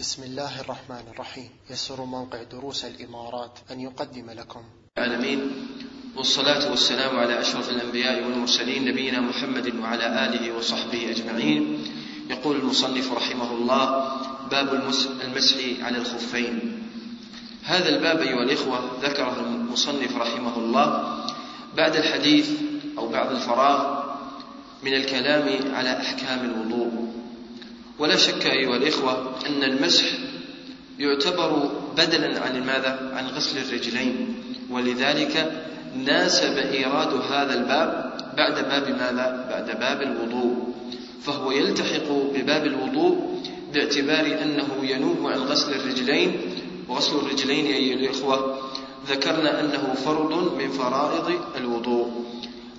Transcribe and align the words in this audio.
بسم 0.00 0.22
الله 0.22 0.60
الرحمن 0.60 1.04
الرحيم. 1.12 1.50
يسر 1.70 2.04
موقع 2.04 2.42
دروس 2.42 2.84
الإمارات 2.84 3.58
أن 3.70 3.80
يقدم 3.80 4.30
لكم. 4.30 4.62
العالمين 4.98 5.40
والصلاة 6.16 6.70
والسلام 6.70 7.18
على 7.18 7.40
أشرف 7.40 7.70
الأنبياء 7.70 8.24
والمرسلين 8.24 8.84
نبينا 8.84 9.20
محمد 9.20 9.74
وعلى 9.76 10.06
آله 10.24 10.56
وصحبه 10.56 11.10
أجمعين. 11.10 11.84
يقول 12.30 12.56
المصنف 12.56 13.12
رحمه 13.12 13.50
الله 13.52 13.84
باب 14.50 14.74
المسح 14.74 15.56
على 15.84 15.98
الخفين. 15.98 16.82
هذا 17.64 17.88
الباب 17.88 18.20
أيها 18.20 18.42
الإخوة 18.42 18.78
ذكره 19.02 19.36
المصنف 19.40 20.16
رحمه 20.16 20.56
الله 20.56 20.86
بعد 21.76 21.96
الحديث 21.96 22.50
أو 22.98 23.08
بعد 23.08 23.30
الفراغ 23.30 24.00
من 24.82 24.94
الكلام 24.94 25.74
على 25.74 26.00
أحكام 26.00 26.40
الوضوء. 26.44 26.89
ولا 28.00 28.16
شك 28.16 28.46
أيها 28.46 28.76
الإخوة 28.76 29.34
أن 29.46 29.62
المسح 29.62 30.04
يعتبر 30.98 31.70
بدلا 31.96 32.40
عن 32.40 32.66
ماذا؟ 32.66 33.12
عن 33.14 33.26
غسل 33.26 33.58
الرجلين. 33.58 34.34
ولذلك 34.70 35.62
ناسب 35.96 36.58
إيراد 36.58 37.12
هذا 37.32 37.54
الباب 37.54 38.12
بعد 38.36 38.54
باب 38.54 38.88
ماذا؟ 38.88 39.46
بعد 39.50 39.80
باب 39.80 40.02
الوضوء. 40.02 40.74
فهو 41.22 41.52
يلتحق 41.52 42.08
بباب 42.34 42.66
الوضوء 42.66 43.40
باعتبار 43.74 44.42
أنه 44.42 44.68
ينوب 44.82 45.26
عن 45.26 45.38
غسل 45.38 45.74
الرجلين. 45.74 46.40
وغسل 46.88 47.16
الرجلين 47.16 47.66
أيها 47.66 47.94
الإخوة 47.94 48.58
ذكرنا 49.08 49.60
أنه 49.60 49.94
فرض 50.04 50.56
من 50.58 50.70
فرائض 50.70 51.40
الوضوء. 51.56 52.10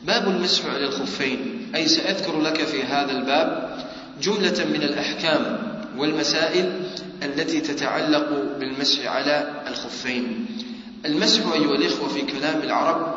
باب 0.03 0.27
المسح 0.27 0.65
على 0.65 0.85
الخفين. 0.85 1.71
أي 1.75 1.87
سأذكر 1.87 2.41
لك 2.41 2.63
في 2.63 2.83
هذا 2.83 3.11
الباب 3.11 3.80
جملة 4.21 4.65
من 4.65 4.83
الأحكام 4.83 5.57
والمسائل 5.97 6.83
التي 7.23 7.61
تتعلق 7.61 8.29
بالمسح 8.59 9.05
على 9.05 9.63
الخفين. 9.67 10.45
المسح 11.05 11.41
أيها 11.53 11.75
الإخوة 11.75 12.09
في 12.09 12.21
كلام 12.21 12.61
العرب 12.61 13.15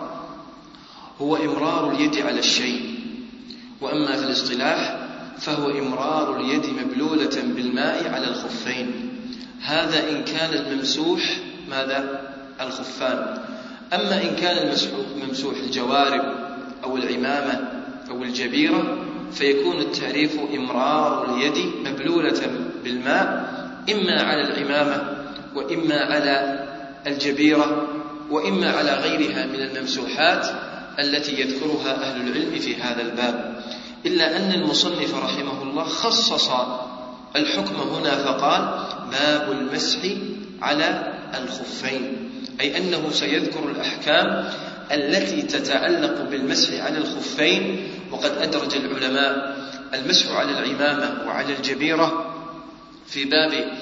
هو 1.21 1.37
إمرار 1.37 1.93
اليد 1.93 2.17
على 2.17 2.39
الشيء 2.39 2.95
وأما 3.81 4.17
في 4.17 4.25
الاصطلاح 4.25 4.99
فهو 5.39 5.71
إمرار 5.71 6.41
اليد 6.41 6.67
مبلولة 6.67 7.43
بالماء 7.57 8.11
على 8.11 8.29
الخفين. 8.29 9.11
هذا 9.63 10.11
إن 10.11 10.25
كان 10.25 10.55
الممسوح 10.55 11.37
ماذا؟ 11.71 12.21
الخفان. 12.61 13.39
أما 13.95 14.23
إن 14.23 14.37
كان 14.37 14.75
الممسوح 15.17 15.57
الجوارب 15.57 16.35
أو 16.85 16.97
العمامة 16.97 17.61
أو 18.11 18.23
الجبيرة 18.23 19.05
فيكون 19.33 19.81
التعريف 19.81 20.39
إمرار 20.55 21.35
اليد 21.35 21.73
مبلولة 21.87 22.41
بالماء 22.85 23.55
إما 23.93 24.23
على 24.23 24.43
العمامة 24.43 25.25
وإما 25.55 26.01
على 26.01 26.65
الجبيرة 27.07 27.89
وإما 28.31 28.71
على 28.71 28.95
غيرها 28.95 29.47
من 29.47 29.61
الممسوحات 29.61 30.47
التي 30.99 31.41
يذكرها 31.41 32.03
أهل 32.03 32.29
العلم 32.29 32.59
في 32.59 32.77
هذا 32.77 33.03
الباب. 33.03 33.63
إلا 34.07 34.37
أن 34.37 34.53
المصنف 34.53 35.15
رحمه 35.15 35.63
الله 35.63 35.85
خصص 35.85 36.51
الحكم 37.37 37.75
هنا 37.75 38.17
فقال 38.17 38.87
باب 39.11 39.53
المسح 39.53 39.99
على 40.63 41.13
الخفين 41.43 42.31
أي 42.61 42.79
أنه 42.79 43.11
سيذكر 43.11 43.71
الأحكام 43.71 44.49
التي 44.93 45.43
تتعلق 45.43 46.23
بالمسح 46.31 46.85
على 46.85 46.99
الخفين 46.99 47.89
وقد 48.11 48.31
أدرج 48.31 48.75
العلماء 48.77 49.57
المسح 49.95 50.31
على 50.31 50.51
العمامة 50.59 51.27
وعلى 51.27 51.57
الجبيرة 51.57 52.35
في 53.07 53.25
باب 53.25 53.73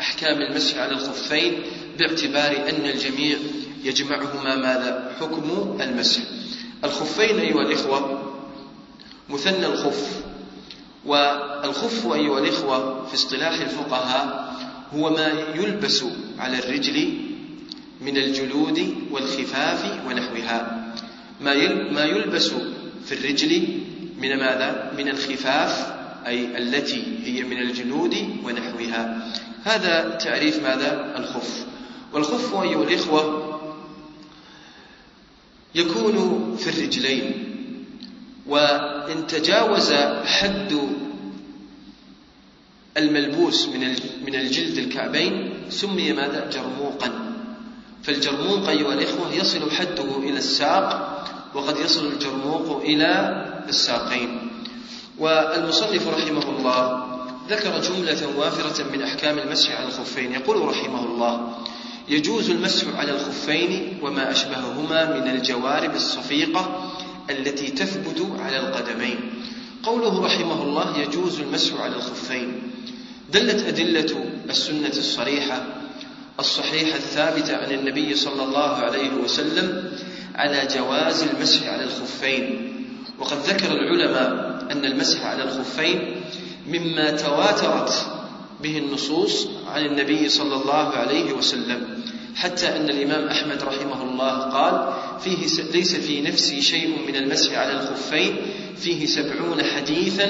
أحكام 0.00 0.42
المسح 0.42 0.78
على 0.78 0.92
الخفين 0.92 1.62
باعتبار 1.98 2.68
أن 2.68 2.86
الجميع 2.86 3.38
يجمعهما 3.84 4.56
ماذا؟ 4.56 5.12
حكم 5.20 5.76
المسح. 5.80 6.20
الخفين 6.84 7.38
أيها 7.38 7.62
الإخوة 7.62 8.22
مثنى 9.28 9.66
الخف. 9.66 10.20
والخف 11.06 12.12
أيها 12.12 12.38
الإخوة 12.38 13.06
في 13.06 13.14
اصطلاح 13.14 13.60
الفقهاء 13.60 14.54
هو 14.94 15.10
ما 15.10 15.32
يلبس 15.54 16.04
على 16.38 16.58
الرجل 16.58 17.18
من 18.00 18.16
الجلود 18.16 18.94
والخفاف 19.10 20.06
ونحوها. 20.06 20.86
ما 21.90 22.04
يلبس 22.04 22.52
في 23.06 23.12
الرجل 23.12 23.68
من 24.18 24.36
ماذا؟ 24.36 24.92
من 24.98 25.08
الخفاف 25.08 25.92
أي 26.26 26.58
التي 26.58 27.04
هي 27.24 27.42
من 27.42 27.58
الجلود 27.58 28.16
ونحوها 28.44 29.32
هذا 29.64 30.10
تعريف 30.10 30.62
ماذا؟ 30.62 31.14
الخف 31.18 31.66
والخف 32.12 32.54
أيها 32.62 32.82
الإخوة 32.82 33.50
يكون 35.74 36.56
في 36.56 36.70
الرجلين 36.70 37.46
وإن 38.46 39.26
تجاوز 39.26 39.92
حد 40.24 40.78
الملبوس 42.96 43.66
من 43.68 43.80
من 44.26 44.34
الجلد 44.34 44.78
الكعبين 44.78 45.54
سمي 45.70 46.12
ماذا؟ 46.12 46.50
جرموقا 46.52 47.30
فالجرموق 48.02 48.68
أيها 48.68 48.94
الإخوة 48.94 49.34
يصل 49.34 49.70
حده 49.70 50.18
إلى 50.18 50.38
الساق 50.38 51.19
وقد 51.54 51.78
يصل 51.78 52.06
الجرموق 52.06 52.82
إلى 52.82 53.10
الساقين. 53.68 54.50
والمصنف 55.18 56.08
رحمه 56.08 56.48
الله 56.58 57.06
ذكر 57.50 57.80
جملة 57.80 58.38
وافرة 58.38 58.84
من 58.92 59.02
أحكام 59.02 59.38
المسح 59.38 59.76
على 59.76 59.86
الخفين. 59.86 60.32
يقول 60.32 60.68
رحمه 60.68 61.04
الله 61.04 61.58
يجوز 62.08 62.50
المسح 62.50 62.86
على 62.96 63.10
الخفين 63.10 63.98
وما 64.02 64.30
أشبههما 64.30 65.20
من 65.20 65.30
الجوارب 65.30 65.94
الصفيقة 65.94 66.92
التي 67.30 67.70
تثبت 67.70 68.26
على 68.38 68.58
القدمين. 68.58 69.44
قوله 69.82 70.24
رحمه 70.24 70.62
الله 70.62 70.98
يجوز 70.98 71.40
المسح 71.40 71.80
على 71.80 71.96
الخفين. 71.96 72.62
دلت 73.32 73.62
أدلة 73.66 74.24
السنة 74.50 74.96
الصريحة 74.96 75.66
الصحيحة 76.40 76.96
الثابتة 76.96 77.56
عن 77.56 77.72
النبي 77.72 78.14
صلى 78.14 78.42
الله 78.42 78.68
عليه 78.76 79.10
وسلم 79.24 79.92
على 80.34 80.68
جواز 80.74 81.22
المسح 81.22 81.68
على 81.68 81.84
الخفين. 81.84 82.66
وقد 83.18 83.36
ذكر 83.38 83.72
العلماء 83.72 84.58
أن 84.72 84.84
المسح 84.84 85.24
على 85.26 85.42
الخفين 85.42 86.20
مما 86.68 87.10
تواترت 87.10 88.06
به 88.62 88.78
النصوص 88.78 89.48
عن 89.66 89.86
النبي 89.86 90.28
صلى 90.28 90.54
الله 90.56 90.88
عليه 90.88 91.32
وسلم 91.32 91.80
حتى 92.36 92.76
أن 92.76 92.90
الإمام 92.90 93.28
أحمد 93.28 93.62
رحمه 93.62 94.02
الله 94.02 94.38
قال 94.38 94.92
فيه 95.20 95.62
ليس 95.72 95.94
في 95.96 96.20
نفسي 96.20 96.62
شيء 96.62 96.98
من 97.08 97.16
المسح 97.16 97.58
على 97.58 97.72
الخفين 97.72 98.36
فيه 98.76 99.06
سبعون 99.06 99.62
حديثا 99.64 100.26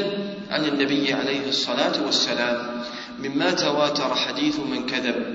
عن 0.50 0.64
النبي 0.64 1.12
عليه 1.12 1.48
الصلاة 1.48 2.02
والسلام 2.06 2.82
مما 3.18 3.50
تواتر 3.50 4.14
حديث 4.14 4.58
من 4.58 4.86
كذب 4.86 5.34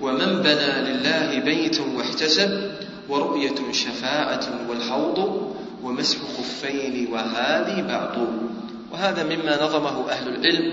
ومن 0.00 0.42
بنى 0.42 0.72
لله 0.92 1.38
بيتا 1.44 1.82
واحتسب 1.82 2.70
ورؤية 3.10 3.72
شفاعة 3.72 4.68
والحوض 4.68 5.46
ومسح 5.82 6.18
خفين 6.38 7.08
وهذه 7.12 7.82
بعض. 7.82 8.26
وهذا 8.92 9.22
مما 9.24 9.64
نظمه 9.64 10.10
أهل 10.10 10.28
العلم 10.28 10.72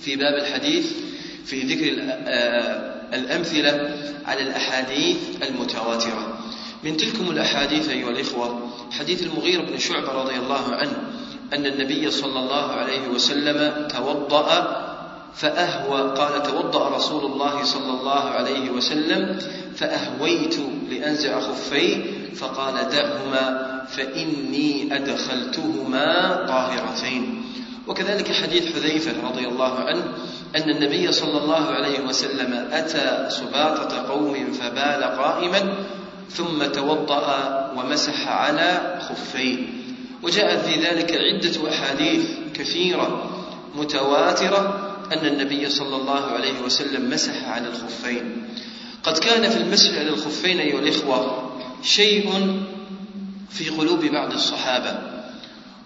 في 0.00 0.16
باب 0.16 0.34
الحديث 0.34 0.92
في 1.44 1.60
ذكر 1.60 2.02
آه، 2.26 3.14
الأمثلة 3.14 3.96
على 4.26 4.42
الأحاديث 4.42 5.16
المتواترة. 5.42 6.38
من 6.84 6.96
تلكم 6.96 7.30
الأحاديث 7.30 7.88
أيها 7.88 8.10
الإخوة 8.10 8.70
حديث 8.90 9.22
المغير 9.22 9.62
بن 9.62 9.78
شعبة 9.78 10.12
رضي 10.12 10.34
الله 10.34 10.74
عنه 10.74 10.96
أن 11.52 11.66
النبي 11.66 12.10
صلى 12.10 12.38
الله 12.38 12.72
عليه 12.72 13.08
وسلم 13.08 13.88
توضأ 13.88 14.84
فأهوى 15.34 16.00
قال 16.00 16.42
توضأ 16.42 16.96
رسول 16.96 17.32
الله 17.32 17.64
صلى 17.64 18.00
الله 18.00 18.20
عليه 18.20 18.70
وسلم 18.70 19.38
فأهويت 19.76 20.56
لأنزع 20.90 21.40
خفي 21.40 22.02
فقال 22.34 22.74
دعهما 22.88 23.68
فإني 23.88 24.96
أدخلتهما 24.96 26.34
طاهرتين. 26.48 27.44
وكذلك 27.88 28.32
حديث 28.32 28.74
حذيفة 28.74 29.28
رضي 29.28 29.48
الله 29.48 29.74
عنه 29.78 30.04
أن 30.56 30.70
النبي 30.70 31.12
صلى 31.12 31.38
الله 31.38 31.66
عليه 31.66 32.00
وسلم 32.00 32.68
أتى 32.72 33.26
سباطة 33.30 34.08
قوم 34.08 34.52
فبال 34.52 35.02
قائما 35.04 35.74
ثم 36.30 36.64
توضأ 36.64 37.72
ومسح 37.76 38.28
على 38.28 38.98
خفيه 39.08 39.58
وجاءت 40.22 40.64
في 40.64 40.80
ذلك 40.80 41.12
عدة 41.12 41.70
أحاديث 41.70 42.26
كثيرة 42.54 43.30
متواترة 43.76 44.94
أن 45.12 45.26
النبي 45.26 45.68
صلى 45.68 45.96
الله 45.96 46.24
عليه 46.24 46.60
وسلم 46.64 47.10
مسح 47.10 47.48
على 47.48 47.68
الخفين. 47.68 48.48
قد 49.02 49.18
كان 49.18 49.50
في 49.50 49.56
المسح 49.56 49.90
على 49.98 50.08
الخفين 50.08 50.60
أيها 50.60 50.78
الإخوة 50.80 51.50
شيء 51.82 52.32
في 53.50 53.68
قلوب 53.68 54.04
بعض 54.04 54.32
الصحابة 54.32 54.98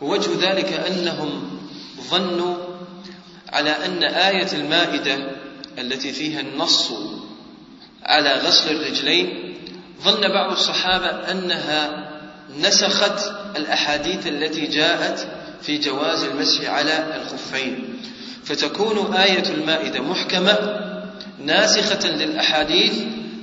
ووجه 0.01 0.31
ذلك 0.41 0.73
أنهم 0.73 1.59
ظنوا 2.11 2.57
على 3.53 3.71
أن 3.71 4.03
آية 4.05 4.53
المائدة 4.53 5.31
التي 5.79 6.13
فيها 6.13 6.41
النص 6.41 6.93
على 8.03 8.33
غسل 8.33 8.77
الرجلين 8.77 9.55
ظن 10.03 10.29
بعض 10.29 10.53
الصحابة 10.53 11.07
أنها 11.07 12.11
نسخت 12.61 13.33
الأحاديث 13.57 14.27
التي 14.27 14.67
جاءت 14.67 15.29
في 15.63 15.79
جواز 15.79 16.25
المسح 16.25 16.71
على 16.71 17.23
الخفين 17.23 18.01
فتكون 18.45 19.15
آية 19.15 19.45
المائدة 19.55 20.01
محكمة 20.01 20.92
ناسخة 21.45 22.09
للأحاديث 22.11 23.03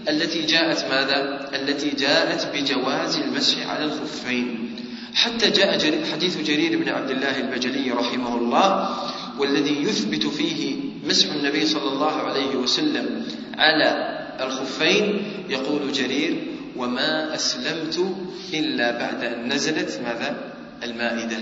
التي 0.10 0.42
جاءت 0.42 0.86
ماذا؟ 0.92 1.50
التي 1.56 1.90
جاءت 1.90 2.48
بجواز 2.54 3.18
المسح 3.18 3.70
على 3.70 3.86
الخفين. 3.86 4.76
حتى 5.14 5.50
جاء 5.50 6.04
حديث 6.12 6.38
جرير 6.38 6.78
بن 6.78 6.90
عبد 6.90 7.10
الله 7.10 7.38
البجلي 7.38 7.92
رحمه 7.92 8.38
الله 8.38 8.98
والذي 9.40 9.84
يثبت 9.84 10.28
فيه 10.28 10.76
مسح 11.08 11.34
النبي 11.34 11.66
صلى 11.66 11.94
الله 11.94 12.12
عليه 12.12 12.56
وسلم 12.56 13.24
على 13.58 14.20
الخفين. 14.42 15.24
يقول 15.50 15.92
جرير 15.92 16.44
وما 16.76 17.36
أسلمت 17.36 18.16
إلا 18.54 18.92
بعد 18.92 19.24
أن 19.24 19.54
نزلت 19.54 20.00
ماذا؟ 20.06 20.36
المائدة. 20.84 21.38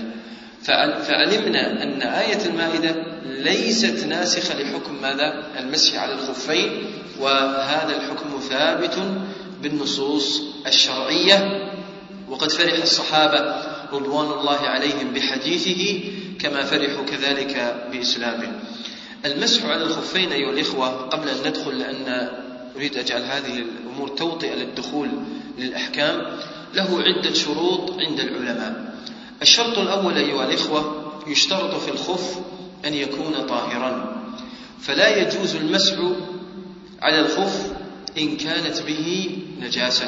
فعلمنا 1.02 1.82
أن 1.82 2.02
آية 2.02 2.46
المائدة 2.46 2.96
ليست 3.26 4.04
ناسخة 4.06 4.62
لحكم 4.62 5.02
ماذا؟ 5.02 5.44
المسح 5.58 5.98
على 6.02 6.12
الخفين 6.12 6.84
وهذا 7.20 7.96
الحكم 7.96 8.40
ثابت 8.50 8.98
بالنصوص 9.62 10.42
الشرعية. 10.66 11.68
وقد 12.28 12.50
فرح 12.52 12.82
الصحابة 12.82 13.62
رضوان 13.92 14.38
الله 14.38 14.58
عليهم 14.58 15.12
بحديثه 15.14 16.00
كما 16.40 16.64
فرحوا 16.64 17.04
كذلك 17.04 17.86
بإسلامه. 17.92 18.52
المسح 19.24 19.64
على 19.64 19.82
الخفين 19.82 20.32
أيها 20.32 20.50
الإخوة 20.50 20.88
قبل 20.88 21.28
أن 21.28 21.48
ندخل 21.48 21.78
لأن 21.78 22.28
أريد 22.76 22.96
أجعل 22.96 23.22
هذه 23.22 23.58
الأمور 23.58 24.08
توطئة 24.08 24.54
للدخول 24.54 25.08
للأحكام 25.58 26.22
له 26.74 27.02
عدة 27.02 27.34
شروط 27.34 27.90
عند 27.90 28.20
العلماء. 28.20 28.87
الشرط 29.42 29.78
الأول 29.78 30.16
أيها 30.16 30.44
الإخوة 30.44 31.12
يشترط 31.26 31.74
في 31.74 31.90
الخف 31.90 32.38
أن 32.86 32.94
يكون 32.94 33.46
طاهرا. 33.48 34.16
فلا 34.80 35.16
يجوز 35.16 35.56
المسح 35.56 35.94
على 37.02 37.20
الخف 37.20 37.72
إن 38.18 38.36
كانت 38.36 38.82
به 38.82 39.38
نجاسة. 39.60 40.06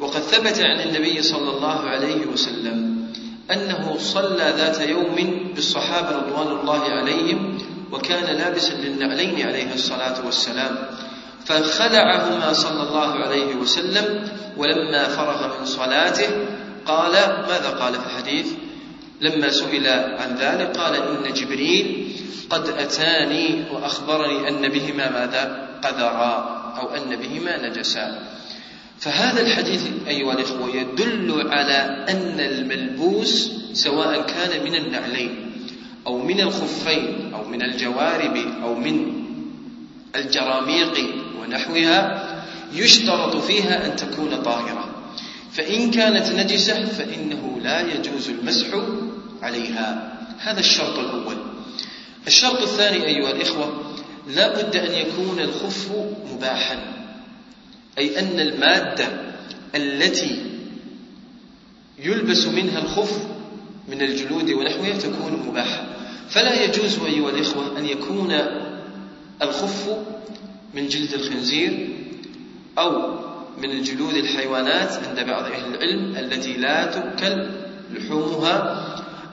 وقد 0.00 0.20
ثبت 0.20 0.60
عن 0.60 0.80
النبي 0.80 1.22
صلى 1.22 1.50
الله 1.50 1.80
عليه 1.80 2.26
وسلم 2.26 3.06
أنه 3.52 3.96
صلى 3.98 4.54
ذات 4.56 4.80
يوم 4.80 5.50
بالصحابة 5.54 6.16
رضوان 6.16 6.60
الله 6.60 6.82
عليهم 6.82 7.58
وكان 7.92 8.36
لابسا 8.36 8.74
للنعلين 8.74 9.46
عليه 9.46 9.74
الصلاة 9.74 10.26
والسلام. 10.26 10.76
فخلعهما 11.44 12.52
صلى 12.52 12.82
الله 12.82 13.12
عليه 13.12 13.54
وسلم 13.54 14.28
ولما 14.56 15.08
فرغ 15.08 15.58
من 15.58 15.66
صلاته 15.66 16.28
قال 16.86 17.12
ماذا 17.48 17.70
قال 17.80 17.94
في 17.94 18.06
الحديث؟ 18.06 18.46
لما 19.20 19.50
سئل 19.50 19.86
عن 20.18 20.36
ذلك 20.36 20.76
قال 20.76 20.94
إن 20.94 21.32
جبريل 21.32 22.08
قد 22.50 22.68
أتاني 22.68 23.64
وأخبرني 23.72 24.48
أن 24.48 24.68
بهما 24.68 25.10
ماذا؟ 25.10 25.68
قذرا 25.82 26.56
أو 26.80 26.88
أن 26.88 27.16
بهما 27.16 27.68
نجسا. 27.68 28.22
فهذا 28.98 29.40
الحديث 29.40 29.82
أيها 30.08 30.32
الإخوة 30.32 30.76
يدل 30.76 31.48
على 31.50 32.04
أن 32.08 32.40
الملبوس 32.40 33.50
سواء 33.72 34.22
كان 34.22 34.64
من 34.64 34.74
النعلين 34.74 35.52
أو 36.06 36.18
من 36.18 36.40
الخفين 36.40 37.34
أو 37.34 37.44
من 37.44 37.62
الجوارب 37.62 38.36
أو 38.62 38.74
من 38.74 39.12
الجراميق 40.16 41.14
ونحوها 41.40 42.22
يشترط 42.72 43.36
فيها 43.36 43.86
أن 43.86 43.96
تكون 43.96 44.42
طاهرة. 44.42 44.85
فإن 45.56 45.90
كانت 45.90 46.32
نجسة 46.32 46.84
فإنه 46.84 47.60
لا 47.62 47.80
يجوز 47.94 48.28
المسح 48.28 48.66
عليها. 49.42 50.18
هذا 50.38 50.60
الشرط 50.60 50.98
الأول. 50.98 51.36
الشرط 52.26 52.62
الثاني 52.62 53.06
أيها 53.06 53.30
الإخوة 53.30 53.94
لا 54.28 54.62
بد 54.62 54.76
أن 54.76 54.92
يكون 54.92 55.40
الخف 55.40 55.92
مباحا. 56.32 56.78
أي 57.98 58.18
أن 58.18 58.40
المادة 58.40 59.08
التي 59.74 60.42
يلبس 61.98 62.46
منها 62.46 62.78
الخف 62.78 63.26
من 63.88 64.02
الجلود 64.02 64.50
ونحوها 64.50 64.98
تكون 64.98 65.42
مباحة. 65.48 65.86
فلا 66.28 66.64
يجوز 66.64 66.98
أيها 66.98 67.30
الإخوة 67.30 67.78
أن 67.78 67.86
يكون 67.86 68.32
الخف 69.42 69.96
من 70.74 70.88
جلد 70.88 71.12
الخنزير 71.14 71.88
أو 72.78 73.25
من 73.58 73.70
الجلود 73.70 74.14
الحيوانات 74.14 74.92
عند 75.08 75.26
بعض 75.26 75.44
أهل 75.44 75.74
العلم 75.74 76.16
التي 76.16 76.52
لا 76.52 76.86
تؤكل 76.86 77.50
لحومها 77.94 78.86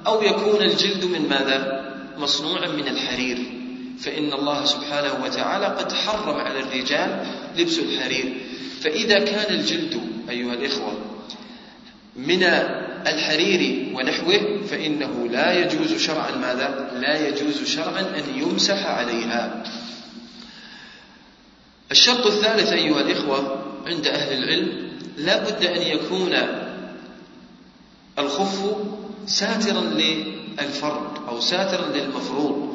أو 0.07 0.21
يكون 0.21 0.61
الجلد 0.61 1.05
من 1.05 1.29
ماذا؟ 1.29 1.83
مصنوعا 2.17 2.67
من 2.67 2.87
الحرير 2.87 3.37
فإن 3.99 4.33
الله 4.33 4.65
سبحانه 4.65 5.23
وتعالى 5.23 5.65
قد 5.65 5.91
حرم 5.91 6.37
على 6.37 6.59
الرجال 6.59 7.25
لبس 7.57 7.79
الحرير 7.79 8.33
فإذا 8.81 9.19
كان 9.19 9.55
الجلد 9.55 10.01
أيها 10.29 10.53
الإخوة 10.53 10.93
من 12.15 12.43
الحرير 13.07 13.91
ونحوه 13.95 14.61
فإنه 14.71 15.27
لا 15.31 15.59
يجوز 15.59 15.97
شرعا 15.97 16.31
ماذا؟ 16.31 16.91
لا 16.95 17.27
يجوز 17.27 17.63
شرعا 17.63 18.01
أن 18.01 18.39
يمسح 18.41 18.85
عليها 18.85 19.63
الشرط 21.91 22.25
الثالث 22.25 22.73
أيها 22.73 23.01
الإخوة 23.01 23.72
عند 23.85 24.07
أهل 24.07 24.44
العلم 24.44 24.91
لا 25.18 25.44
بد 25.44 25.65
أن 25.65 25.81
يكون 25.81 26.33
الخف 28.19 28.75
ساترا 29.25 29.81
للفرد 29.81 31.27
أو 31.30 31.39
ساترا 31.39 31.88
للمفروض. 31.88 32.74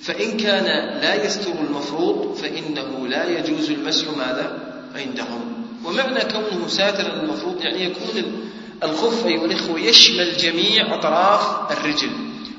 فإن 0.00 0.36
كان 0.36 0.64
لا 1.00 1.24
يستر 1.24 1.52
المفروض 1.68 2.34
فإنه 2.34 3.08
لا 3.08 3.38
يجوز 3.38 3.70
المسح 3.70 4.16
ماذا؟ 4.16 4.58
عندهم. 4.94 5.40
ومعنى 5.84 6.20
كونه 6.20 6.68
ساترا 6.68 7.14
للمفروض 7.14 7.60
يعني 7.60 7.84
يكون 7.84 8.48
الخف 8.82 9.26
أيها 9.26 9.44
الإخوة 9.44 9.80
يشمل 9.80 10.36
جميع 10.36 10.94
أطراف 10.98 11.72
الرجل. 11.72 12.10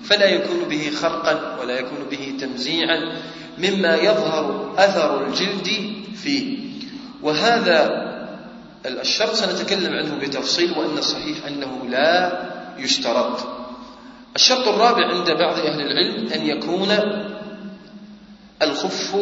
فلا 0.03 0.25
يكون 0.25 0.69
به 0.69 0.89
خرقا 0.89 1.57
ولا 1.61 1.79
يكون 1.79 1.99
به 2.11 2.37
تمزيعا 2.41 3.17
مما 3.57 3.95
يظهر 3.95 4.73
أثر 4.77 5.27
الجلد 5.27 5.69
فيه. 6.23 6.68
وهذا 7.23 8.09
الشرط 8.85 9.33
سنتكلم 9.33 9.93
عنه 9.93 10.15
بتفصيل 10.21 10.71
وأن 10.77 10.97
الصحيح 10.97 11.45
أنه 11.47 11.87
لا 11.89 12.41
يشترط. 12.77 13.39
الشرط 14.35 14.67
الرابع 14.67 15.07
عند 15.07 15.31
بعض 15.31 15.59
أهل 15.59 15.81
العلم 15.81 16.27
أن 16.33 16.45
يكون 16.45 16.87
الخف 18.61 19.15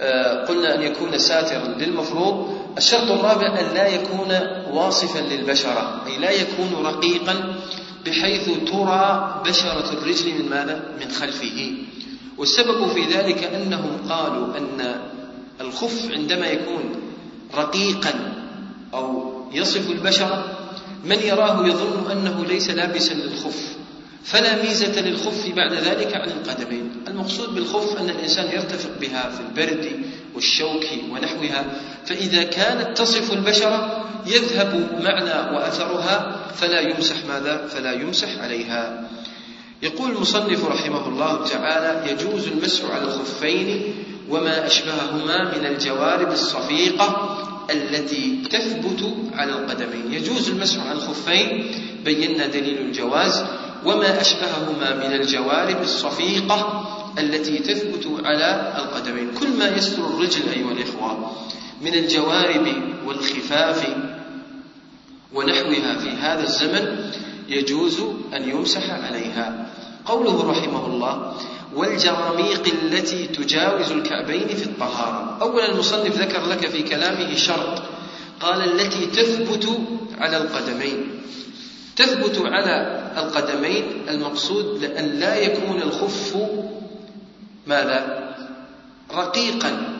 آه، 0.00 0.44
قلنا 0.44 0.74
أن 0.74 0.82
يكون 0.82 1.18
ساترا 1.18 1.68
للمفروض. 1.68 2.60
الشرط 2.78 3.10
الرابع 3.10 3.60
أن 3.60 3.74
لا 3.74 3.86
يكون 3.86 4.28
واصفا 4.72 5.18
للبشرة 5.18 6.02
أي 6.06 6.18
لا 6.18 6.30
يكون 6.30 6.86
رقيقا 6.86 7.54
بحيث 8.06 8.50
ترى 8.70 9.34
بشرة 9.46 9.92
الرجل 9.92 10.42
من 10.42 10.50
ماذا؟ 10.50 10.82
من 11.00 11.10
خلفه. 11.10 11.72
والسبب 12.38 12.86
في 12.88 13.04
ذلك 13.04 13.44
أنهم 13.44 13.96
قالوا 14.08 14.56
أن 14.56 15.00
الخف 15.60 16.10
عندما 16.12 16.46
يكون 16.46 16.82
رقيقا 17.54 18.34
أو 18.94 19.32
يصف 19.52 19.90
البشرة 19.90 20.58
من 21.04 21.18
يراه 21.18 21.66
يظن 21.66 22.10
أنه 22.10 22.44
ليس 22.44 22.70
لابسا 22.70 23.14
للخف. 23.14 23.76
فلا 24.24 24.62
ميزة 24.62 25.00
للخف 25.00 25.48
بعد 25.56 25.72
ذلك 25.72 26.14
عن 26.14 26.28
القدمين. 26.28 26.90
المقصود 27.08 27.54
بالخف 27.54 28.00
أن 28.00 28.10
الإنسان 28.10 28.46
يرتفق 28.52 28.90
بها 29.00 29.30
في 29.30 29.40
البرد 29.40 30.02
والشوك 30.34 30.84
ونحوها. 31.12 31.64
فإذا 32.06 32.42
كانت 32.42 32.98
تصف 32.98 33.32
البشرة 33.32 34.04
يذهب 34.26 34.88
معنى 35.02 35.56
وأثرها 35.56 36.46
فلا 36.54 36.80
يمسح 36.80 37.16
ماذا؟ 37.28 37.66
فلا 37.66 37.92
يمسح 37.92 38.38
عليها. 38.38 39.08
يقول 39.82 40.10
المصنف 40.10 40.64
رحمه 40.64 41.08
الله 41.08 41.44
تعالى 41.44 42.10
يجوز 42.12 42.48
المسح 42.48 42.90
على 42.90 43.04
الخفين 43.04 43.94
وما 44.30 44.66
أشبههما 44.66 45.58
من 45.58 45.66
الجوارب 45.66 46.32
الصفيقة 46.32 47.36
التي 47.70 48.42
تثبت 48.50 49.14
على 49.34 49.52
القدمين. 49.52 50.12
يجوز 50.12 50.48
المسح 50.48 50.86
على 50.86 50.92
الخفين 50.92 51.70
بينا 52.04 52.46
دليل 52.46 52.78
الجواز. 52.78 53.44
وما 53.84 54.20
أشبههما 54.20 54.94
من 54.94 55.14
الجوارب 55.14 55.82
الصفيقة 55.82 56.86
التي 57.18 57.58
تثبت 57.58 58.20
على 58.24 58.72
القدمين. 58.78 59.30
كل 59.40 59.48
ما 59.58 59.68
يستر 59.76 60.06
الرجل 60.06 60.48
أيها 60.48 60.72
الإخوة 60.72 61.32
من 61.82 61.94
الجوارب 61.94 62.66
والخفاف 63.06 63.86
ونحوها 65.34 65.98
في 65.98 66.10
هذا 66.10 66.42
الزمن 66.42 67.10
يجوز 67.48 68.00
أن 68.34 68.48
يمسح 68.48 68.90
عليها. 68.90 69.66
قوله 70.06 70.50
رحمه 70.50 70.86
الله 70.86 71.34
والجراميق 71.74 72.66
التي 72.82 73.26
تجاوز 73.26 73.92
الكعبين 73.92 74.48
في 74.48 74.64
الطهارة. 74.64 75.38
أولا 75.42 75.72
المصنف 75.72 76.18
ذكر 76.18 76.46
لك 76.46 76.68
في 76.68 76.82
كلامه 76.82 77.34
شرط. 77.34 77.82
قال 78.40 78.80
التي 78.80 79.06
تثبت 79.06 79.78
على 80.18 80.36
القدمين. 80.36 81.22
تثبت 81.96 82.42
على 82.44 83.02
القدمين 83.16 83.84
المقصود 84.08 84.84
لأن 84.84 85.04
لا 85.04 85.36
يكون 85.36 85.82
الخف 85.82 86.36
ماذا؟ 87.66 88.30
رقيقا 89.14 89.96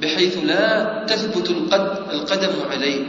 بحيث 0.00 0.38
لا 0.44 1.04
تثبت 1.08 1.50
القدم 2.12 2.52
عليه. 2.70 3.04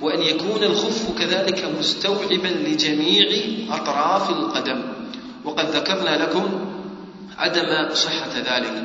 وأن 0.00 0.22
يكون 0.22 0.64
الخف 0.64 1.18
كذلك 1.18 1.64
مستوعبا 1.78 2.48
لجميع 2.48 3.28
أطراف 3.70 4.30
القدم. 4.30 4.82
وقد 5.44 5.70
ذكرنا 5.70 6.22
لكم 6.22 6.71
عدم 7.38 7.94
صحة 7.94 8.38
ذلك. 8.38 8.84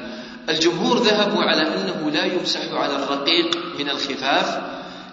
الجمهور 0.50 0.98
ذهبوا 0.98 1.44
على 1.44 1.62
أنه 1.62 2.12
لا 2.12 2.26
يمسح 2.26 2.72
على 2.72 2.96
الرقيق 2.96 3.58
من 3.80 3.90
الخفاف 3.90 4.62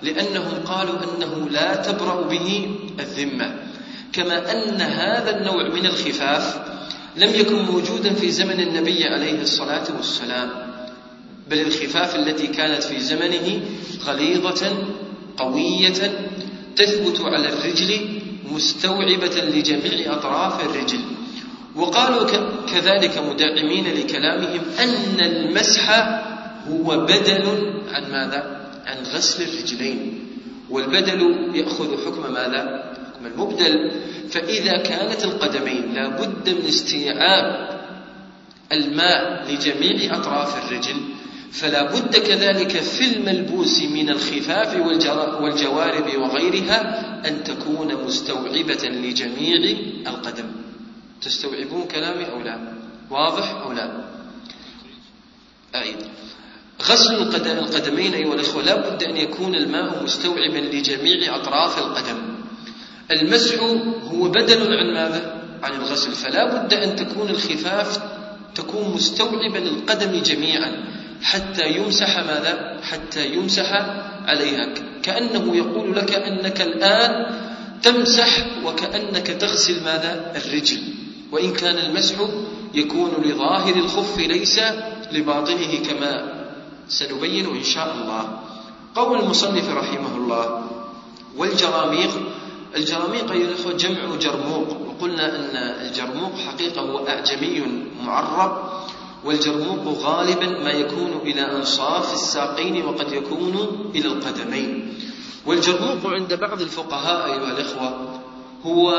لأنهم 0.03 0.65
قالوا 0.67 0.95
أنه 0.95 1.49
لا 1.51 1.77
تبرأ 1.77 2.29
به 2.29 2.77
الذمة. 3.01 3.55
كما 4.13 4.53
أن 4.53 4.81
هذا 4.81 5.37
النوع 5.37 5.69
من 5.69 5.87
الخفاف 5.87 6.75
لم 7.17 7.35
يكن 7.35 7.63
موجودا 7.63 8.15
في 8.15 8.31
زمن 8.31 8.61
النبي 8.61 9.05
عليه 9.05 9.43
الصلاة 9.43 9.85
والسلام 9.97 10.51
بل 11.51 11.61
الخفاف 11.61 12.17
التي 12.17 12.47
كانت 12.47 12.83
في 12.83 13.01
زمنه 13.01 13.61
غليظة 14.07 14.73
قوية 15.37 16.13
تثبت 16.77 17.21
على 17.21 17.49
الرجل 17.49 18.21
مستوعبة 18.53 19.37
لجميع 19.41 20.13
أطراف 20.13 20.65
الرجل. 20.65 21.01
وقالوا 21.77 22.27
كذلك 22.67 23.19
مدعمين 23.19 23.85
لكلامهم 23.95 24.61
أن 24.81 25.21
المسح 25.21 25.91
هو 26.69 26.97
بدل 27.07 27.75
عن 27.93 28.11
ماذا؟ 28.11 28.71
عن 28.87 28.97
غسل 29.15 29.43
الرجلين 29.43 30.27
والبدل 30.71 31.51
يأخذ 31.55 32.07
حكم 32.07 32.33
ماذا؟ 32.33 32.93
حكم 33.15 33.27
المبدل 33.27 33.91
فإذا 34.31 34.77
كانت 34.77 35.25
القدمين 35.25 35.95
لا 35.95 36.09
بد 36.09 36.49
من 36.49 36.69
استيعاب 36.69 37.81
الماء 38.73 39.45
لجميع 39.51 40.17
أطراف 40.17 40.65
الرجل 40.65 40.97
فلا 41.53 41.83
بد 41.83 42.17
كذلك 42.17 42.77
في 42.81 43.17
الملبوس 43.17 43.83
من 43.83 44.11
الخفاف 44.11 44.77
والجوارب 45.41 46.17
وغيرها 46.17 47.05
أن 47.29 47.45
تكون 47.45 48.05
مستوعبة 48.05 48.89
لجميع 48.89 49.77
القدم 50.07 50.64
تستوعبون 51.25 51.85
كلامي 51.85 52.31
أو 52.31 52.41
لا؟ 52.41 52.59
واضح 53.11 53.51
أو 53.51 53.73
لا؟ 53.73 54.05
أعيد. 55.75 55.97
غسل 56.83 57.15
القدم 57.15 57.59
القدمين 57.59 58.15
أيها 58.15 58.35
الأخوة 58.35 58.63
لا 58.63 58.77
بد 58.77 59.03
أن 59.03 59.17
يكون 59.17 59.55
الماء 59.55 60.05
مستوعبا 60.05 60.59
لجميع 60.59 61.37
أطراف 61.37 61.79
القدم. 61.79 62.19
المسح 63.11 63.63
هو 64.05 64.29
بدل 64.29 64.77
عن 64.77 64.95
ماذا؟ 64.95 65.43
عن 65.63 65.73
الغسل. 65.73 66.13
فلا 66.13 66.45
بد 66.45 66.75
أن 66.75 66.97
تكون 66.97 67.31
الخفاف 67.31 67.99
تكون 68.55 68.95
مستوعبا 68.95 69.59
للقدم 69.59 70.23
جميعا 70.23 70.85
حتى 71.23 71.69
يمسح 71.69 72.19
ماذا؟ 72.19 72.81
حتى 72.83 73.27
يمسح 73.27 73.73
عليها. 74.27 74.75
كأنه 75.03 75.57
يقول 75.57 75.97
لك 75.97 76.13
أنك 76.15 76.61
الآن 76.61 77.41
تمسح 77.83 78.47
وكأنك 78.65 79.27
تغسل 79.27 79.85
ماذا؟ 79.85 80.33
الرجل. 80.37 80.94
وإن 81.35 81.53
كان 81.53 81.79
المسح 81.79 82.17
يكون 82.75 83.11
لظاهر 83.25 83.77
الخف 83.77 84.19
ليس 84.19 84.61
لباطنه 85.13 85.73
كما 85.89 86.13
سنبين 86.89 87.47
إن 87.47 87.63
شاء 87.63 87.95
الله. 87.95 88.39
قول 88.95 89.21
المصنف 89.21 89.67
رحمه 89.71 90.17
الله 90.17 90.63
والجراميق 91.37 92.11
الجراميق 92.77 93.33
أيها 93.33 93.49
الأخوة 93.49 93.73
جمع 93.73 94.17
جرموق 94.21 94.69
وقلنا 94.89 95.27
أن 95.37 95.57
الجرموق 95.87 96.33
حقيقة 96.47 96.81
هو 96.81 97.07
أعجمي 97.09 97.63
معرب 98.07 98.53
والجرموق 99.25 99.99
غالبا 99.99 100.47
ما 100.63 100.71
يكون 100.71 101.13
إلى 101.23 101.41
أنصاف 101.41 102.15
الساقين 102.15 102.85
وقد 102.85 103.13
يكون 103.13 103.55
إلى 103.95 104.07
القدمين. 104.07 104.95
والجرموق 105.47 106.07
عند 106.07 106.35
بعض 106.35 106.61
الفقهاء 106.63 107.27
أيها 107.27 107.53
الإخوة 107.53 108.21
هو 108.65 108.91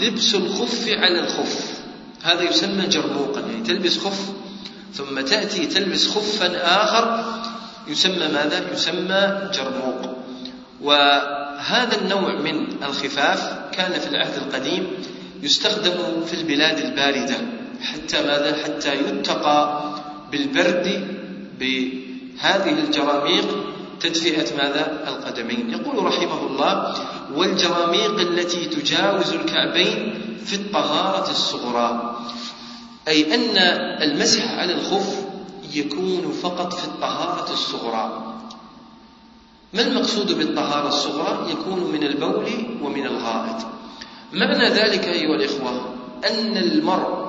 لبس 0.00 0.34
الخف 0.34 0.88
على 0.88 1.20
الخف 1.20 1.78
هذا 2.22 2.42
يسمى 2.42 2.86
جرموقا 2.86 3.40
يعني 3.40 3.62
تلبس 3.62 3.98
خف 3.98 4.32
ثم 4.94 5.20
تأتي 5.20 5.66
تلبس 5.66 6.08
خفا 6.08 6.82
آخر 6.82 7.24
يسمى 7.88 8.28
ماذا؟ 8.28 8.72
يسمى 8.72 9.50
جرموق 9.54 10.16
وهذا 10.82 11.96
النوع 12.02 12.34
من 12.34 12.82
الخفاف 12.82 13.58
كان 13.72 14.00
في 14.00 14.06
العهد 14.06 14.36
القديم 14.36 14.86
يستخدم 15.42 16.24
في 16.26 16.34
البلاد 16.34 16.78
الباردة 16.78 17.36
حتى 17.82 18.22
ماذا؟ 18.26 18.56
حتى 18.64 18.94
يتقى 18.94 19.94
بالبرد 20.32 21.16
بهذه 21.60 22.80
الجراميق 22.84 23.46
تدفئة 24.00 24.56
ماذا؟ 24.56 25.04
القدمين 25.08 25.70
يقول 25.70 26.04
رحمه 26.04 26.46
الله 26.46 26.94
والجراميق 27.34 28.20
التي 28.20 28.64
تجاوز 28.64 29.32
الكعبين 29.32 30.20
في 30.44 30.56
الطهارة 30.56 31.30
الصغرى. 31.30 32.18
أي 33.08 33.34
أن 33.34 33.58
المسح 34.02 34.58
على 34.58 34.72
الخف 34.72 35.24
يكون 35.74 36.32
فقط 36.42 36.72
في 36.72 36.84
الطهارة 36.84 37.52
الصغرى. 37.52 38.34
ما 39.74 39.82
المقصود 39.82 40.32
بالطهارة 40.32 40.88
الصغرى؟ 40.88 41.50
يكون 41.50 41.92
من 41.92 42.02
البول 42.02 42.46
ومن 42.82 43.06
الغائط. 43.06 43.66
معنى 44.32 44.68
ذلك 44.68 45.04
أيها 45.04 45.34
الإخوة 45.34 45.94
أن 46.30 46.56
المرء 46.56 47.28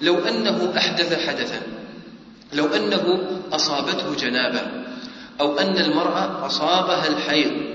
لو 0.00 0.18
أنه 0.18 0.72
أحدث 0.76 1.26
حدثا 1.26 1.62
لو 2.52 2.66
أنه 2.66 3.18
أصابته 3.52 4.14
جنابة 4.14 4.60
أو 5.40 5.58
أن 5.58 5.78
المرأة 5.78 6.46
أصابها 6.46 7.08
الحيض 7.08 7.73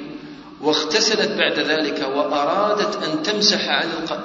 واغتسلت 0.61 1.31
بعد 1.31 1.59
ذلك 1.59 2.07
وأرادت 2.15 3.03
أن 3.03 3.23
تمسح 3.23 3.69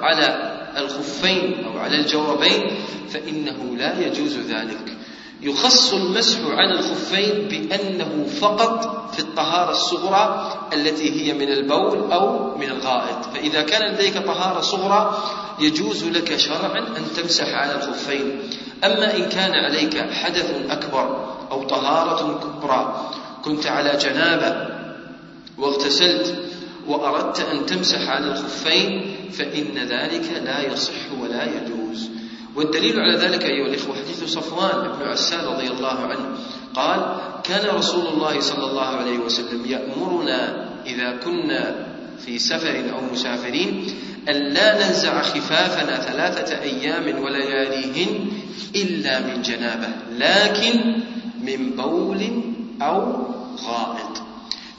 على 0.01 0.55
الخفين 0.77 1.65
أو 1.65 1.79
على 1.79 1.95
الجوربين 1.95 2.77
فإنه 3.09 3.77
لا 3.77 3.99
يجوز 3.99 4.37
ذلك. 4.37 4.97
يخص 5.41 5.93
المسح 5.93 6.39
على 6.47 6.71
الخفين 6.71 7.47
بأنه 7.47 8.25
فقط 8.41 9.05
في 9.13 9.19
الطهارة 9.19 9.71
الصغرى 9.71 10.53
التي 10.73 11.21
هي 11.21 11.33
من 11.33 11.51
البول 11.51 12.11
أو 12.11 12.57
من 12.57 12.69
الغائط. 12.69 13.25
فإذا 13.33 13.61
كان 13.61 13.93
لديك 13.93 14.17
طهارة 14.17 14.61
صغرى 14.61 15.17
يجوز 15.59 16.03
لك 16.03 16.35
شرعا 16.37 16.79
أن 16.79 17.05
تمسح 17.15 17.55
على 17.55 17.75
الخفين. 17.75 18.39
أما 18.83 19.15
إن 19.17 19.29
كان 19.29 19.51
عليك 19.51 20.11
حدث 20.11 20.53
أكبر 20.69 21.35
أو 21.51 21.63
طهارة 21.63 22.39
كبرى 22.39 23.11
كنت 23.43 23.67
على 23.67 23.97
جنابة 23.97 24.74
واغتسلت 25.57 26.35
وأردت 26.87 27.39
أن 27.39 27.65
تمسح 27.65 28.09
على 28.09 28.27
الخفين 28.27 29.15
فإن 29.31 29.77
ذلك 29.77 30.41
لا 30.43 30.73
يصح 30.73 31.19
ولا 31.21 31.43
يجوز. 31.43 32.09
والدليل 32.55 32.99
على 32.99 33.17
ذلك 33.17 33.45
أيها 33.45 33.67
الإخوة 33.67 33.95
حديث 33.95 34.23
صفوان 34.23 34.97
بن 34.97 35.05
عسال 35.05 35.47
رضي 35.47 35.67
الله 35.67 35.99
عنه. 35.99 36.37
قال 36.73 37.17
كان 37.43 37.75
رسول 37.75 38.07
الله 38.07 38.39
صلى 38.39 38.65
الله 38.65 38.87
عليه 38.87 39.17
وسلم 39.17 39.65
يأمرنا 39.65 40.65
إذا 40.85 41.11
كنا 41.23 41.85
في 42.25 42.39
سفر 42.39 42.83
أو 42.93 43.13
مسافرين 43.13 43.87
أن 44.29 44.35
لا 44.35 44.87
ننزع 44.87 45.21
خفافنا 45.21 45.99
ثلاثة 45.99 46.61
أيام 46.61 47.23
ولياليهن 47.23 48.29
إلا 48.75 49.19
من 49.19 49.41
جنابة 49.41 49.87
لكن 50.17 51.03
من 51.41 51.69
بول 51.69 52.21
أو 52.81 53.25
غائط. 53.65 54.14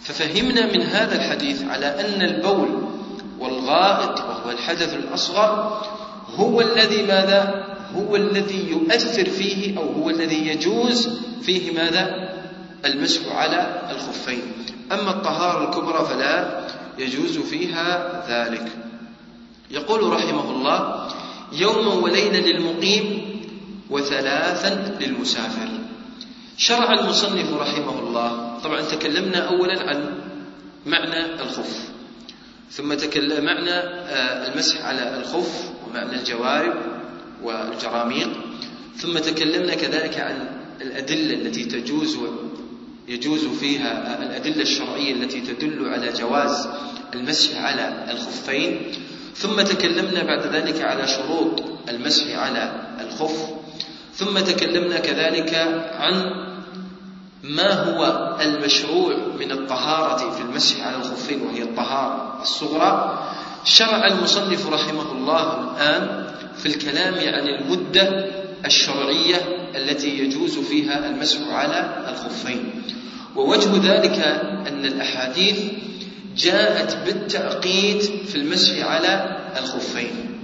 ففهمنا 0.07 0.73
من 0.73 0.83
هذا 0.83 1.17
الحديث 1.17 1.63
على 1.63 1.87
أن 1.87 2.23
البول 2.23 2.69
والغائط 3.39 4.21
وهو 4.21 4.51
الحدث 4.51 4.95
الأصغر 4.95 5.83
هو 6.35 6.61
الذي 6.61 7.03
ماذا؟ 7.03 7.65
هو 7.97 8.17
الذي 8.17 8.71
يؤثر 8.71 9.31
فيه 9.31 9.79
أو 9.79 9.93
هو 9.93 10.11
الذي 10.11 10.47
يجوز 10.47 11.21
فيه 11.43 11.73
ماذا؟ 11.73 12.29
المسح 12.85 13.21
على 13.33 13.83
الخفين. 13.91 14.43
أما 14.93 15.11
الطهارة 15.11 15.65
الكبرى 15.65 16.07
فلا 16.07 16.61
يجوز 16.99 17.39
فيها 17.39 18.23
ذلك. 18.29 18.69
يقول 19.71 20.13
رحمه 20.13 20.51
الله 20.51 21.09
يوما 21.53 21.95
وليلا 21.95 22.37
للمقيم 22.37 23.23
وثلاثا 23.91 24.97
للمسافر. 25.01 25.69
شرع 26.57 26.93
المصنف 26.93 27.53
رحمه 27.61 27.99
الله 27.99 28.46
طبعا 28.67 28.83
تكلمنا 28.83 29.39
اولا 29.39 29.81
عن 29.81 30.15
معنى 30.87 31.43
الخف 31.43 31.89
ثم 32.71 32.95
تكلمنا 32.95 33.83
آه، 33.83 34.53
المسح 34.53 34.85
على 34.85 35.17
الخف 35.21 35.71
ومعنى 35.87 36.19
الجوارب 36.19 36.75
والجراميق. 37.43 38.29
ثم 38.97 39.19
تكلمنا 39.19 39.75
كذلك 39.75 40.21
عن 40.21 40.49
الأدلة 40.81 41.35
التي 41.35 41.65
تجوز 41.65 42.19
يجوز 43.09 43.47
فيها 43.47 44.23
الأدلة 44.23 44.63
الشرعية 44.63 45.13
التي 45.13 45.41
تدل 45.41 45.89
على 45.89 46.13
جواز 46.13 46.69
المسح 47.15 47.63
على 47.63 48.07
الخفين. 48.11 48.93
ثم 49.35 49.61
تكلمنا 49.61 50.23
بعد 50.23 50.47
ذلك 50.47 50.83
على 50.83 51.09
شروط 51.09 51.63
المسح 51.89 52.39
على 52.39 52.87
الخف 53.01 53.57
ثم 54.15 54.39
تكلمنا 54.39 54.99
كذلك 54.99 55.55
عن 55.99 56.47
ما 57.49 57.73
هو 57.73 58.33
المشروع 58.41 59.17
من 59.39 59.53
الطهارة 59.53 60.31
في 60.31 60.43
المسح 60.43 60.87
على 60.87 60.97
الخفين 60.97 61.43
وهي 61.43 61.63
الطهارة 61.63 62.39
الصغرى؟ 62.43 63.23
شرع 63.65 64.07
المصنف 64.07 64.69
رحمه 64.69 65.13
الله 65.13 65.61
الآن 65.61 66.27
في 66.59 66.67
الكلام 66.67 67.15
عن 67.15 67.49
المدة 67.49 68.31
الشرعية 68.67 69.37
التي 69.77 70.19
يجوز 70.19 70.59
فيها 70.59 71.11
المسح 71.11 71.39
على 71.49 72.07
الخفين. 72.09 72.83
ووجه 73.37 73.95
ذلك 73.95 74.19
أن 74.69 74.85
الأحاديث 74.85 75.59
جاءت 76.37 76.97
بالتعقيد 77.07 78.01
في 78.03 78.37
المسح 78.37 78.87
على 78.87 79.39
الخفين. 79.59 80.41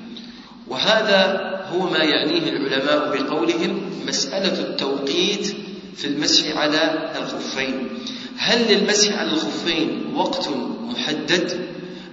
وهذا 0.68 1.52
هو 1.72 1.90
ما 1.90 1.98
يعنيه 1.98 2.48
العلماء 2.48 3.22
بقولهم 3.22 3.90
مسألة 4.06 4.60
التوقيت 4.60 5.54
في 5.96 6.04
المسح 6.04 6.56
على 6.56 7.10
الخفين. 7.18 7.88
هل 8.36 8.74
للمسح 8.74 9.18
على 9.18 9.30
الخفين 9.30 10.12
وقت 10.14 10.48
محدد 10.82 11.66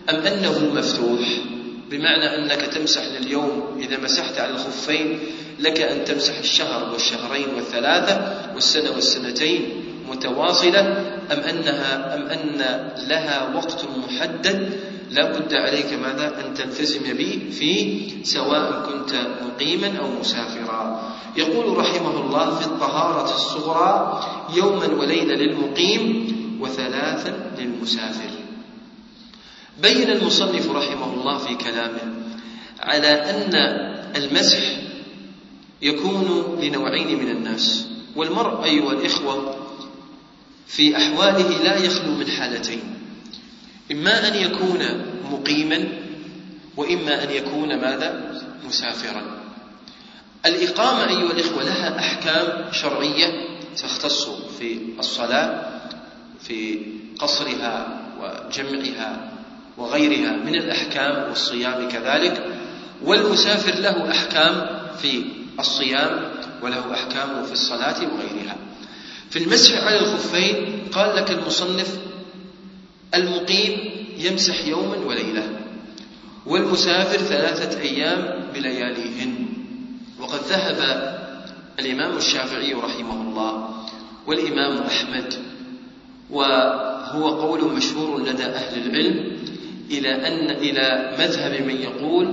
أم 0.10 0.16
أنه 0.16 0.60
مفتوح؟ 0.74 1.20
بمعنى 1.92 2.36
أنك 2.36 2.62
تمسح 2.62 3.02
لليوم 3.06 3.78
إذا 3.82 3.98
مسحت 4.00 4.40
على 4.40 4.52
الخفين 4.52 5.20
لك 5.60 5.82
أن 5.82 6.06
تمسح 6.06 6.38
الشهر 6.38 6.92
والشهرين 6.94 7.48
والثلاثة 7.56 8.36
والسنة 8.56 8.92
والسنتين 8.92 9.84
متواصلة 10.10 10.80
أم 11.32 11.40
أنها 11.40 12.16
أم 12.16 12.22
أن 12.28 12.58
لها 13.08 13.56
وقت 13.56 13.86
محدد 13.98 14.70
لا 15.10 15.32
بد 15.32 15.54
عليك 15.54 15.94
ماذا؟ 15.94 16.46
أن 16.46 16.54
تلتزم 16.54 17.14
به 17.14 17.50
فيه 17.52 18.10
سواء 18.24 18.90
كنت 18.90 19.14
مقيما 19.46 19.98
أو 20.00 20.20
مسافرا. 20.20 21.14
يقول 21.38 21.78
رحمه 21.78 22.22
الله 22.22 22.56
في 22.56 22.66
الطهارة 22.66 23.36
الصغرى 23.36 24.22
يوما 24.56 24.88
وليلة 24.88 25.36
للمقيم 25.36 26.28
وثلاثا 26.62 27.52
للمسافر. 27.58 28.30
بين 29.82 30.10
المصنف 30.10 30.72
رحمه 30.72 31.14
الله 31.14 31.38
في 31.38 31.56
كلامه 31.56 32.14
على 32.80 33.08
أن 33.08 33.56
المسح 34.16 34.60
يكون 35.82 36.58
لنوعين 36.62 37.20
من 37.20 37.30
الناس. 37.30 37.88
والمرء 38.16 38.64
أيها 38.64 38.92
الإخوة 38.92 39.56
في 40.68 40.98
أحواله 40.98 41.64
لا 41.64 41.78
يخلو 41.78 42.12
من 42.16 42.28
حالتين. 42.28 42.99
إما 43.92 44.28
أن 44.28 44.36
يكون 44.36 44.80
مقيما 45.32 45.88
وإما 46.78 47.24
أن 47.24 47.30
يكون 47.32 47.68
ماذا؟ 47.82 48.42
مسافرا. 48.68 49.22
الإقامة 50.46 51.08
أيها 51.10 51.32
الإخوة 51.32 51.64
لها 51.64 52.00
أحكام 52.00 52.72
شرعية 52.72 53.28
تختص 53.78 54.30
في 54.60 54.78
الصلاة 55.00 55.70
في 56.42 56.80
قصرها 57.20 58.02
وجمعها 58.22 59.32
وغيرها 59.78 60.32
من 60.32 60.56
الأحكام 60.56 61.30
والصيام 61.30 61.88
كذلك. 61.90 62.46
والمسافر 63.04 63.76
له 63.80 64.12
أحكام 64.12 64.68
في 65.02 65.24
الصيام 65.60 66.32
وله 66.62 66.94
أحكام 66.94 67.44
في 67.46 67.52
الصلاة 67.52 68.00
وغيرها. 68.02 68.56
في 69.30 69.40
المسح 69.40 69.84
على 69.84 70.00
الخفين 70.00 70.82
قال 70.92 71.16
لك 71.16 71.32
المصنف 71.32 71.98
المقيم 73.16 73.92
يمسح 74.18 74.66
يوما 74.68 74.98
وليلة 74.98 75.60
والمسافر 76.46 77.18
ثلاثة 77.18 77.82
أيام 77.82 78.44
بلياليهن. 78.54 79.46
وقد 80.20 80.40
ذهب 80.40 80.80
الإمام 81.80 82.18
الشافعي 82.18 82.74
رحمه 82.74 83.22
الله 83.22 83.70
والإمام 84.28 84.78
أحمد 84.78 85.34
وهو 86.30 87.28
قول 87.30 87.74
مشهور 87.74 88.22
لدى 88.22 88.44
أهل 88.44 88.88
العلم 88.88 89.38
إلى 89.92 90.10
أن 90.28 90.50
إلى 90.50 91.16
مذهب 91.20 91.68
من 91.68 91.76
يقول 91.76 92.26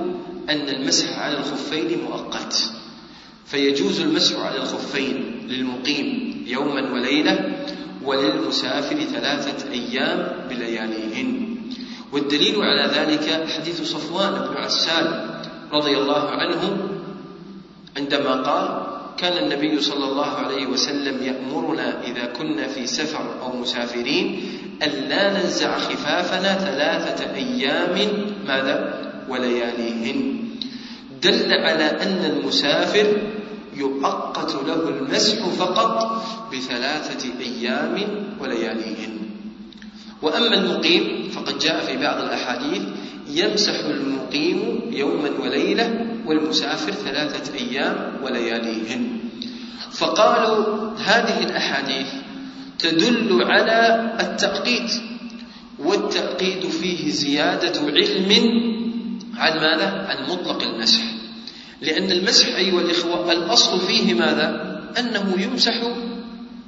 أن 0.50 0.68
المسح 0.68 1.18
على 1.18 1.38
الخفين 1.38 1.98
مؤقت. 2.05 2.70
فيجوز 3.46 4.00
المسح 4.00 4.38
على 4.38 4.57
الخفين 4.57 5.46
للمقيم 5.48 6.37
يوما 6.46 6.92
وليلة 6.92 7.57
وللمسافر 8.07 8.97
ثلاثة 8.97 9.73
أيام 9.73 10.49
بلياليهن 10.51 11.57
والدليل 12.12 12.57
على 12.62 12.90
ذلك 12.95 13.49
حديث 13.49 13.83
صفوان 13.83 14.33
بن 14.33 14.57
عسال 14.57 15.31
رضي 15.73 15.97
الله 15.97 16.31
عنه 16.31 16.88
عندما 17.97 18.42
قال 18.42 18.87
كان 19.16 19.45
النبي 19.45 19.81
صلى 19.81 20.05
الله 20.05 20.27
عليه 20.27 20.66
وسلم 20.66 21.23
يأمرنا 21.23 22.03
إذا 22.03 22.27
كنا 22.27 22.69
في 22.69 22.87
سفر 22.87 23.42
أو 23.42 23.57
مسافرين 23.57 24.40
ألا 24.83 25.42
ننزع 25.42 25.79
خفافنا 25.79 26.59
ثلاثة 26.59 27.35
أيام 27.35 28.09
ماذا؟ 28.47 29.07
ولياليهن 29.29 30.47
دل 31.23 31.53
على 31.53 31.85
أن 31.85 32.25
المسافر 32.25 33.07
يؤقت 33.76 34.54
له 34.66 34.88
المسح 34.88 35.46
فقط 35.46 36.22
بثلاثة 36.52 37.28
أيام 37.40 37.94
ولياليهن. 38.40 39.18
وأما 40.22 40.54
المقيم 40.54 41.28
فقد 41.30 41.58
جاء 41.58 41.84
في 41.86 41.96
بعض 41.96 42.22
الأحاديث 42.22 42.82
يمسح 43.30 43.74
المقيم 43.84 44.80
يوما 44.90 45.30
وليلة 45.40 46.06
والمسافر 46.26 46.92
ثلاثة 46.92 47.54
أيام 47.54 48.20
ولياليهن. 48.22 49.18
فقالوا 49.92 50.90
هذه 50.98 51.42
الأحاديث 51.42 52.06
تدل 52.78 53.44
على 53.44 54.12
التأقيت 54.20 54.92
والتأقيد 55.78 56.66
فيه 56.68 57.10
زيادة 57.10 57.80
علم 57.80 58.30
عن 59.36 59.52
ماذا؟ 59.60 60.06
عن 60.08 60.30
مطلق 60.30 60.62
المسح. 60.62 61.02
لأن 61.80 62.10
المسح 62.12 62.46
أيها 62.56 62.80
الإخوة 62.80 63.32
الأصل 63.32 63.80
فيه 63.80 64.14
ماذا؟ 64.14 64.76
أنه 64.98 65.34
يمسح 65.38 65.74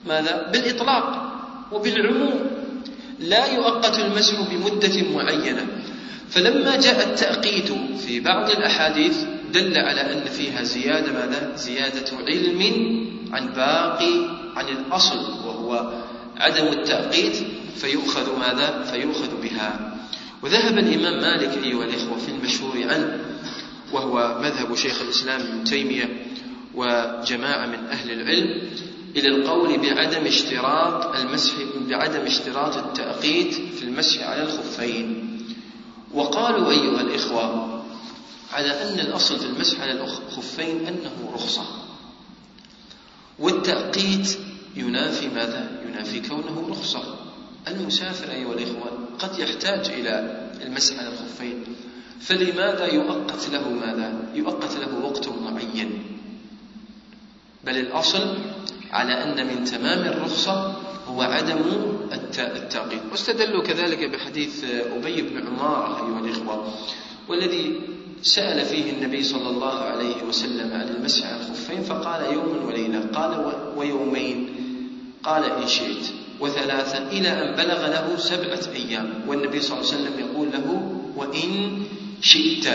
ماذا؟ 0.07 0.51
بالإطلاق 0.53 1.33
وبالعموم 1.73 2.41
لا 3.21 3.47
يؤقت 3.47 3.99
المسح 3.99 4.35
بمدة 4.41 5.03
معينة 5.15 5.67
فلما 6.31 6.77
جاء 6.77 7.09
التأقيت 7.11 7.73
في 8.07 8.21
بعض 8.21 8.51
الأحاديث 8.51 9.17
دل 9.53 9.77
على 9.77 10.13
أن 10.13 10.25
فيها 10.25 10.63
زيادة 10.63 11.13
ماذا؟ 11.13 11.53
زيادة 11.57 12.17
علم 12.27 12.61
عن 13.33 13.47
باقي 13.53 14.39
عن 14.57 14.69
الأصل 14.69 15.19
وهو 15.47 15.93
عدم 16.37 16.67
التأقيت 16.67 17.37
فيؤخذ 17.77 18.39
ماذا؟ 18.39 18.85
فيؤخذ 18.93 19.43
بها 19.43 19.95
وذهب 20.43 20.79
الإمام 20.79 21.21
مالك 21.21 21.65
أيها 21.65 21.85
الإخوة 21.85 22.19
في 22.19 22.29
المشهور 22.29 22.75
عنه 22.77 23.19
وهو 23.93 24.39
مذهب 24.43 24.75
شيخ 24.75 25.03
الإسلام 25.03 25.41
ابن 25.41 25.65
تيمية 25.65 26.27
وجماعة 26.75 27.67
من 27.67 27.87
أهل 27.87 28.11
العلم 28.11 28.71
إلى 29.17 29.29
القول 29.29 29.79
بعدم 29.79 30.27
اشتراط 30.27 31.17
المسح 31.17 31.55
بعدم 31.89 32.21
اشتراط 32.21 32.77
التأقيت 32.77 33.55
في 33.55 33.83
المسح 33.83 34.23
على 34.23 34.43
الخفين. 34.43 35.25
وقالوا 36.15 36.71
أيها 36.71 37.01
الإخوة 37.01 37.75
على 38.53 38.83
أن 38.83 39.01
الأصل 39.01 39.39
في 39.39 39.47
المسح 39.47 39.81
على 39.81 39.93
الخفين 39.93 40.87
أنه 40.87 41.31
رخصة. 41.35 41.65
والتأقيت 43.39 44.39
ينافي 44.77 45.29
ماذا؟ 45.29 45.83
ينافي 45.89 46.21
كونه 46.29 46.69
رخصة. 46.71 47.17
المسافر 47.69 48.31
أيها 48.31 48.53
الإخوة 48.53 49.09
قد 49.19 49.39
يحتاج 49.39 49.89
إلى 49.89 50.45
المسح 50.63 50.99
على 50.99 51.09
الخفين. 51.09 51.65
فلماذا 52.21 52.87
يؤقت 52.87 53.49
له 53.53 53.69
ماذا؟ 53.69 54.13
يؤقت 54.35 54.77
له 54.77 55.05
وقت 55.05 55.29
معين. 55.29 55.91
بل 57.65 57.77
الأصل 57.77 58.39
على 58.91 59.13
أن 59.13 59.47
من 59.47 59.65
تمام 59.65 59.99
الرخصة 59.99 60.77
هو 61.09 61.23
عدم 61.23 61.59
التأقيت 62.39 63.03
واستدلوا 63.11 63.63
كذلك 63.63 64.11
بحديث 64.11 64.65
أبي 64.65 65.23
بن 65.23 65.47
عمار 65.47 66.07
أيها 66.07 66.21
الإخوة 66.21 66.75
والذي 67.29 67.81
سأل 68.23 68.65
فيه 68.65 68.93
النبي 68.93 69.23
صلى 69.23 69.49
الله 69.51 69.75
عليه 69.75 70.23
وسلم 70.23 70.73
عن 70.75 70.89
المسح 70.89 71.27
على 71.27 71.41
الخفين 71.41 71.83
فقال 71.83 72.33
يوم 72.33 72.67
وليلة 72.67 73.01
قال 73.15 73.55
ويومين. 73.77 74.55
قال 75.23 75.45
إن 75.45 75.67
شئت. 75.67 76.13
وثلاثا 76.41 76.99
إلى 76.99 77.29
أن 77.29 77.57
بلغ 77.57 77.87
له 77.87 78.17
سبعة 78.17 78.75
أيام. 78.75 79.25
والنبي 79.29 79.61
صلى 79.61 79.79
الله 79.79 79.93
عليه 79.93 80.03
وسلم 80.03 80.15
يقول 80.21 80.49
له 80.53 80.67
وإن 81.17 81.83
شئت. 82.21 82.69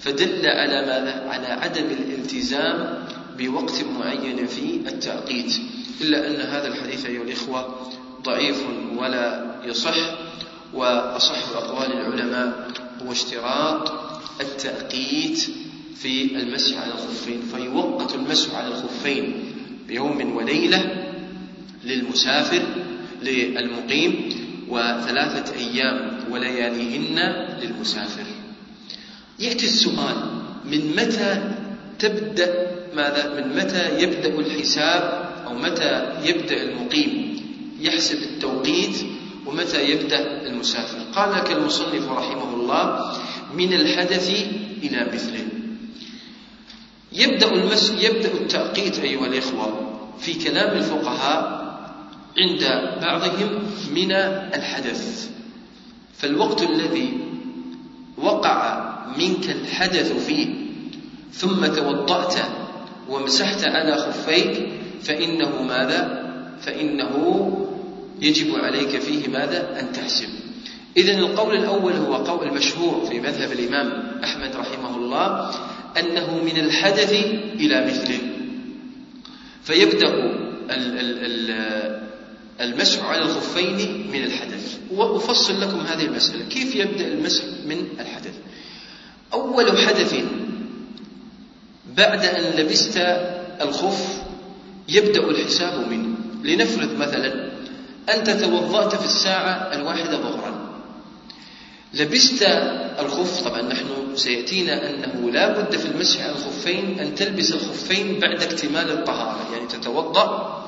فدل 0.00 0.46
على 0.46 0.86
ماذا؟ 0.86 1.28
على 1.28 1.46
عدم 1.46 1.84
الالتزام 1.84 3.06
بوقت 3.38 3.84
معين 3.98 4.46
في 4.46 4.88
التأقيت 4.88 5.52
إلا 6.00 6.26
أن 6.26 6.40
هذا 6.40 6.68
الحديث 6.68 7.06
أيها 7.06 7.22
الإخوة 7.22 7.90
ضعيف 8.22 8.62
ولا 8.96 9.54
يصح 9.64 9.96
وأصح 10.74 11.48
أقوال 11.56 11.92
العلماء 11.92 12.68
هو 13.02 13.12
اشتراط 13.12 13.92
التأقيت 14.40 15.38
في 15.96 16.36
المسح 16.36 16.78
على 16.78 16.92
الخفين. 16.92 17.42
فيوقت 17.54 18.14
المسح 18.14 18.54
على 18.54 18.68
الخفين 18.68 19.52
بيوم 19.88 20.36
وليلة 20.36 21.12
للمسافر 21.84 22.62
للمقيم 23.22 24.28
وثلاثة 24.68 25.54
أيام 25.54 26.18
ولياليهن 26.30 27.18
للمسافر. 27.62 28.35
يأتي 29.38 29.66
السؤال 29.66 30.16
من 30.64 30.96
متى 30.96 31.54
تبدأ 31.98 32.66
ماذا؟ 32.94 33.40
من 33.40 33.56
متى 33.56 34.02
يبدأ 34.02 34.38
الحساب 34.38 35.02
أو 35.46 35.54
متى 35.54 36.12
يبدأ 36.24 36.62
المقيم؟ 36.62 37.36
يحسب 37.80 38.22
التوقيت 38.22 38.96
ومتى 39.46 39.90
يبدأ 39.90 40.46
المسافر. 40.46 40.98
قال 41.14 41.32
لك 41.32 41.52
المصنف 41.52 42.08
رحمه 42.08 42.54
الله 42.54 43.12
من 43.54 43.72
الحدث 43.72 44.28
إلى 44.82 45.10
مثله. 45.14 45.46
يبدأ 47.12 47.52
المس 47.52 47.90
يبدأ 47.90 48.32
التأقيت 48.32 48.98
أيها 48.98 49.26
الإخوة 49.26 49.92
في 50.20 50.34
كلام 50.34 50.78
الفقهاء 50.78 51.66
عند 52.38 52.62
بعضهم 53.02 53.62
من 53.94 54.12
الحدث. 54.54 55.30
فالوقت 56.18 56.62
الذي 56.62 57.18
وقع 58.16 58.95
منك 59.18 59.50
الحدث 59.50 60.26
فيه. 60.26 60.46
ثم 61.32 61.66
توضأت 61.66 62.34
ومسحت 63.08 63.64
على 63.64 63.96
خفيك 63.96 64.68
فإنه 65.02 65.62
ماذا؟ 65.62 66.26
فإنه 66.60 67.16
يجب 68.20 68.54
عليك 68.54 68.98
فيه 69.00 69.28
ماذا؟ 69.28 69.80
أن 69.80 69.92
تحسب. 69.92 70.28
إذا 70.96 71.18
القول 71.18 71.56
الأول 71.56 71.92
هو 71.92 72.14
قول 72.14 72.48
المشهور 72.48 73.06
في 73.06 73.20
مذهب 73.20 73.52
الإمام 73.52 74.20
أحمد 74.24 74.56
رحمه 74.56 74.96
الله 74.96 75.50
أنه 76.00 76.44
من 76.44 76.56
الحدث 76.56 77.12
إلى 77.60 77.86
مثله. 77.86 78.18
فيبدأ 79.64 80.36
المسح 82.60 83.04
على 83.04 83.22
الخفين 83.22 84.06
من 84.12 84.24
الحدث. 84.24 84.78
وأفصل 84.90 85.60
لكم 85.60 85.80
هذه 85.80 86.04
المسألة. 86.04 86.44
كيف 86.44 86.76
يبدأ 86.76 87.08
المسح 87.08 87.44
من 87.66 87.86
الحدث؟ 88.00 88.32
أول 89.36 89.78
حدث 89.78 90.14
بعد 91.96 92.24
أن 92.24 92.58
لبست 92.58 92.96
الخف 93.60 94.22
يبدأ 94.88 95.30
الحساب 95.30 95.88
منه. 95.90 96.16
لنفرض 96.42 96.96
مثلا 96.96 97.50
أنت 98.14 98.30
توضأت 98.30 98.94
في 98.94 99.04
الساعة 99.04 99.74
الواحدة 99.74 100.16
ظهرا. 100.16 100.66
لبست 101.94 102.42
الخف 102.98 103.40
طبعا 103.40 103.62
نحن 103.62 104.16
سيأتينا 104.16 104.90
أنه 104.90 105.30
لا 105.30 105.60
بد 105.60 105.76
في 105.76 105.86
المسح 105.86 106.22
على 106.22 106.32
الخفين 106.32 107.00
أن 107.00 107.14
تلبس 107.14 107.52
الخفين 107.52 108.18
بعد 108.18 108.42
اكتمال 108.42 108.90
الطهارة. 108.90 109.52
يعني 109.52 109.66
تتوضأ 109.66 110.62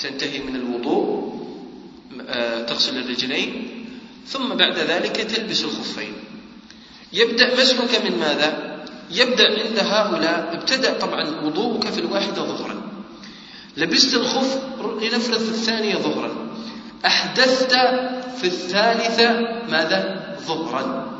تنتهي 0.00 0.38
من 0.38 0.56
الوضوء 0.56 1.34
آه، 2.28 2.62
تغسل 2.62 2.98
الرجلين 2.98 3.68
ثم 4.26 4.54
بعد 4.54 4.78
ذلك 4.78 5.16
تلبس 5.16 5.64
الخفين. 5.64 6.12
يبدأ 7.14 7.60
مسحك 7.60 8.04
من 8.04 8.18
ماذا؟ 8.18 8.74
يبدأ 9.10 9.44
عند 9.44 9.78
هؤلاء 9.78 10.50
ابتدأ 10.52 10.98
طبعا 10.98 11.40
وضوءك 11.44 11.88
في 11.90 11.98
الواحدة 11.98 12.42
ظهرا 12.42 12.82
لبست 13.76 14.14
الخف 14.14 14.58
لنفرض 15.02 15.38
في 15.38 15.48
الثانية 15.48 15.94
ظهرا 15.94 16.30
أحدثت 17.06 17.72
في 18.38 18.44
الثالثة 18.44 19.30
ماذا؟ 19.68 20.34
ظهرا 20.46 21.14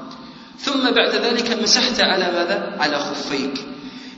ثم 0.59 0.91
بعد 0.91 1.15
ذلك 1.15 1.63
مسحت 1.63 2.01
على 2.01 2.25
ماذا؟ 2.25 2.77
على 2.79 2.99
خفيك 2.99 3.65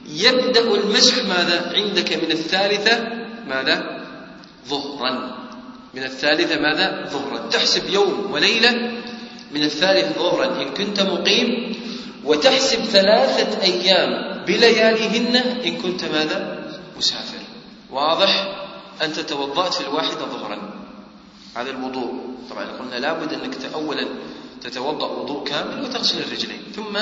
يبدأ 0.09 0.75
المسح 0.75 1.25
ماذا؟ 1.25 1.73
عندك 1.75 2.13
من 2.25 2.31
الثالثة 2.31 3.09
ماذا؟ 3.49 4.03
ظهرا 4.69 5.37
من 5.95 6.03
الثالثة 6.03 6.61
ماذا؟ 6.61 7.09
ظهرا 7.11 7.49
تحسب 7.49 7.91
يوم 7.91 8.29
وليلة 8.33 8.93
من 9.51 9.63
الثالث 9.63 10.19
ظهرا 10.19 10.63
إن 10.63 10.75
كنت 10.75 11.01
مقيم 11.01 11.77
وتحسب 12.25 12.85
ثلاثة 12.85 13.63
أيام 13.63 14.45
بلياليهن 14.45 15.37
إن 15.37 15.77
كنت 15.77 16.05
ماذا؟ 16.05 16.67
مسافر. 16.97 17.39
واضح؟ 17.91 18.57
أنت 19.03 19.21
توضأت 19.21 19.75
في 19.75 19.81
الواحدة 19.81 20.21
ظهرا 20.21 20.71
هذا 21.57 21.71
الوضوء. 21.71 22.13
طبعا 22.51 22.65
قلنا 22.65 22.95
لابد 22.95 23.33
أنك 23.33 23.57
أولا 23.75 24.07
تتوضأ 24.63 25.07
وضوء 25.07 25.45
كامل 25.45 25.83
وتغسل 25.85 26.19
الرجلين 26.19 26.63
ثم 26.77 26.99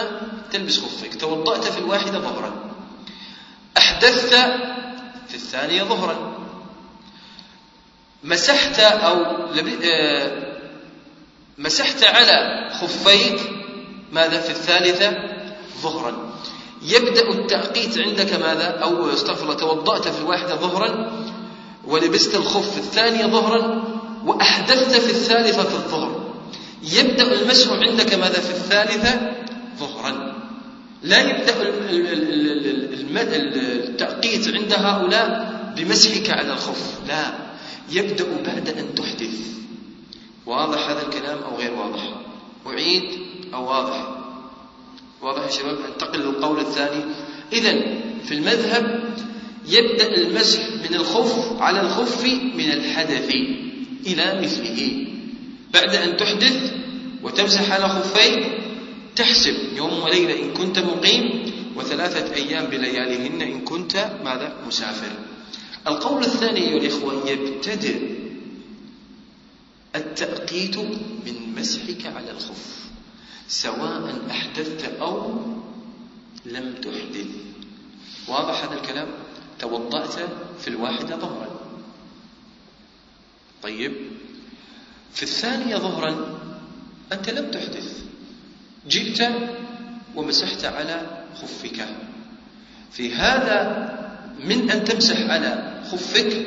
تلبس 0.52 0.80
خفك 0.80 1.14
توضأت 1.20 1.64
في 1.64 1.78
الواحدة 1.78 2.18
ظهرا. 2.18 2.52
أحدثت 3.76 4.34
في 5.28 5.34
الثانية 5.34 5.82
ظهرا. 5.82 6.34
مسحت 8.24 8.80
أو 8.80 9.24
آه، 9.84 10.53
مسحت 11.58 12.04
على 12.04 12.70
خفيك 12.80 13.40
ماذا 14.12 14.40
في 14.40 14.50
الثالثة؟ 14.50 15.12
ظهرا. 15.82 16.34
يبدأ 16.82 17.28
التأقيت 17.30 17.98
عندك 17.98 18.32
ماذا؟ 18.32 18.64
أو 18.64 19.12
استغفر 19.12 19.54
توضأت 19.54 20.08
في 20.08 20.18
الواحدة 20.18 20.56
ظهرا 20.56 21.12
ولبست 21.84 22.34
الخف 22.34 22.70
في 22.70 22.78
الثانية 22.78 23.26
ظهرا 23.26 23.84
وأحدثت 24.24 24.94
في 24.94 25.10
الثالثة 25.10 25.62
في 25.62 25.74
الظهر. 25.74 26.34
يبدأ 26.82 27.32
المسح 27.32 27.72
عندك 27.72 28.14
ماذا 28.14 28.40
في 28.40 28.50
الثالثة؟ 28.50 29.32
ظهرا. 29.78 30.34
لا 31.02 31.20
يبدأ 31.20 31.54
التأقيت 33.88 34.48
عند 34.48 34.72
هؤلاء 34.72 35.54
بمسحك 35.76 36.30
على 36.30 36.52
الخف 36.52 37.00
لا. 37.08 37.24
يبدأ 37.90 38.24
بعد 38.46 38.68
أن 38.68 38.94
تحدث. 38.94 39.63
واضح 40.46 40.88
هذا 40.88 41.02
الكلام 41.02 41.38
أو 41.38 41.56
غير 41.56 41.72
واضح؟ 41.74 42.14
أعيد 42.66 43.18
أو 43.54 43.68
واضح؟ 43.68 44.08
واضح 45.22 45.42
يا 45.42 45.50
شباب؟ 45.50 45.78
أنتقل 45.92 46.20
للقول 46.20 46.60
الثاني. 46.60 47.04
إذا 47.52 47.72
في 48.24 48.34
المذهب 48.34 49.14
يبدأ 49.68 50.14
المسح 50.14 50.60
من 50.68 50.94
الخف 50.94 51.62
على 51.62 51.80
الخف 51.80 52.24
من 52.54 52.70
الحدث 52.72 53.30
إلى 54.06 54.40
مثله. 54.42 55.06
بعد 55.74 55.94
أن 55.94 56.16
تحدث 56.16 56.72
وتمسح 57.22 57.72
على 57.72 57.88
خفيك 57.88 58.52
تحسب 59.16 59.54
يوم 59.76 60.02
وليلة 60.02 60.42
إن 60.42 60.54
كنت 60.54 60.78
مقيم 60.78 61.52
وثلاثة 61.76 62.34
أيام 62.34 62.64
بلياليهن 62.64 63.42
إن 63.42 63.60
كنت 63.60 64.10
ماذا؟ 64.24 64.56
مسافر. 64.66 65.12
القول 65.86 66.22
الثاني 66.22 66.60
أيها 66.60 66.78
الإخوة 66.78 67.30
يبتدئ 67.30 68.23
التأقيت 69.96 70.76
من 71.26 71.54
مسحك 71.58 72.06
على 72.06 72.30
الخف 72.30 72.84
سواء 73.48 74.22
أحدثت 74.30 74.84
أو 75.00 75.40
لم 76.46 76.74
تحدث. 76.74 77.26
واضح 78.28 78.64
هذا 78.64 78.74
الكلام؟ 78.74 79.08
توضأت 79.58 80.14
في 80.60 80.68
الواحدة 80.68 81.16
ظهرا. 81.16 81.60
طيب. 83.62 83.92
في 85.12 85.22
الثانية 85.22 85.76
ظهرا 85.76 86.38
أنت 87.12 87.30
لم 87.30 87.50
تحدث. 87.50 88.04
جئت 88.88 89.22
ومسحت 90.14 90.64
على 90.64 91.24
خفك. 91.42 91.86
في 92.92 93.14
هذا 93.14 93.60
من 94.44 94.70
أن 94.70 94.84
تمسح 94.84 95.30
على 95.30 95.82
خفك 95.92 96.46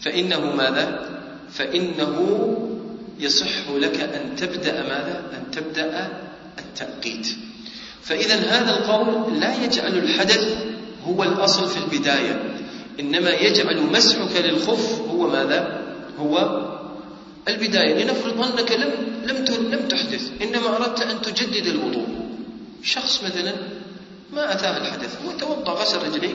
فإنه 0.00 0.56
ماذا؟ 0.56 1.10
فإنه 1.50 2.16
يصح 3.20 3.70
لك 3.70 4.00
أن 4.00 4.36
تبدأ 4.36 4.82
ماذا؟ 4.82 5.22
أن 5.32 5.50
تبدأ 5.50 6.08
التأقيت. 6.58 7.26
فإذا 8.02 8.34
هذا 8.34 8.78
القول 8.78 9.40
لا 9.40 9.64
يجعل 9.64 9.98
الحدث 9.98 10.56
هو 11.06 11.22
الأصل 11.22 11.68
في 11.68 11.76
البداية. 11.76 12.56
إنما 13.00 13.30
يجعل 13.30 13.82
مسحك 13.82 14.44
للخف 14.44 15.00
هو 15.00 15.30
ماذا؟ 15.30 15.82
هو 16.18 16.66
البداية. 17.48 18.04
لنفرض 18.04 18.42
أنك 18.42 18.72
لم 18.72 18.92
لم 19.24 19.44
لم 19.72 19.88
تحدث. 19.88 20.30
إنما 20.42 20.76
أردت 20.76 21.00
أن 21.00 21.22
تجدد 21.22 21.66
الوضوء. 21.66 22.08
شخص 22.82 23.24
مثلا 23.24 23.52
ما 24.32 24.52
أتاه 24.52 24.76
الحدث 24.76 25.18
وتوضأ 25.26 25.72
غسل 25.72 25.98
رجليه 26.06 26.34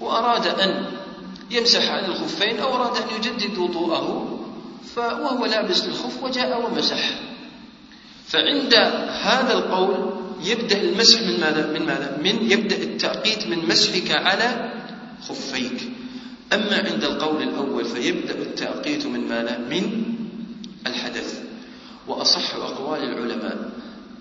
وأراد 0.00 0.46
أن 0.46 0.84
يمسح 1.50 1.90
عن 1.90 2.04
الخفين 2.04 2.58
أو 2.58 2.74
أراد 2.74 2.96
أن 2.96 3.08
يجدد 3.16 3.58
وضوءه. 3.58 4.37
وهو 4.96 5.46
لابس 5.46 5.84
الخف 5.84 6.22
وجاء 6.22 6.66
ومسح 6.66 7.10
فعند 8.26 8.74
هذا 9.22 9.52
القول 9.52 10.12
يبدأ 10.44 10.82
المسح 10.82 11.20
من 11.22 11.40
ماذا؟ 11.40 11.72
من 11.72 11.86
ماذا؟ 11.86 12.18
من 12.22 12.50
يبدأ 12.50 12.76
التأقيت 12.76 13.46
من 13.46 13.68
مسحك 13.68 14.10
على 14.10 14.72
خفيك 15.28 15.82
أما 16.52 16.76
عند 16.76 17.04
القول 17.04 17.42
الأول 17.42 17.84
فيبدأ 17.84 18.34
التأقيت 18.34 19.06
من 19.06 19.28
ماذا؟ 19.28 19.58
من 19.58 20.02
الحدث 20.86 21.42
وأصح 22.08 22.54
أقوال 22.54 23.02
العلماء 23.02 23.70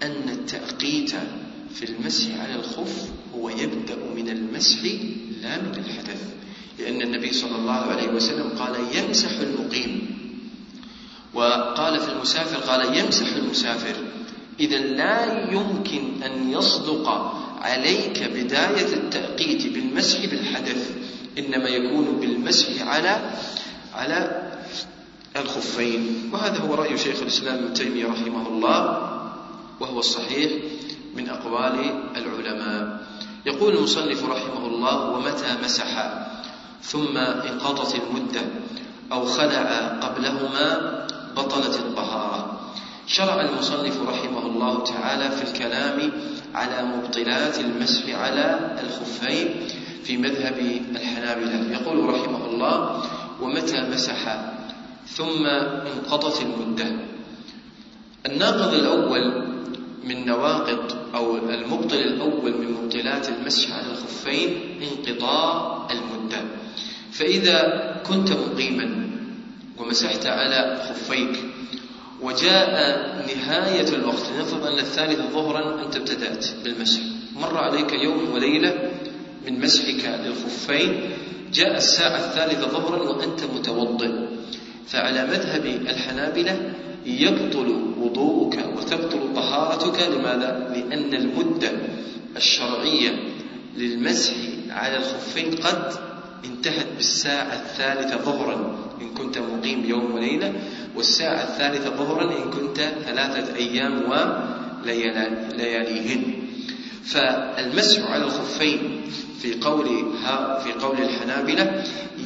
أن 0.04 0.30
التأقيت 0.30 1.12
في 1.74 1.86
المسح 1.90 2.40
على 2.40 2.56
الخف 2.56 3.10
هو 3.36 3.50
يبدأ 3.50 3.96
من 4.16 4.30
المسح 4.30 4.80
لا 5.42 5.62
من 5.62 5.84
الحدث 5.86 6.22
لأن 6.80 7.02
النبي 7.02 7.34
صلى 7.34 7.56
الله 7.56 7.74
عليه 7.74 8.08
وسلم 8.08 8.50
قال 8.60 8.76
يمسح 8.98 9.30
المقيم 9.40 10.17
وقال 11.38 12.00
في 12.00 12.10
المسافر 12.12 12.58
قال 12.58 12.98
يمسح 12.98 13.36
المسافر. 13.36 13.96
إذا 14.60 14.78
لا 14.78 15.52
يمكن 15.52 16.24
أن 16.24 16.52
يصدق 16.52 17.10
عليك 17.62 18.24
بداية 18.24 18.94
التأقيت 18.94 19.68
بالمسح 19.74 20.26
بالحدث 20.26 20.92
إنما 21.38 21.70
يكون 21.70 22.18
بالمسح 22.22 22.88
على 22.88 23.32
على 23.94 24.50
الخفين. 25.36 26.30
وهذا 26.34 26.58
هو 26.58 26.74
رأي 26.74 26.98
شيخ 26.98 27.22
الإسلام 27.22 27.56
ابن 27.56 27.74
تيمية 27.74 28.06
رحمه 28.06 28.48
الله 28.48 28.82
وهو 29.80 30.00
الصحيح 30.00 30.52
من 31.16 31.30
أقوال 31.30 31.78
العلماء. 32.18 33.08
يقول 33.46 33.78
المصنف 33.78 34.24
رحمه 34.26 34.68
الله 34.68 35.10
ومتى 35.10 35.46
مسح؟ 35.64 36.14
ثم 36.82 37.18
انقضت 37.18 37.96
المدة 37.96 38.42
أو 39.12 39.26
خلع 39.26 39.88
قبلهما 40.02 40.98
بطلت 41.38 41.76
الطهارة. 41.76 42.60
شرع 43.08 43.42
المصنف 43.42 44.02
رحمه 44.10 44.46
الله 44.46 44.84
تعالى 44.84 45.32
في 45.32 45.44
الكلام 45.44 46.12
على 46.56 46.84
مبطلات 46.84 47.60
المسح 47.60 48.16
على 48.16 48.76
الخفين 48.84 49.68
في 50.04 50.18
مذهب 50.18 50.58
الحنابلة. 50.92 51.72
يقول 51.72 52.14
رحمه 52.14 52.46
الله 52.46 53.04
ومتى 53.42 53.82
مسح؟ 53.82 54.38
ثم 55.08 55.46
انقضت 55.96 56.42
المدة. 56.42 56.92
الناقض 58.26 58.74
الأول 58.74 59.48
من 60.04 60.26
نواقض 60.26 60.96
أو 61.16 61.38
المبطل 61.38 61.96
الأول 61.96 62.52
من 62.52 62.72
مبطلات 62.72 63.30
المسح 63.30 63.72
على 63.72 63.88
الخفين 63.92 64.60
انقضاء 64.82 65.88
المدة. 65.92 66.42
فإذا 67.12 67.60
كنت 68.08 68.32
مقيما 68.32 69.08
ومسحت 69.80 70.26
على 70.26 70.82
خفيك. 70.90 71.44
وجاء 72.22 72.72
نهاية 73.36 73.88
الوقت. 73.88 74.26
نفرض 74.40 74.66
أن 74.66 74.80
الثالث 74.80 75.20
ظهرا 75.34 75.86
أنت 75.86 75.96
ابتدأت 75.96 76.46
بالمسح. 76.64 77.00
مر 77.36 77.58
عليك 77.58 77.94
يوم 77.94 78.32
وليلة 78.34 78.92
من 79.48 79.60
مسحك 79.60 80.20
للخفين. 80.26 81.12
جاء 81.54 81.78
الساعة 81.78 82.18
الثالثة 82.18 82.68
ظهرا 82.68 83.04
وأنت 83.04 83.44
متوضئ. 83.44 84.12
فعلى 84.88 85.26
مذهب 85.26 85.66
الحنابلة 85.66 86.74
يبطل 87.06 87.94
وضوءك 88.00 88.66
وتبطل 88.78 89.34
طهارتك. 89.36 90.10
لماذا؟ 90.10 90.74
لأن 90.76 91.14
المدة 91.14 91.72
الشرعية 92.38 93.20
للمسح 93.78 94.34
على 94.70 94.98
الخفين 94.98 95.56
قد 95.56 96.07
انتهت 96.46 96.88
بالساعة 96.96 97.54
الثالثة 97.54 98.18
ظهرا 98.18 98.78
إن 99.02 99.10
كنت 99.10 99.38
مقيم 99.38 99.86
يوم 99.86 100.16
وليلة 100.16 100.54
والساعة 100.96 101.44
الثالثة 101.44 101.90
ظهرا 101.90 102.24
إن 102.24 102.52
كنت 102.52 102.80
ثلاثة 103.06 103.56
أيام 103.56 104.04
ولياليهن 104.84 106.24
فالمسح 107.06 108.12
على 108.12 108.24
الخفين 108.24 109.02
في 109.42 109.54
قول 109.54 109.86
في 110.64 110.72
قول 110.72 110.98
الحنابلة 111.02 111.84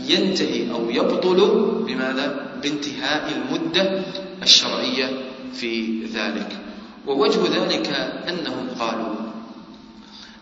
ينتهي 0.08 0.72
أو 0.72 0.90
يبطل 0.90 1.40
بماذا؟ 1.88 2.52
بانتهاء 2.64 3.32
المدة 3.36 4.02
الشرعية 4.44 5.10
في 5.54 6.04
ذلك 6.06 6.58
ووجه 7.08 7.40
ذلك 7.40 7.88
أنهم 8.30 8.68
قالوا 8.80 9.16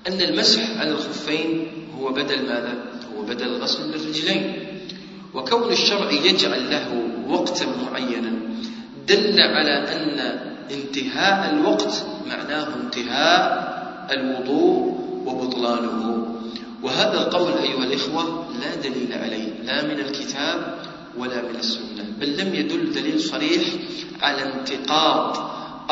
أن 0.07 0.21
المسح 0.21 0.79
على 0.79 0.91
الخفين 0.91 1.67
هو 1.99 2.11
بدل 2.13 2.45
ماذا؟ 2.47 2.98
هو 3.19 3.25
بدل 3.25 3.61
غسل 3.61 3.93
الرجلين 3.95 4.53
وكون 5.33 5.71
الشرع 5.71 6.11
يجعل 6.11 6.69
له 6.71 6.87
وقتا 7.27 7.65
معينا 7.91 8.31
دل 9.07 9.41
على 9.41 9.73
أن 9.95 10.19
انتهاء 10.71 11.53
الوقت 11.53 12.05
معناه 12.27 12.67
انتهاء 12.75 13.69
الوضوء 14.11 14.99
وبطلانه. 15.25 16.25
وهذا 16.83 17.13
القول 17.13 17.51
أيها 17.51 17.83
الإخوة 17.83 18.45
لا 18.61 18.75
دليل 18.75 19.13
عليه 19.13 19.47
لا 19.63 19.83
من 19.83 19.99
الكتاب 19.99 20.79
ولا 21.17 21.41
من 21.41 21.55
السنة 21.59 22.05
بل 22.19 22.37
لم 22.37 22.55
يدل 22.55 22.91
دليل 22.91 23.19
صريح 23.21 23.61
على 24.21 24.53
انتقاض 24.53 25.37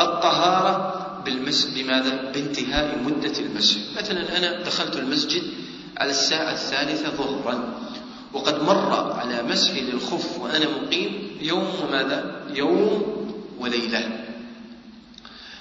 الطهارة 0.00 0.94
بالمس 1.24 1.64
بماذا؟ 1.64 2.32
بانتهاء 2.34 2.98
مدة 3.06 3.32
المسح 3.40 3.76
مثلا 3.96 4.38
أنا 4.38 4.62
دخلت 4.62 4.96
المسجد 4.96 5.42
على 5.98 6.10
الساعة 6.10 6.52
الثالثة 6.52 7.10
ظهرا 7.10 7.80
وقد 8.32 8.62
مر 8.62 9.12
على 9.12 9.42
مسحي 9.42 9.80
للخف 9.80 10.40
وأنا 10.40 10.66
مقيم 10.68 11.30
يوم 11.40 11.72
وماذا؟ 11.82 12.42
يوم 12.54 13.16
وليلة 13.58 14.24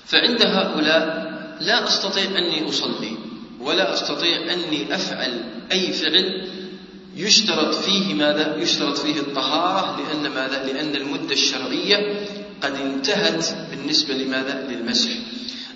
فعند 0.05 0.41
هؤلاء 0.41 1.27
لا 1.61 1.87
أستطيع 1.87 2.23
أني 2.23 2.69
أصلي 2.69 3.17
ولا 3.59 3.93
أستطيع 3.93 4.53
أني 4.53 4.95
أفعل 4.95 5.43
أي 5.71 5.91
فعل 5.91 6.47
يشترط 7.15 7.75
فيه 7.75 8.13
ماذا؟ 8.13 8.55
يشترط 8.55 8.97
فيه 8.97 9.19
الطهارة 9.19 10.01
لأن 10.01 10.31
ماذا؟ 10.31 10.63
لأن 10.63 10.95
المدة 10.95 11.33
الشرعية 11.33 12.25
قد 12.63 12.75
انتهت 12.75 13.45
بالنسبة 13.71 14.13
لماذا؟ 14.13 14.67
للمسح. 14.69 15.09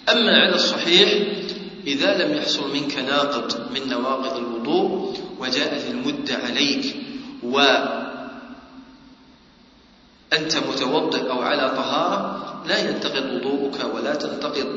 أما 0.10 0.32
على 0.32 0.56
الصحيح 0.56 1.10
إذا 1.88 2.26
لم 2.26 2.38
يحصل 2.38 2.74
منك 2.74 2.98
ناقض 2.98 3.72
من 3.74 3.90
نواقض 3.90 4.38
الوضوء 4.62 5.14
وجاءت 5.40 5.92
المدة 5.92 6.36
عليك 6.36 6.96
وأنت 7.44 7.68
متوضئ 10.70 11.30
أو 11.32 11.42
على 11.42 11.70
طهارة 11.70 12.42
لا 12.68 12.90
ينتقض 12.90 13.26
وضوءك 13.26 13.96
ولا 13.96 14.16
تنتقض 14.16 14.68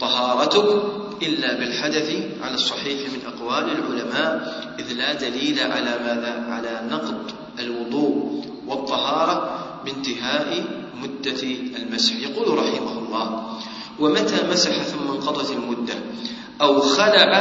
طهارتك 0.00 0.82
إلا 1.22 1.58
بالحدث 1.58 2.16
على 2.42 2.54
الصحيح 2.54 3.10
من 3.12 3.20
أقوال 3.26 3.64
العلماء 3.72 4.52
إذ 4.78 4.92
لا 4.92 5.12
دليل 5.12 5.60
على 5.60 5.98
ماذا؟ 6.04 6.46
على 6.48 6.82
نقض 6.90 7.30
الوضوء 7.58 8.44
والطهارة 8.66 9.64
بانتهاء 9.84 10.64
مدة 11.02 11.42
المسح. 11.76 12.14
يقول 12.20 12.58
رحمه 12.58 12.98
الله 12.98 13.58
ومتى 14.00 14.48
مسح 14.50 14.72
ثم 14.82 15.10
انقضت 15.10 15.50
المدة؟ 15.50 15.94
أو 16.62 16.80
خلع 16.80 17.32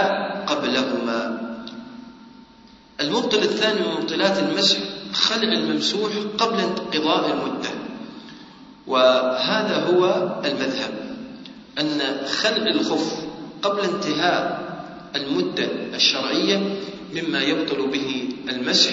قبلهما. 0.47 1.50
المبطل 3.01 3.37
الثاني 3.37 3.79
من 3.79 4.01
مبطلات 4.01 4.39
المسح 4.39 4.77
خلع 5.13 5.53
الممسوح 5.53 6.11
قبل 6.37 6.59
انقضاء 6.59 7.31
المدة 7.33 7.69
وهذا 8.87 9.75
هو 9.75 10.05
المذهب 10.45 10.91
أن 11.79 12.01
خلع 12.27 12.67
الخف 12.71 13.13
قبل 13.61 13.79
انتهاء 13.79 14.61
المدة 15.15 15.69
الشرعية 15.95 16.75
مما 17.13 17.41
يبطل 17.41 17.87
به 17.87 18.29
المسح 18.49 18.91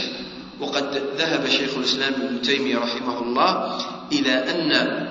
وقد 0.61 1.03
ذهب 1.19 1.49
شيخ 1.49 1.77
الإسلام 1.77 2.13
ابن 2.15 2.43
تيمية 2.43 2.79
رحمه 2.79 3.23
الله 3.23 3.79
إلى 4.13 4.33
أن 4.33 5.07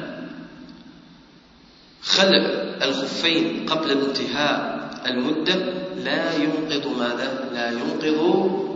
خلع 2.03 2.43
الخفين 2.83 3.65
قبل 3.69 3.91
انتهاء 3.91 4.77
المدة 5.05 5.55
لا 6.03 6.35
ينقض 6.35 6.97
ماذا؟ 6.97 7.49
لا 7.53 7.71
ينقض 7.71 8.66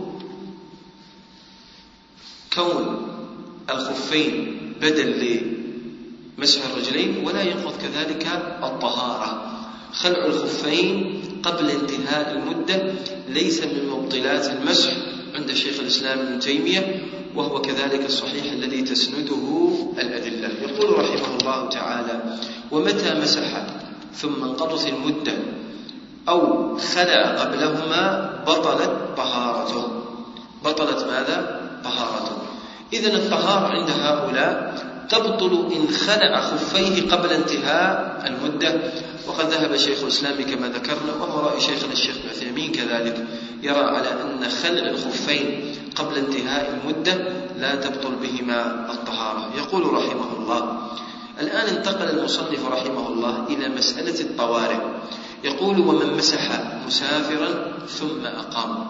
كون 2.54 3.08
الخفين 3.70 4.58
بدل 4.80 5.40
لمسح 6.38 6.60
الرجلين 6.70 7.26
ولا 7.26 7.42
ينقض 7.42 7.72
كذلك 7.82 8.26
الطهارة. 8.62 9.52
خلع 9.92 10.26
الخفين 10.26 11.22
قبل 11.42 11.70
انتهاء 11.70 12.32
المدة 12.32 12.92
ليس 13.28 13.62
من 13.62 13.88
مبطلات 13.88 14.46
المسح 14.46 14.92
عند 15.34 15.52
شيخ 15.52 15.80
الإسلام 15.80 16.18
ابن 16.18 16.38
تيمية 16.40 17.02
وهو 17.36 17.60
كذلك 17.60 18.06
الصحيح 18.06 18.52
الذي 18.52 18.82
تسنده 18.82 19.68
الأدلة. 19.98 20.48
يقول 20.62 20.98
رحمه 20.98 21.36
الله 21.40 21.68
تعالى 21.68 22.38
ومتى 22.70 23.14
مسح 23.14 23.66
ثم 24.14 24.44
انقضت 24.44 24.86
المدة 24.86 25.32
أو 26.28 26.76
خلع 26.78 27.42
قبلهما 27.42 28.32
بطلت 28.46 28.90
طهارته؟ 29.16 29.88
بطلت 30.64 31.04
ماذا؟ 31.04 31.60
طهارته. 31.84 32.41
إذا 32.92 33.16
الطهارة 33.16 33.66
عند 33.66 33.90
هؤلاء 33.90 34.74
تبطل 35.08 35.72
إن 35.76 35.94
خلع 35.94 36.40
خفيه 36.40 37.10
قبل 37.10 37.28
انتهاء 37.32 38.22
المدة. 38.26 38.80
وقد 39.26 39.46
ذهب 39.46 39.76
شيخ 39.76 40.02
الإسلام 40.02 40.42
كما 40.42 40.68
ذكرنا 40.68 41.12
وهو 41.20 41.40
رأي 41.40 41.60
شيخنا 41.60 41.92
الشيخ 41.92 42.16
عثيمين 42.30 42.72
كذلك 42.72 43.26
يرى 43.62 43.80
على 43.80 44.08
أن 44.08 44.48
خلع 44.48 44.90
الخفين 44.90 45.74
قبل 45.96 46.18
انتهاء 46.18 46.80
المدة 46.80 47.14
لا 47.58 47.74
تبطل 47.74 48.14
بهما 48.22 48.90
الطهارة. 48.92 49.50
يقول 49.58 49.94
رحمه 49.94 50.36
الله 50.38 50.78
الآن 51.40 51.76
انتقل 51.76 52.18
المصنف 52.18 52.66
رحمه 52.66 53.08
الله 53.08 53.46
إلى 53.48 53.68
مسألة 53.68 54.20
الطوارئ. 54.20 54.80
يقول 55.44 55.80
ومن 55.80 56.16
مسح 56.16 56.42
مسافرا 56.86 57.72
ثم 57.88 58.26
أقام 58.26 58.86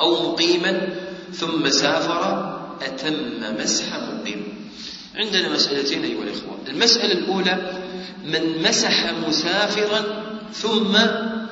أو 0.00 0.32
مقيما 0.32 0.88
ثم 1.32 1.70
سافر 1.70 2.52
أتم 2.86 3.56
مسح 3.60 3.86
مقيم. 3.94 4.70
عندنا 5.14 5.48
مسألتين 5.48 6.04
أيها 6.04 6.22
الإخوة. 6.22 6.58
المسألة 6.68 7.12
الأولى 7.12 7.82
من 8.24 8.62
مسح 8.62 9.12
مسافرا 9.28 10.04
ثم 10.52 10.96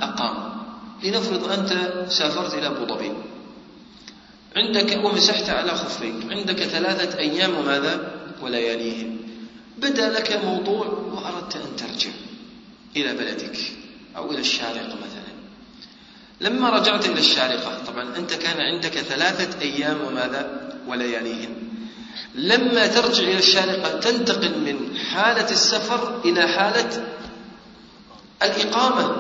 أقام. 0.03 0.51
لنفرض 1.05 1.53
أنت 1.53 1.73
سافرت 2.09 2.55
إلى 2.55 2.67
أبو 2.67 2.87
ظبي. 2.87 3.13
عندك 4.57 5.05
ومسحت 5.05 5.49
على 5.51 5.71
خفيك 5.71 6.15
عندك 6.31 6.63
ثلاثة 6.63 7.19
أيام 7.19 7.55
وماذا؟ 7.55 8.13
ولياليهم 8.43 9.17
بدا 9.79 10.09
لك 10.09 10.41
موضوع 10.45 10.87
وأردت 10.87 11.57
أن 11.57 11.77
ترجع 11.77 12.11
إلى 12.97 13.13
بلدك 13.15 13.59
أو 14.17 14.31
إلى 14.31 14.41
الشارقة 14.41 14.95
مثلا. 14.95 15.31
لما 16.41 16.71
رجعت 16.71 17.07
إلى 17.07 17.21
الشارقة 17.21 17.85
طبعا 17.85 18.17
أنت 18.17 18.35
كان 18.35 18.61
عندك 18.61 18.99
ثلاثة 18.99 19.61
أيام 19.61 20.01
وماذا؟ 20.07 20.70
ولياليهم. 20.91 21.55
لما 22.35 22.87
ترجع 22.87 23.23
إلى 23.23 23.39
الشارقة 23.39 24.01
تنتقل 24.01 24.59
من 24.59 24.97
حالة 24.97 25.51
السفر 25.51 26.21
إلى 26.25 26.49
حالة 26.49 27.07
الإقامة. 28.43 29.17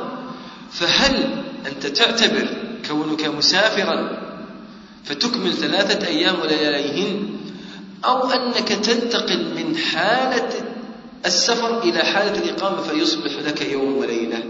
فهل 0.73 1.45
أنت 1.67 1.87
تعتبر 1.87 2.49
كونك 2.89 3.25
مسافرا 3.25 4.21
فتكمل 5.05 5.53
ثلاثة 5.53 6.07
أيام 6.07 6.41
ولياليهن 6.41 7.37
أو 8.05 8.31
أنك 8.31 8.69
تنتقل 8.69 9.55
من 9.55 9.77
حالة 9.77 10.49
السفر 11.27 11.83
إلى 11.83 11.99
حالة 11.99 12.39
الإقامة 12.39 12.83
فيصبح 12.83 13.33
لك 13.47 13.61
يوم 13.61 13.97
وليلة؟ 13.97 14.45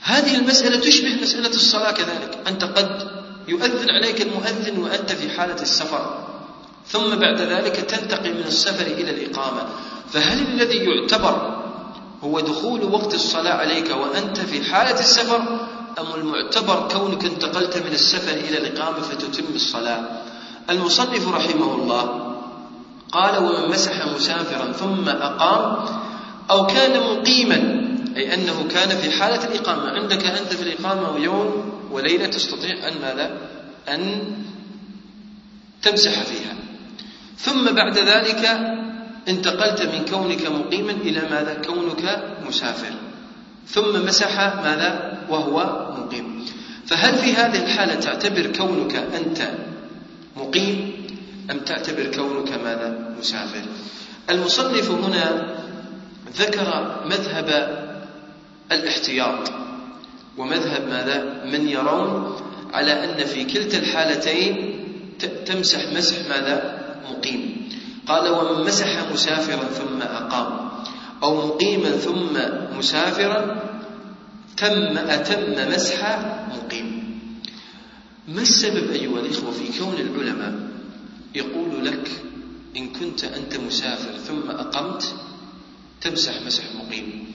هذه 0.00 0.36
المسألة 0.36 0.80
تشبه 0.80 1.18
مسألة 1.22 1.48
الصلاة 1.48 1.92
كذلك. 1.92 2.38
أنت 2.46 2.64
قد 2.64 3.21
يؤذن 3.48 3.90
عليك 3.90 4.22
المؤذن 4.22 4.78
وأنت 4.78 5.12
في 5.12 5.30
حالة 5.30 5.62
السفر. 5.62 6.24
ثم 6.88 7.14
بعد 7.16 7.40
ذلك 7.40 7.76
تنتقل 7.76 8.34
من 8.34 8.44
السفر 8.46 8.86
إلى 8.86 9.10
الإقامة. 9.10 9.62
فهل 10.12 10.38
الذي 10.38 10.76
يعتبر 10.76 11.62
هو 12.24 12.40
دخول 12.40 12.84
وقت 12.84 13.14
الصلاة 13.14 13.52
عليك 13.52 13.90
وأنت 13.90 14.40
في 14.40 14.64
حالة 14.64 15.00
السفر 15.00 15.42
أم 15.98 16.06
المعتبر 16.14 16.88
كونك 16.92 17.24
انتقلت 17.24 17.76
من 17.76 17.92
السفر 17.92 18.32
إلى 18.32 18.58
الإقامة 18.58 19.00
فتتم 19.00 19.44
الصلاة؟ 19.54 20.00
المصنف 20.70 21.28
رحمه 21.28 21.74
الله 21.74 22.32
قال 23.12 23.38
ومن 23.44 23.70
مسح 23.70 24.06
مسافرا 24.06 24.72
ثم 24.72 25.08
أقام 25.08 25.86
أو 26.50 26.66
كان 26.66 27.00
مقيما 27.00 27.82
أي 28.16 28.34
أنه 28.34 28.68
كان 28.70 28.88
في 28.88 29.10
حالة 29.10 29.44
الإقامة. 29.44 29.90
عندك 29.90 30.26
أنت 30.26 30.54
في 30.54 30.62
الإقامة 30.62 31.18
يوم 31.18 31.71
وليلة 31.92 32.26
تستطيع 32.26 32.88
أن 32.88 32.92
ماذا؟ 33.02 33.38
أن 33.88 34.22
تمسح 35.82 36.22
فيها. 36.22 36.54
ثم 37.38 37.72
بعد 37.72 37.98
ذلك 37.98 38.44
انتقلت 39.28 39.82
من 39.82 40.04
كونك 40.10 40.46
مقيما 40.46 40.92
إلى 40.92 41.20
ماذا؟ 41.20 41.54
كونك 41.66 42.34
مسافر. 42.46 42.92
ثم 43.68 44.06
مسح 44.06 44.38
ماذا؟ 44.38 45.18
وهو 45.28 45.88
مقيم. 45.98 46.46
فهل 46.86 47.14
في 47.14 47.32
هذه 47.34 47.64
الحالة 47.64 47.94
تعتبر 47.94 48.46
كونك 48.56 48.96
أنت 48.96 49.50
مقيم 50.36 50.92
أم 51.50 51.58
تعتبر 51.58 52.06
كونك 52.16 52.52
ماذا؟ 52.52 53.16
مسافر؟ 53.18 53.62
المصنف 54.30 54.90
هنا 54.90 55.56
ذكر 56.36 57.00
مذهب 57.06 57.48
الاحتياط. 58.72 59.52
ومذهب 60.38 60.88
ماذا؟ 60.88 61.44
من 61.44 61.68
يرون 61.68 62.36
على 62.72 62.92
أن 63.04 63.24
في 63.24 63.44
كلتا 63.44 63.78
الحالتين 63.78 64.78
تمسح 65.46 65.92
مسح 65.92 66.16
ماذا؟ 66.28 66.82
مقيم. 67.10 67.68
قال 68.06 68.30
ومن 68.30 68.66
مسح 68.66 69.12
مسافرا 69.12 69.64
ثم 69.64 70.02
أقام. 70.02 70.70
أو 71.22 71.46
مقيما 71.46 71.90
ثم 71.90 72.34
مسافرا 72.78 73.62
تم 74.56 74.98
أتم 74.98 75.72
مسح 75.72 76.18
مقيم. 76.54 77.02
ما 78.28 78.42
السبب 78.42 78.90
أيها 78.90 79.20
الإخوة 79.20 79.50
في 79.50 79.78
كون 79.78 79.94
العلماء 79.94 80.54
يقول 81.34 81.86
لك 81.86 82.10
إن 82.76 82.88
كنت 82.88 83.24
أنت 83.24 83.56
مسافر 83.56 84.18
ثم 84.18 84.50
أقمت 84.50 85.14
تمسح 86.00 86.42
مسح 86.46 86.64
مقيم؟ 86.74 87.32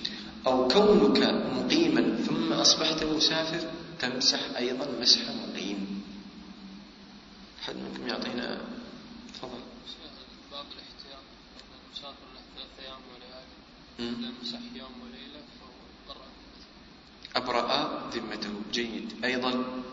أو 0.47 0.67
كونك 0.67 1.19
مقيما 1.57 2.23
ثم 2.23 2.53
أصبحت 2.53 3.03
مسافر 3.03 3.71
تمسح 3.99 4.39
أيضا 4.57 4.87
مسح 5.01 5.21
مقيم. 5.29 6.03
حد 7.61 7.75
منكم 7.75 8.07
يعطينا 8.07 8.61
تفضل. 9.33 9.59
باب 10.51 10.65
الاحتياط 10.75 11.25
المسافر 11.87 12.27
له 12.35 12.41
ثلاث 12.55 12.71
أيام 12.79 13.01
وليالي 13.11 14.27
لمسح 14.27 14.59
يوم 14.75 14.91
وليله 15.03 15.43
فهو 15.59 15.75
برأ 16.07 16.27
أبرأ 17.35 18.09
ذمته. 18.09 18.53
جيد. 18.71 19.25
أيضا. 19.25 19.83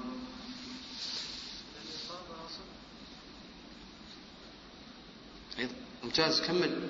ممتاز. 6.05 6.41
كمل. 6.41 6.89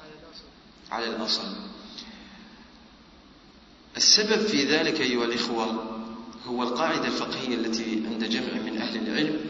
على 0.00 0.14
الأصل. 0.14 0.44
على 0.90 1.06
الأصل. 1.06 1.69
السبب 4.00 4.46
في 4.46 4.64
ذلك 4.64 5.00
أيها 5.00 5.24
الإخوة 5.24 5.96
هو 6.46 6.62
القاعدة 6.62 7.06
الفقهية 7.06 7.54
التي 7.54 8.02
عند 8.06 8.24
جمع 8.24 8.62
من 8.66 8.78
أهل 8.78 8.96
العلم 9.08 9.40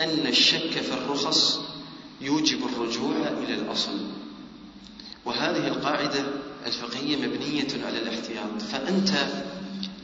أن 0.00 0.26
الشك 0.26 0.70
في 0.70 0.92
الرخص 0.92 1.60
يوجب 2.20 2.58
الرجوع 2.64 3.16
إلى 3.44 3.54
الأصل. 3.54 3.92
وهذه 5.24 5.68
القاعدة 5.68 6.24
الفقهية 6.66 7.16
مبنية 7.16 7.84
على 7.86 7.98
الاحتياط. 7.98 8.62
فأنت 8.62 9.10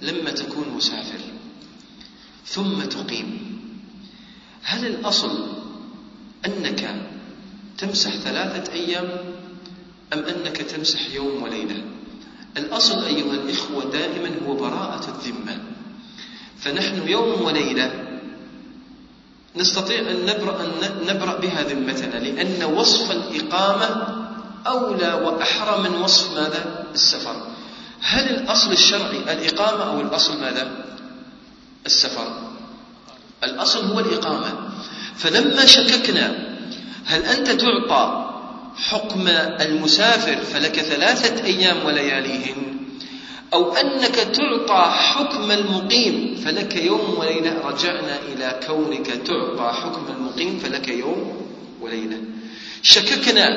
لما 0.02 0.30
تكون 0.30 0.68
مسافر 0.76 1.20
ثم 2.46 2.82
تقيم 2.82 3.58
هل 4.62 4.86
الأصل 4.86 5.48
أنك 6.46 7.06
تمسح 7.78 8.10
ثلاثة 8.10 8.72
أيام 8.72 9.34
أم 10.12 10.18
أنك 10.18 10.56
تمسح 10.56 11.10
يوم 11.14 11.42
وليلة؟ 11.42 11.97
الأصل 12.56 13.04
أيها 13.04 13.34
الإخوة 13.34 13.84
دائما 13.92 14.30
هو 14.46 14.54
براءة 14.54 15.08
الذمة. 15.08 15.58
فنحن 16.58 17.08
يوم 17.08 17.42
وليلة 17.42 18.08
نستطيع 19.56 19.98
أن 19.98 20.26
نبرأ, 20.26 20.60
أن 20.60 21.06
نبرأ 21.08 21.40
بها 21.40 21.62
ذمتنا 21.62 22.18
لأن 22.18 22.64
وصف 22.64 23.10
الإقامة 23.10 24.18
أولى 24.66 25.12
وأحرى 25.12 25.82
من 25.82 25.94
وصف 25.94 26.34
ماذا؟ 26.34 26.86
السفر. 26.94 27.46
هل 28.00 28.24
الأصل 28.24 28.72
الشرعي 28.72 29.18
الإقامة 29.18 29.84
أو 29.84 30.00
الأصل 30.00 30.40
ماذا؟ 30.40 30.84
السفر. 31.86 32.50
الأصل 33.44 33.84
هو 33.84 34.00
الإقامة. 34.00 34.70
فلما 35.16 35.66
شككنا 35.66 36.48
هل 37.06 37.22
أنت 37.22 37.50
تعطى 37.50 38.27
حكم 38.78 39.28
المسافر 39.60 40.36
فلك 40.36 40.80
ثلاثة 40.80 41.44
أيام 41.44 41.86
ولياليهن. 41.86 42.56
أو 43.54 43.72
أنك 43.72 44.14
تعطى 44.14 44.90
حكم 44.90 45.50
المقيم 45.50 46.42
فلك 46.44 46.76
يوم 46.76 47.18
وليلة. 47.18 47.60
رجعنا 47.64 48.18
إلى 48.32 48.60
كونك 48.66 49.06
تعطى 49.06 49.72
حكم 49.82 50.04
المقيم 50.16 50.58
فلك 50.58 50.88
يوم 50.88 51.46
وليلة. 51.80 52.18
شككنا 52.82 53.48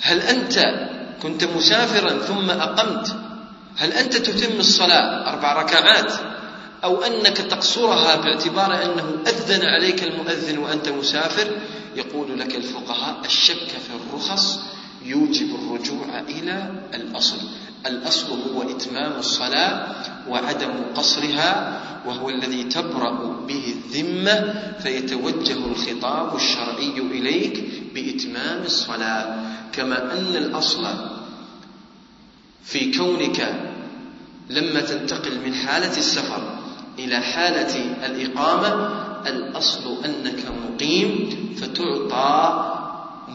هل 0.00 0.20
أنت 0.20 0.88
كنت 1.22 1.44
مسافرا 1.44 2.18
ثم 2.18 2.50
أقمت؟ 2.50 3.16
هل 3.76 3.92
أنت 3.92 4.16
تتم 4.16 4.58
الصلاة 4.58 5.30
أربع 5.32 5.62
ركعات؟ 5.62 6.12
أو 6.84 7.02
أنك 7.02 7.36
تقصرها 7.36 8.16
باعتبار 8.16 8.74
أنه 8.84 9.22
أذن 9.26 9.66
عليك 9.66 10.02
المؤذن 10.02 10.58
وأنت 10.58 10.88
مسافر؟ 10.88 11.48
يقول 11.98 12.38
لك 12.40 12.54
الفقهاء 12.54 13.24
الشك 13.24 13.68
في 13.68 13.90
الرخص 14.00 14.60
يوجب 15.04 15.54
الرجوع 15.54 16.20
إلى 16.28 16.70
الأصل. 16.94 17.36
الأصل 17.86 18.26
هو 18.50 18.62
إتمام 18.62 19.12
الصلاة 19.18 19.94
وعدم 20.28 20.70
قصرها 20.94 21.80
وهو 22.06 22.30
الذي 22.30 22.64
تبرأ 22.64 23.40
به 23.48 23.74
الذمة 23.76 24.54
فيتوجه 24.82 25.56
الخطاب 25.66 26.36
الشرعي 26.36 26.98
إليك 26.98 27.64
بإتمام 27.94 28.62
الصلاة. 28.62 29.36
كما 29.72 30.12
أن 30.12 30.36
الأصل 30.36 30.86
في 32.64 32.98
كونك 32.98 33.54
لما 34.50 34.80
تنتقل 34.80 35.40
من 35.46 35.54
حالة 35.54 35.96
السفر 35.96 36.58
إلى 36.98 37.20
حالة 37.20 37.74
الإقامة 38.06 39.04
الأصل 39.26 40.04
أنك 40.04 40.44
مقيم 40.64 41.30
فتعطى 41.56 42.74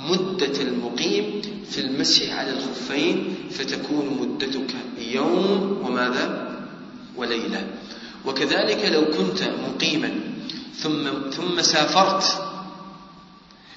مدة 0.10 0.62
المقيم 0.62 1.42
في 1.72 1.82
المسح 1.82 2.34
على 2.40 2.50
الخفين 2.52 3.36
فتكون 3.52 4.18
مدتك 4.22 4.76
يوم 5.00 5.80
وماذا؟ 5.84 6.54
وليلة. 7.16 7.68
وكذلك 8.26 8.86
لو 8.86 9.02
كنت 9.06 9.44
مقيما 9.44 10.12
ثم 10.76 11.30
ثم 11.32 11.62
سافرت 11.62 12.24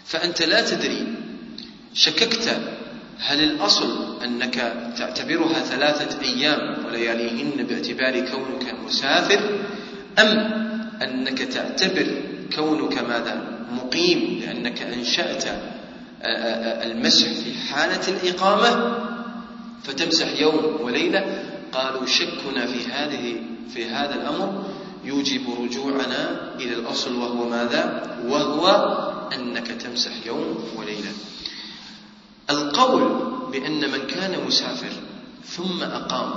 فأنت 0.04 0.42
لا 0.42 0.70
تدري 0.70 1.06
شككت 1.94 2.60
هل 3.18 3.44
الأصل 3.44 4.22
أنك 4.24 4.54
تعتبرها 4.98 5.60
ثلاثة 5.60 6.22
أيام 6.22 6.86
ولياليهن 6.86 7.66
باعتبار 7.66 8.20
كونك 8.20 8.74
مسافر 8.86 9.40
أم 10.18 10.66
أنك 11.02 11.38
تعتبر 11.38 12.22
كونك 12.56 12.98
ماذا؟ 12.98 13.66
مقيم 13.70 14.40
لأنك 14.40 14.82
أنشأت 14.82 15.44
المسح 16.86 17.26
في 17.26 17.54
حالة 17.54 18.08
الإقامة. 18.08 18.98
فتمسح 19.84 20.40
يوم 20.40 20.78
وليلة. 20.80 21.42
قالوا 21.72 22.06
شكنا 22.06 22.66
في 22.66 22.92
هذه 22.92 23.36
في 23.74 23.84
هذا 23.84 24.14
الأمر 24.14 24.64
يوجب 25.04 25.42
رجوعنا 25.60 26.54
إلى 26.60 26.74
الأصل 26.74 27.16
وهو 27.16 27.48
ماذا؟ 27.48 28.16
وهو 28.26 28.66
أنك 29.34 29.66
تمسح 29.66 30.12
يوم 30.26 30.64
وليلة. 30.76 31.12
القول 32.50 33.02
بأن 33.52 33.90
من 33.90 34.06
كان 34.06 34.44
مسافر 34.46 34.92
ثم 35.44 35.82
أقام 35.82 36.30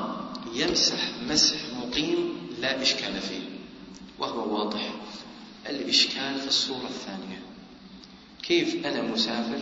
يمسح 0.55 1.11
مسح 1.29 1.55
مقيم 1.81 2.17
لا 2.61 2.81
إشكال 2.81 3.13
فيه. 3.21 3.48
وهو 4.19 4.57
واضح. 4.59 4.93
الإشكال 5.69 6.39
في 6.39 6.47
الصورة 6.47 6.87
الثانية. 6.89 7.41
كيف 8.43 8.85
أنا 8.85 9.01
مسافر؟ 9.01 9.59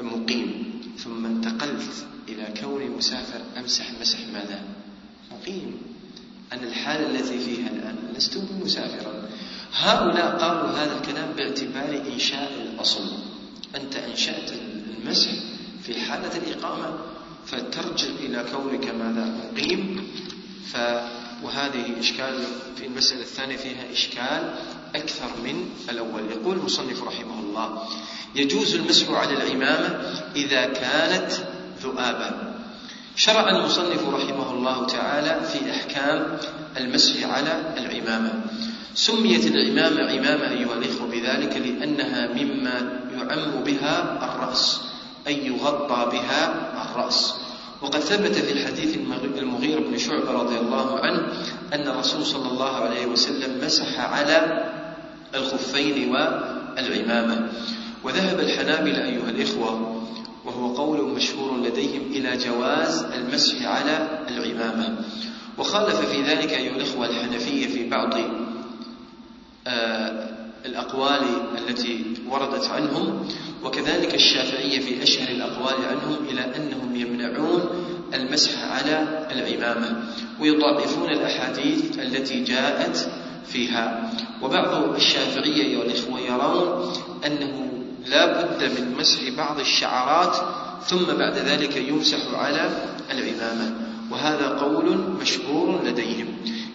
مقيم. 0.00 0.80
ثم 0.98 1.26
انتقلت 1.26 2.06
إلى 2.28 2.54
كوني 2.60 2.88
مسافر 2.88 3.40
أمسح 3.56 3.92
مسح 4.00 4.18
ماذا؟ 4.32 4.64
مقيم. 5.32 5.76
أنا 6.52 6.62
الحالة 6.62 7.10
التي 7.10 7.38
فيها 7.38 7.68
الآن 7.70 7.96
لست 8.16 8.38
مسافرا. 8.64 9.28
هؤلاء 9.72 10.38
قالوا 10.38 10.70
هذا 10.70 10.98
الكلام 10.98 11.32
باعتبار 11.32 12.02
إنشاء 12.12 12.52
الأصل. 12.62 13.12
أنت 13.76 13.96
أنشأت 13.96 14.52
المسح 14.98 15.30
في 15.82 16.00
حالة 16.00 16.36
الإقامة 16.36 16.98
فترجع 17.46 18.08
إلى 18.20 18.44
كونك 18.52 18.84
ماذا؟ 18.94 19.50
مقيم. 19.52 20.06
ف 20.66 20.76
وهذه 21.42 22.00
إشكال 22.00 22.34
في 22.76 22.86
المسألة 22.86 23.20
الثانية 23.20 23.56
فيها 23.56 23.92
إشكال 23.92 24.54
أكثر 24.94 25.28
من 25.44 25.70
الأول. 25.90 26.22
يقول 26.30 26.56
المصنف 26.56 27.02
رحمه 27.02 27.40
الله 27.40 27.82
يجوز 28.34 28.74
المسح 28.74 29.10
على 29.10 29.32
العمامة 29.34 30.12
إذا 30.36 30.64
كانت 30.66 31.32
ذؤابا. 31.82 32.54
شرع 33.16 33.48
المصنف 33.48 34.08
رحمه 34.08 34.50
الله 34.50 34.86
تعالى 34.86 35.40
في 35.48 35.70
أحكام 35.70 36.38
المسح 36.76 37.24
على 37.24 37.74
العمامة. 37.76 38.32
سميت 38.94 39.46
العمامة 39.46 40.00
عمامة 40.10 40.50
أيها 40.50 40.74
الإخوة 40.74 41.06
بذلك 41.10 41.56
لأنها 41.56 42.26
مما 42.26 43.00
يعم 43.16 43.62
بها 43.64 44.18
الرأس 44.24 44.80
أي 45.26 45.46
يغطى 45.46 46.10
بها 46.12 46.72
الرأس. 46.90 47.34
وقد 47.82 48.00
ثبت 48.00 48.34
في 48.34 48.52
الحديث 48.52 48.96
المغير 49.38 49.80
بن 49.80 49.98
شعبة 49.98 50.30
رضي 50.30 50.58
الله 50.58 51.00
عنه 51.00 51.32
أن 51.72 51.88
الرسول 51.88 52.26
صلى 52.26 52.48
الله 52.48 52.70
عليه 52.70 53.06
وسلم 53.06 53.64
مسح 53.64 54.00
على 54.00 54.64
الخفين 55.34 56.10
والعمامة. 56.12 57.48
وذهب 58.04 58.40
الحنابلة 58.40 59.04
أيها 59.04 59.30
الإخوة 59.30 60.02
وهو 60.44 60.74
قول 60.74 61.14
مشهور 61.14 61.60
لديهم 61.60 62.02
إلى 62.12 62.36
جواز 62.36 63.04
المسح 63.04 63.66
على 63.66 64.08
العمامة. 64.28 64.98
وخالف 65.58 66.00
في 66.00 66.22
ذلك 66.22 66.52
أيها 66.52 66.76
الإخوة 66.76 67.06
الحنفية 67.06 67.66
في 67.66 67.88
بعض 67.88 68.14
آه، 69.66 70.35
الأقوال 70.66 71.20
التي 71.58 72.04
وردت 72.30 72.64
عنهم 72.70 73.28
وكذلك 73.64 74.14
الشافعية 74.14 74.80
في 74.80 75.02
أشهر 75.02 75.28
الأقوال 75.28 75.74
عنهم 75.84 76.16
إلى 76.30 76.40
أنهم 76.40 76.96
يمنعون 76.96 77.62
المسح 78.14 78.50
على 78.64 79.26
العمامة 79.32 80.02
ويضعفون 80.40 81.10
الأحاديث 81.10 81.98
التي 81.98 82.44
جاءت 82.44 83.10
فيها. 83.46 84.10
وبعض 84.42 84.94
الشافعية 84.94 85.62
أيها 85.62 85.82
الإخوة 85.82 86.20
يرون 86.20 86.92
أنه 87.26 87.72
لا 88.06 88.42
بد 88.42 88.64
من 88.64 88.94
مسح 88.98 89.20
بعض 89.36 89.60
الشعرات 89.60 90.36
ثم 90.86 91.04
بعد 91.04 91.38
ذلك 91.38 91.76
يمسح 91.76 92.18
على 92.34 92.70
العمامة 93.10 93.74
وهذا 94.10 94.48
قول 94.48 94.98
مشهور 95.20 95.82
لديهم. 95.84 96.26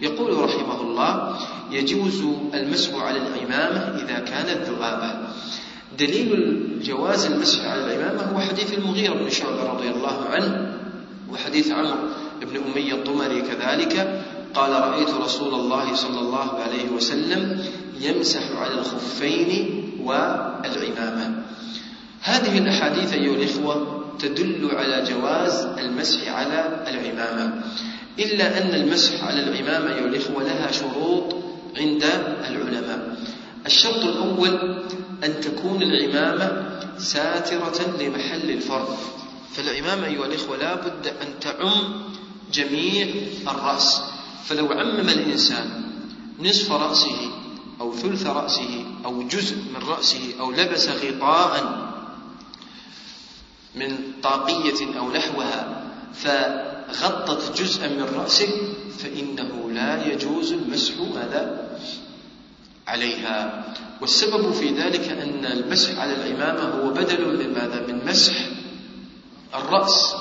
يقول 0.01 0.43
رحمه 0.43 0.81
الله 0.81 1.37
يجوز 1.71 2.23
المسح 2.53 2.93
على 2.95 3.17
العمامة 3.17 4.01
إذا 4.03 4.19
كانت 4.19 4.69
ذؤابة 4.69 5.13
دليل 5.99 6.59
جواز 6.83 7.25
المسح 7.25 7.65
على 7.65 7.81
العمامة 7.85 8.21
هو 8.21 8.39
حديث 8.39 8.73
المغيرة 8.77 9.13
بن 9.13 9.29
شعبة 9.29 9.63
رضي 9.73 9.89
الله 9.89 10.25
عنه 10.29 10.77
وحديث 11.31 11.71
عمرو 11.71 11.97
بن 12.41 12.61
أمية 12.71 12.93
الضمري 12.93 13.41
كذلك 13.41 14.23
قال 14.53 14.71
رأيت 14.71 15.09
رسول 15.09 15.53
الله 15.53 15.95
صلى 15.95 16.19
الله 16.19 16.59
عليه 16.59 16.89
وسلم 16.89 17.65
يمسح 18.01 18.41
على 18.57 18.73
الخفين 18.73 19.81
والعمامة. 20.03 21.43
هذه 22.21 22.57
الأحاديث 22.57 23.13
أيها 23.13 23.35
الإخوة 23.35 24.03
تدل 24.19 24.69
على 24.73 25.03
جواز 25.09 25.65
المسح 25.65 26.33
على 26.33 26.83
العمامة. 26.87 27.63
إلا 28.19 28.57
أن 28.57 28.75
المسح 28.75 29.23
على 29.23 29.43
العمامة 29.43 29.95
أيها 29.95 30.05
الإخوة 30.05 30.43
لها 30.43 30.71
شروط 30.71 31.35
عند 31.77 32.03
العلماء. 32.49 33.17
الشرط 33.65 34.03
الأول 34.03 34.77
أن 35.23 35.41
تكون 35.41 35.81
العمامة 35.81 36.79
ساترة 36.97 37.95
لمحل 37.99 38.51
الفرض. 38.51 38.97
فالعمامة 39.53 40.07
أيها 40.07 40.25
الإخوة 40.25 40.57
لا 40.57 40.75
بد 40.75 41.07
أن 41.07 41.39
تعم 41.41 42.03
جميع 42.53 43.07
الرأس. 43.47 44.01
فلو 44.45 44.67
عمم 44.67 45.09
الإنسان 45.09 45.83
نصف 46.39 46.71
رأسه 46.71 47.31
أو 47.81 47.93
ثلث 47.95 48.27
رأسه 48.27 48.85
أو 49.05 49.23
جزء 49.23 49.55
من 49.55 49.87
رأسه 49.87 50.19
أو 50.39 50.51
لبس 50.51 50.89
غطاء 50.89 51.81
من 53.75 53.97
طاقية 54.23 54.99
أو 54.99 55.11
نحوها 55.11 55.83
فغطت 56.93 57.61
جزءا 57.61 57.87
من 57.87 58.07
رأسه 58.15 58.49
فإنه 58.99 59.71
لا 59.71 60.13
يجوز 60.13 60.53
المسح 60.53 60.93
ماذا 61.15 61.69
عليها. 62.87 63.65
والسبب 64.01 64.51
في 64.51 64.69
ذلك 64.69 65.09
أن 65.09 65.45
المسح 65.45 65.99
على 65.99 66.13
العمامة 66.15 66.61
هو 66.61 66.89
بدل 66.93 67.37
من 67.37 67.53
ماذا؟ 67.53 67.85
من 67.87 68.05
مسح 68.05 68.33
الرأس. 69.55 70.15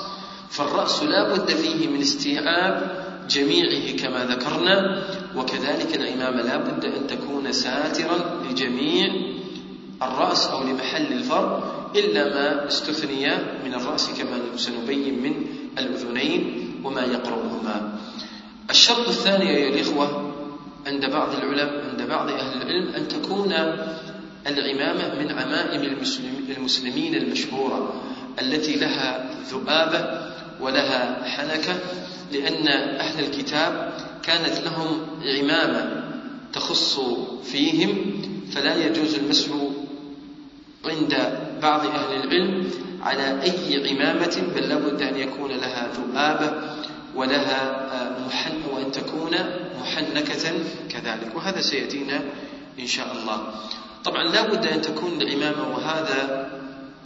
فالرأس 0.51 1.03
لا 1.03 1.35
بد 1.35 1.51
فيه 1.51 1.89
من 1.89 2.01
استيعاب 2.01 3.01
جميعه 3.31 3.97
كما 3.97 4.25
ذكرنا 4.25 5.05
وكذلك 5.37 5.95
العمامة 5.95 6.43
لا 6.43 6.57
بد 6.57 6.85
أن 6.85 7.07
تكون 7.07 7.53
ساترا 7.53 8.43
لجميع 8.51 9.09
الرأس 10.03 10.47
أو 10.47 10.63
لمحل 10.63 11.13
الفرد 11.13 11.63
إلا 11.97 12.25
ما 12.35 12.67
استثني 12.67 13.29
من 13.65 13.75
الرأس 13.75 14.11
كما 14.11 14.57
سنبين 14.57 15.23
من 15.23 15.47
الأذنين 15.79 16.71
وما 16.85 17.01
يقربهما. 17.03 17.99
الشرط 18.71 19.09
الثاني 19.09 19.57
أيها 19.57 19.75
الإخوة 19.75 20.33
عند 20.87 21.07
بعض 21.11 21.29
العلماء 21.35 21.85
عند 21.91 22.09
بعض 22.09 22.29
أهل 22.31 22.63
العلم 22.63 22.95
أن 22.95 23.09
تكون 23.09 23.53
العمامة 24.47 25.15
من 25.19 25.31
عمائم 25.31 25.97
المسلمين 26.59 27.15
المشهورة 27.15 28.03
التي 28.41 28.77
لها 28.77 29.31
ذؤابة 29.51 30.31
ولها 30.61 31.25
حنكة 31.25 31.79
لأن 32.33 32.69
أهل 32.99 33.25
الكتاب 33.25 33.93
كانت 34.23 34.61
لهم 34.65 35.01
عمامة 35.39 36.05
تخص 36.53 37.01
فيهم 37.45 38.23
فلا 38.53 38.87
يجوز 38.87 39.15
المسح 39.15 39.49
عند 40.85 41.15
بعض 41.63 41.87
أهل 41.87 42.25
العلم 42.25 42.71
على 43.03 43.43
أي 43.43 43.91
عمامة 43.91 44.43
بل 44.57 44.69
لابد 44.69 45.03
أن 45.03 45.17
يكون 45.17 45.51
لها 45.51 45.89
ذؤابة 45.95 46.53
ولها 47.15 47.87
محن 48.27 48.55
وأن 48.73 48.93
تكون 48.93 49.31
محنكة 49.81 50.53
كذلك. 50.89 51.37
وهذا 51.37 51.61
سيأتينا 51.61 52.21
إن 52.79 52.87
شاء 52.87 53.13
الله. 53.13 53.55
طبعا 54.05 54.25
لا 54.25 54.43
بد 54.43 54.67
أن 54.67 54.83
تكون 54.83 55.23
العمامة 55.23 55.75
وهذا 55.75 56.51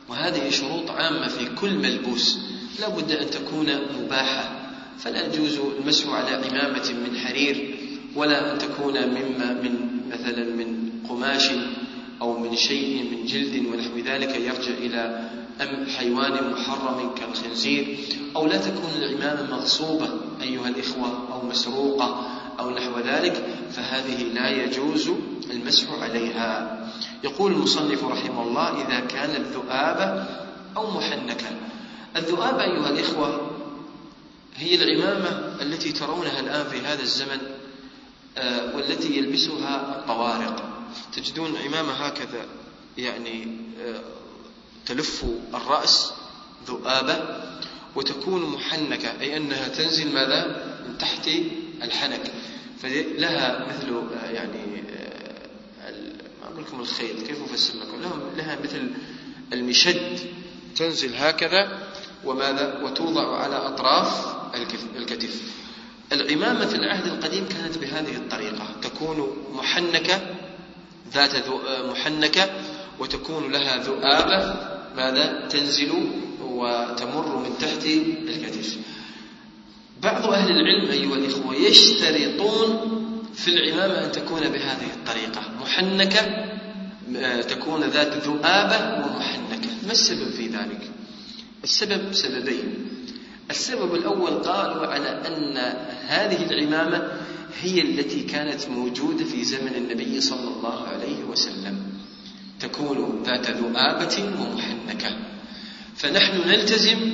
وهذه 0.08 0.50
شروط 0.50 0.90
عامة 0.90 1.28
في 1.28 1.46
كل 1.54 1.74
ملبوس. 1.74 2.38
لا 2.80 2.88
بد 2.88 3.12
أن 3.12 3.30
تكون 3.30 3.66
مباحة. 4.00 4.50
فلا 4.98 5.26
يجوز 5.26 5.58
المسح 5.78 6.08
على 6.08 6.30
عمامة 6.30 6.94
من 7.04 7.16
حرير 7.18 7.78
ولا 8.16 8.52
أن 8.52 8.58
تكون 8.58 8.94
مما 9.08 9.52
من 9.62 10.00
مثلا 10.12 10.44
من 10.44 10.90
قماش. 11.08 11.50
أو 12.20 12.38
من 12.38 12.56
شيء 12.56 13.10
من 13.10 13.26
جلد 13.26 13.66
ونحو 13.66 13.98
ذلك 13.98 14.36
يرجع 14.36 14.74
إلى 14.78 15.30
أم 15.60 15.86
حيوان 15.86 16.50
محرم 16.52 17.14
كالخنزير. 17.14 17.98
أو 18.36 18.46
لا 18.46 18.56
تكون 18.56 18.90
العمامة 18.96 19.56
مغصوبة 19.56 20.08
أيها 20.42 20.68
الإخوة 20.68 21.32
أو 21.32 21.46
مسروقة 21.46 22.26
أو 22.60 22.70
نحو 22.70 22.98
ذلك 22.98 23.46
فهذه 23.72 24.22
لا 24.22 24.64
يجوز 24.64 25.10
المسح 25.50 25.92
عليها. 26.02 26.80
يقول 27.24 27.52
المصنف 27.52 28.04
رحمه 28.04 28.42
الله 28.42 28.86
إذا 28.86 29.00
كانت 29.00 29.46
ذؤابة 29.46 30.26
أو 30.76 30.90
محنكة 30.90 31.46
الذؤابة 32.16 32.62
أيها 32.62 32.90
الإخوة 32.90 33.50
هي 34.56 34.74
العمامة 34.74 35.62
التي 35.62 35.92
ترونها 35.92 36.40
الآن 36.40 36.64
في 36.64 36.80
هذا 36.80 37.02
الزمن 37.02 37.38
آه، 38.38 38.76
والتي 38.76 39.16
يلبسها 39.18 39.98
الطوارق. 39.98 40.73
تجدون 41.12 41.56
عمامة 41.56 41.92
هكذا 41.92 42.46
يعني 42.98 43.58
آه، 43.80 44.02
تلف 44.86 45.24
الرأس 45.54 46.12
ذؤابة 46.66 47.44
وتكون 47.96 48.42
محنكة 48.42 49.20
أي 49.20 49.36
أنها 49.36 49.68
تنزل 49.68 50.14
ماذا؟ 50.14 50.64
من 50.88 50.98
تحت 50.98 51.28
الحنك. 51.82 52.32
فلها 52.82 53.66
مثل 53.68 53.88
آه، 54.24 54.30
يعني 54.30 54.82
ما 56.42 56.48
أقول 56.48 56.62
لكم 56.62 56.80
الخيط 56.80 57.26
كيف 57.26 57.42
أفسر 57.42 57.78
لكم؟ 57.78 58.00
لها, 58.02 58.18
لها 58.36 58.58
مثل 58.64 58.90
المشد. 59.52 60.18
تنزل 60.76 61.14
هكذا 61.14 61.88
وماذا؟ 62.24 62.82
وتوضع 62.82 63.36
على 63.36 63.56
أطراف 63.56 64.34
الكتف. 64.96 65.40
العمامة 66.12 66.66
في 66.66 66.74
العهد 66.74 67.06
القديم 67.06 67.48
كانت 67.48 67.78
بهذه 67.78 68.16
الطريقة 68.16 68.66
تكون 68.82 69.46
محنكة 69.52 70.33
ذات 71.12 71.32
محنكة 71.90 72.50
وتكون 72.98 73.52
لها 73.52 73.76
ذؤابة 73.76 74.54
ماذا؟ 74.96 75.48
تنزل 75.48 75.92
وتمر 76.42 77.36
من 77.36 77.58
تحت 77.58 77.86
الكتف. 78.28 78.76
بعض 80.02 80.26
أهل 80.26 80.50
العلم 80.50 80.90
أيها 80.90 81.14
الإخوة 81.14 81.54
يشترطون 81.54 82.90
في 83.34 83.48
العمامة 83.48 84.04
أن 84.04 84.12
تكون 84.12 84.40
بهذه 84.40 84.86
الطريقة. 84.96 85.42
محنكة 85.60 86.46
تكون 87.42 87.84
ذات 87.84 88.26
ذؤابة 88.26 89.06
ومحنكة. 89.06 89.68
ما 89.86 89.92
السبب 89.92 90.30
في 90.30 90.46
ذلك؟ 90.46 90.90
السبب 91.64 92.12
سببين. 92.12 92.88
السبب 93.50 93.94
الأول 93.94 94.30
قالوا 94.30 94.86
على 94.86 95.08
أن 95.08 95.56
هذه 96.06 96.50
العمامة 96.50 97.08
هي 97.60 97.80
التي 97.82 98.22
كانت 98.22 98.68
موجودة 98.68 99.24
في 99.24 99.44
زمن 99.44 99.74
النبي 99.76 100.20
صلى 100.20 100.48
الله 100.56 100.88
عليه 100.88 101.24
وسلم. 101.24 101.76
تكون 102.60 103.22
ذات 103.26 103.50
ذؤابة 103.50 104.16
ومحنكة. 104.40 105.16
فنحن 105.96 106.48
نلتزم 106.48 107.12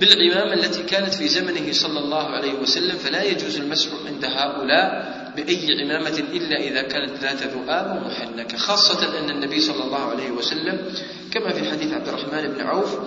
بالعمامة 0.00 0.54
التي 0.54 0.82
كانت 0.82 1.14
في 1.14 1.28
زمنه 1.28 1.72
صلى 1.72 1.98
الله 1.98 2.22
عليه 2.22 2.52
وسلم 2.52 2.96
فلا 2.98 3.22
يجوز 3.22 3.56
المسح 3.56 3.88
عند 4.06 4.24
هؤلاء 4.24 5.10
بأي 5.36 5.66
عمامة 5.82 6.18
إلا 6.32 6.56
إذا 6.60 6.82
كانت 6.82 7.10
ذات 7.20 7.42
ذؤاب 7.42 8.02
ومحنكة. 8.02 8.58
خاصة 8.58 9.18
أن 9.18 9.30
النبي 9.30 9.60
صلى 9.60 9.84
الله 9.84 9.98
عليه 9.98 10.30
وسلم 10.30 10.94
كما 11.30 11.52
في 11.52 11.70
حديث 11.70 11.92
عبد 11.92 12.08
الرحمن 12.08 12.48
بن 12.48 12.60
عوف 12.60 12.98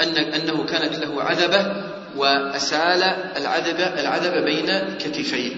أن 0.00 0.16
أنه 0.16 0.64
كانت 0.64 0.98
له 0.98 1.22
عذبة 1.22 1.92
وأسال 2.16 3.02
العذبة 3.36 4.00
العذبة 4.00 4.40
بين 4.40 4.96
كتفيه 4.98 5.52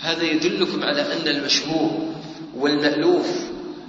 هذا 0.00 0.22
يدلكم 0.22 0.82
على 0.82 1.00
أن 1.00 1.28
المشهور 1.28 2.14
والمألوف 2.56 3.26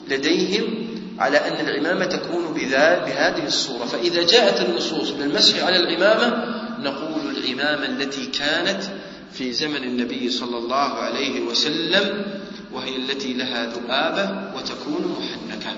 لديهم 0.09 0.87
على 1.19 1.37
أن 1.37 1.67
العمامة 1.67 2.05
تكون 2.05 2.53
بهذه 2.53 3.45
الصورة. 3.47 3.85
فإذا 3.85 4.23
جاءت 4.23 4.61
النصوص 4.61 5.09
بالمسح 5.09 5.63
على 5.63 5.75
العمامة 5.75 6.45
نقول 6.79 7.37
العمامة 7.37 7.85
التي 7.85 8.25
كانت 8.25 8.83
في 9.33 9.53
زمن 9.53 9.83
النبي 9.83 10.29
صلى 10.29 10.57
الله 10.57 10.75
عليه 10.75 11.41
وسلم 11.41 12.25
وهي 12.73 12.95
التي 12.95 13.33
لها 13.33 13.65
ذؤابة 13.65 14.57
وتكون 14.57 15.15
محنكة. 15.19 15.75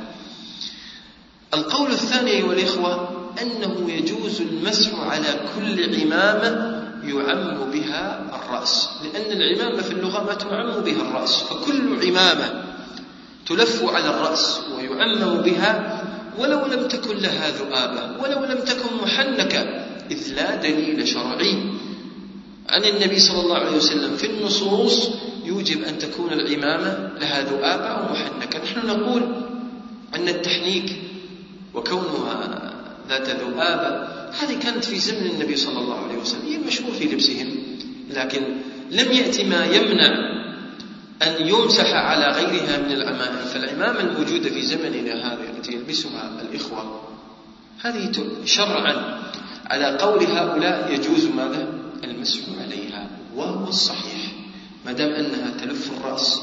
القول 1.54 1.92
الثاني 1.92 2.32
أيها 2.32 2.54
الإخوة 2.54 3.23
أنه 3.42 3.92
يجوز 3.92 4.42
المسح 4.42 5.00
على 5.00 5.40
كل 5.56 5.96
عمامة 6.02 6.74
يعم 7.04 7.72
بها 7.72 8.22
الرأس 8.36 8.90
لأن 9.04 9.32
العمامة 9.42 9.82
في 9.82 9.92
اللغة 9.92 10.24
ما 10.24 10.34
تعم 10.34 10.82
بها 10.84 11.02
الرأس 11.02 11.44
فكل 11.44 12.08
عمامة 12.08 12.64
تلف 13.46 13.84
على 13.84 14.10
الرأس 14.10 14.60
ويعمم 14.78 15.42
بها 15.42 16.02
ولو 16.40 16.66
لم 16.66 16.88
تكن 16.88 17.18
لها 17.18 17.50
ذؤابة 17.50 18.24
ولو 18.24 18.46
لم 18.46 18.60
تكن 18.66 18.96
محنكة 19.04 19.60
إذ 20.12 20.34
لا 20.36 20.56
دليل 20.56 21.08
شرعي 21.08 21.58
عن 22.70 22.84
النبي 22.84 23.20
صلى 23.20 23.42
الله 23.42 23.58
عليه 23.58 23.76
وسلم. 23.78 24.16
في 24.18 24.28
النصوص 24.28 25.10
يوجب 25.46 25.84
أن 25.84 25.98
تكون 26.00 26.34
العمامة 26.34 27.10
لها 27.20 27.42
ذؤابة 27.42 27.86
أو 27.86 28.14
محنكة. 28.14 28.60
نحن 28.64 28.88
نقول 28.88 29.24
أن 30.16 30.28
التحنيك 30.28 30.96
وكونها 31.74 32.63
ذات 33.10 33.30
ذؤابة 33.30 34.08
هذه 34.40 34.60
كانت 34.60 34.86
في 34.86 35.00
زمن 35.00 35.26
النبي 35.28 35.56
صلى 35.56 35.80
الله 35.80 36.00
عليه 36.04 36.18
وسلم. 36.18 36.42
هي 36.48 36.58
مشهور 36.58 36.92
في 36.92 37.06
لبسهم. 37.06 37.48
لكن 38.10 38.42
لم 38.92 39.12
يأتي 39.12 39.44
ما 39.44 39.66
يمنع 39.66 40.34
أن 41.22 41.48
يمسح 41.48 41.94
على 41.94 42.28
غيرها 42.28 42.78
من 42.78 42.92
العمائم 42.92 43.46
فالعمامة 43.54 44.00
الموجودة 44.00 44.50
في 44.50 44.62
زمننا 44.62 45.34
هذا 45.34 45.44
التي 45.58 45.72
يلبسها 45.74 46.42
الإخوة. 46.42 47.02
هذه 47.82 48.12
شرعا 48.46 49.24
على 49.66 49.98
قول 49.98 50.24
هؤلاء 50.24 50.94
يجوز 50.94 51.26
ماذا؟ 51.26 51.68
المسح 52.04 52.40
عليها. 52.62 53.10
وهو 53.36 53.68
الصحيح. 53.68 54.32
ما 54.86 54.92
دام 54.92 55.10
أنها 55.10 55.50
تلف 55.62 55.92
الرأس 55.98 56.42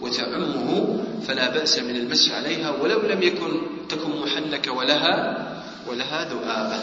وتعمه 0.00 1.00
فلا 1.26 1.50
بأس 1.50 1.78
من 1.78 1.96
المسح 1.96 2.34
عليها. 2.34 2.70
ولو 2.70 3.00
لم 3.00 3.22
يكن 3.22 3.50
تكن 3.88 4.10
محنكة 4.10 4.72
ولها 4.72 5.51
ولها 5.88 6.24
ذؤابة. 6.24 6.80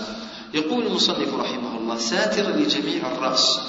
يقول 0.54 0.88
المصنف 0.88 1.34
رحمه 1.34 1.78
الله 1.78 1.97
ساترا 1.97 2.50
لجميع 2.50 3.12
الرأس. 3.12 3.60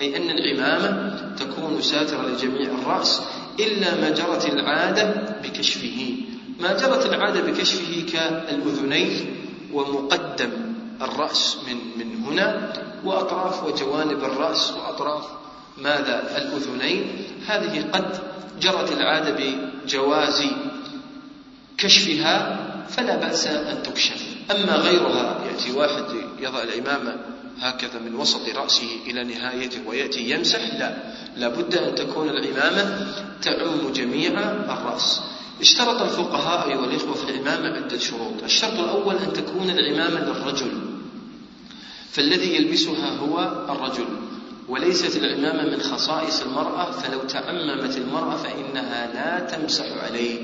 أي 0.00 0.16
أن 0.16 0.30
العمامة 0.30 1.18
تكون 1.36 1.82
ساترة 1.82 2.28
لجميع 2.28 2.70
الرأس 2.70 3.20
إلا 3.60 4.00
ما 4.00 4.10
جرت 4.10 4.46
العادة 4.46 5.36
بكشفه. 5.42 6.16
ما 6.60 6.72
جرت 6.72 7.06
العادة 7.06 7.40
بكشفه 7.40 8.06
كالأذنين 8.12 9.36
ومقدم 9.72 10.50
الرأس 11.02 11.56
من 11.68 11.76
من 11.96 12.24
هنا 12.24 12.72
وأطراف 13.04 13.64
وجوانب 13.64 14.24
الرأس 14.24 14.72
وأطراف 14.72 15.24
ماذا؟ 15.78 16.36
الأذنين. 16.36 17.06
هذه 17.46 17.90
قد 17.92 18.18
جرت 18.60 18.92
العادة 18.92 19.36
بجواز 19.38 20.44
كشفها 21.78 22.58
فلا 22.88 23.16
بأس 23.16 23.46
أن 23.46 23.82
تكشف. 23.82 24.31
أما 24.50 24.76
غيرها 24.76 25.44
يأتي 25.46 25.72
واحد 25.72 26.04
يضع 26.40 26.62
العمامة 26.62 27.16
هكذا 27.58 27.98
من 27.98 28.14
وسط 28.14 28.48
رأسه 28.56 28.88
إلى 29.06 29.24
نهايته 29.24 29.80
ويأتي 29.86 30.30
يمسح 30.30 30.74
لا. 30.78 30.96
لابد 31.36 31.74
أن 31.74 31.94
تكون 31.94 32.28
العمامة 32.28 33.06
تعم 33.42 33.92
جميع 33.92 34.30
الرأس. 34.68 35.20
اشترط 35.60 36.02
الفقهاء 36.02 36.68
أيها 36.68 36.84
الإخوة 36.84 37.14
في 37.14 37.30
العمامة 37.30 37.76
عدة 37.76 37.98
شروط. 37.98 38.42
الشرط 38.44 38.78
الأول 38.78 39.16
أن 39.16 39.32
تكون 39.32 39.70
العمامة 39.70 40.20
للرجل. 40.20 40.72
فالذي 42.10 42.54
يلبسها 42.56 43.16
هو 43.16 43.66
الرجل 43.68 44.06
وليست 44.68 45.16
العمامة 45.16 45.70
من 45.70 45.80
خصائص 45.82 46.42
المرأة. 46.42 46.90
فلو 46.90 47.18
تعممت 47.20 47.96
المرأة 47.96 48.36
فإنها 48.36 49.10
لا 49.14 49.56
تمسح 49.56 49.84
عليه 50.02 50.40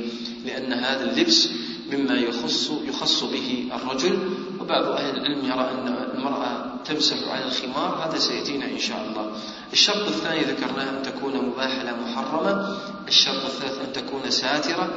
لأن 0.47 0.73
هذا 0.73 1.11
اللبس 1.11 1.49
مما 1.93 2.15
يخص 2.15 2.71
يخص 2.85 3.25
به 3.25 3.69
الرجل. 3.75 4.19
وبعض 4.61 4.85
أهل 4.85 5.17
العلم 5.17 5.45
يرى 5.45 5.71
أن 5.71 5.95
المرأة 6.15 6.77
تمسح 6.85 7.17
على 7.29 7.45
الخمار. 7.45 8.09
هذا 8.09 8.19
سيأتينا 8.19 8.67
إن 8.67 8.79
شاء 8.79 9.07
الله. 9.11 9.33
الشرط 9.73 10.07
الثاني 10.09 10.41
ذكرناه 10.41 10.91
أن 10.91 11.03
تكون 11.03 11.37
مباحة 11.37 11.83
لا 11.83 11.95
محرمة. 11.95 12.77
الشرط 13.09 13.45
الثالث 13.45 13.79
أن 13.79 13.93
تكون 13.93 14.31
ساترة 14.31 14.89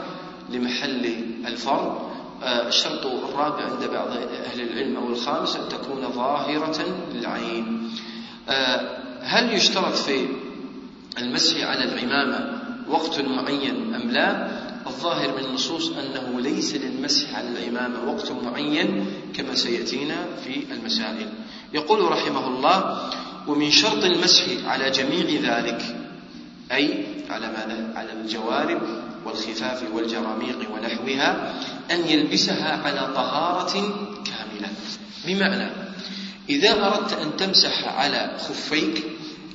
لمحل 0.50 1.06
الفرض. 1.48 2.12
آه، 2.44 2.68
الشرط 2.68 3.06
الرابع 3.06 3.64
عند 3.64 3.90
بعض 3.94 4.08
أهل 4.46 4.62
العلم 4.62 4.98
أو 4.98 5.10
الخامس 5.10 5.56
أن 5.56 5.70
تكون 5.70 6.12
ظاهرة 6.12 6.86
للعين. 7.14 7.92
آه، 8.50 8.98
هل 9.22 9.54
يشترط 9.54 9.94
في 9.94 10.28
المسح 11.18 11.64
على 11.64 11.84
العمامة 11.84 12.62
وقت 12.90 13.22
معين 13.22 13.94
أم 13.96 14.12
لا؟ 14.12 14.61
الظاهر 14.92 15.38
من 15.38 15.44
النصوص 15.46 15.90
أنه 15.90 16.42
ليس 16.42 16.76
للمسح 16.76 17.36
على 17.36 17.48
العمامة 17.48 18.12
وقت 18.12 18.32
معين 18.32 19.06
كما 19.34 19.56
سيأتينا 19.56 20.26
في 20.44 20.64
المسائل. 20.72 21.30
يقول 21.74 22.12
رحمه 22.12 22.48
الله 22.48 23.10
ومن 23.48 23.72
شرط 23.72 24.04
المسح 24.04 24.44
على 24.66 24.92
جميع 24.92 25.26
ذلك 25.42 25.82
أي 26.72 27.06
على 27.30 27.48
ماذا؟ 27.48 27.94
على 27.96 28.12
الجوارب 28.14 28.82
والخفاف 29.26 29.84
والجراميق 29.94 30.60
ونحوها 30.74 31.54
أن 31.92 32.00
يلبسها 32.08 32.82
على 32.86 33.14
طهارة 33.16 33.74
كاملة. 34.26 34.70
بمعنى 35.28 35.70
إذا 36.50 36.86
أردت 36.88 37.14
أن 37.14 37.38
تمسح 37.38 37.88
على 37.98 38.38
خفيك 38.40 39.04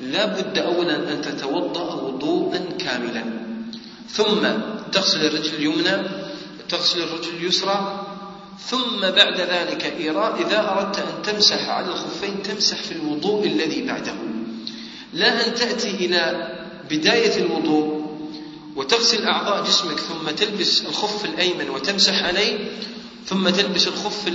لا 0.00 0.26
بد 0.26 0.58
أولا 0.58 1.12
أن 1.12 1.20
تتوضأ 1.20 1.94
وضوءا 1.94 2.60
كاملا. 2.78 3.45
ثم 4.10 4.48
تغسل 4.92 5.26
الرجل 5.26 5.54
اليمنى 5.54 6.08
تغسل 6.68 7.02
الرجل 7.02 7.30
اليسرى 7.36 8.06
ثم 8.68 9.00
بعد 9.00 9.40
ذلك 9.40 9.84
إذا 10.38 10.60
أردت 10.70 10.98
أن 10.98 11.22
تمسح 11.22 11.68
على 11.68 11.86
الخفين 11.86 12.42
تمسح 12.42 12.76
في 12.76 12.92
الوضوء 12.92 13.46
الذي 13.46 13.82
بعده. 13.82 14.14
لا 15.12 15.46
أن 15.46 15.54
تأتي 15.54 15.90
إلى 15.90 16.48
بداية 16.90 17.36
الوضوء 17.36 18.06
وتغسل 18.76 19.24
أعضاء 19.24 19.64
جسمك 19.64 20.00
ثم 20.00 20.30
تلبس 20.30 20.80
الخف 20.80 21.24
الأيمن 21.24 21.70
وتمسح 21.70 22.22
عليه 22.22 22.58
ثم 23.26 23.48
تلبس 23.48 23.86
الخف 23.86 24.28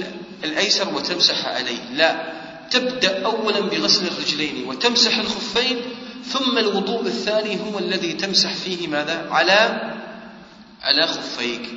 الأيسر 0.43 0.95
وتمسح 0.95 1.45
عليه. 1.45 1.93
لا 1.95 2.33
تبدأ 2.71 3.25
أولا 3.25 3.59
بغسل 3.59 4.07
الرجلين 4.07 4.65
وتمسح 4.67 5.17
الخفين 5.17 5.77
ثم 6.25 6.57
الوضوء 6.57 7.01
الثاني 7.01 7.59
هو 7.61 7.79
الذي 7.79 8.13
تمسح 8.13 8.53
فيه 8.53 8.87
ماذا؟ 8.87 9.27
على 9.31 9.91
على 10.81 11.07
خفيك. 11.07 11.69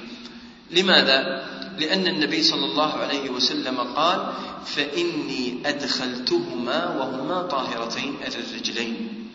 لماذا؟ 0.70 1.44
لأن 1.78 2.06
النبي 2.06 2.42
صلى 2.42 2.64
الله 2.64 2.92
عليه 2.92 3.30
وسلم 3.30 3.80
قال 3.80 4.32
فإني 4.66 5.58
أدخلتهما 5.66 6.88
وهما 6.88 7.42
طاهرتين 7.42 8.14
الرجلين 8.26 9.28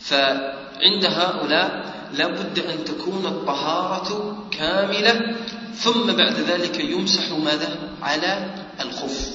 فعند 0.00 1.04
هؤلاء 1.04 1.94
لا 2.14 2.26
بد 2.26 2.58
أن 2.58 2.84
تكون 2.84 3.26
الطهارة 3.26 4.38
كاملة 4.50 5.36
ثم 5.74 6.12
بعد 6.12 6.34
ذلك 6.40 6.80
يمسح 6.80 7.30
ماذا؟ 7.30 7.78
على 8.02 8.54
الخف. 8.80 9.30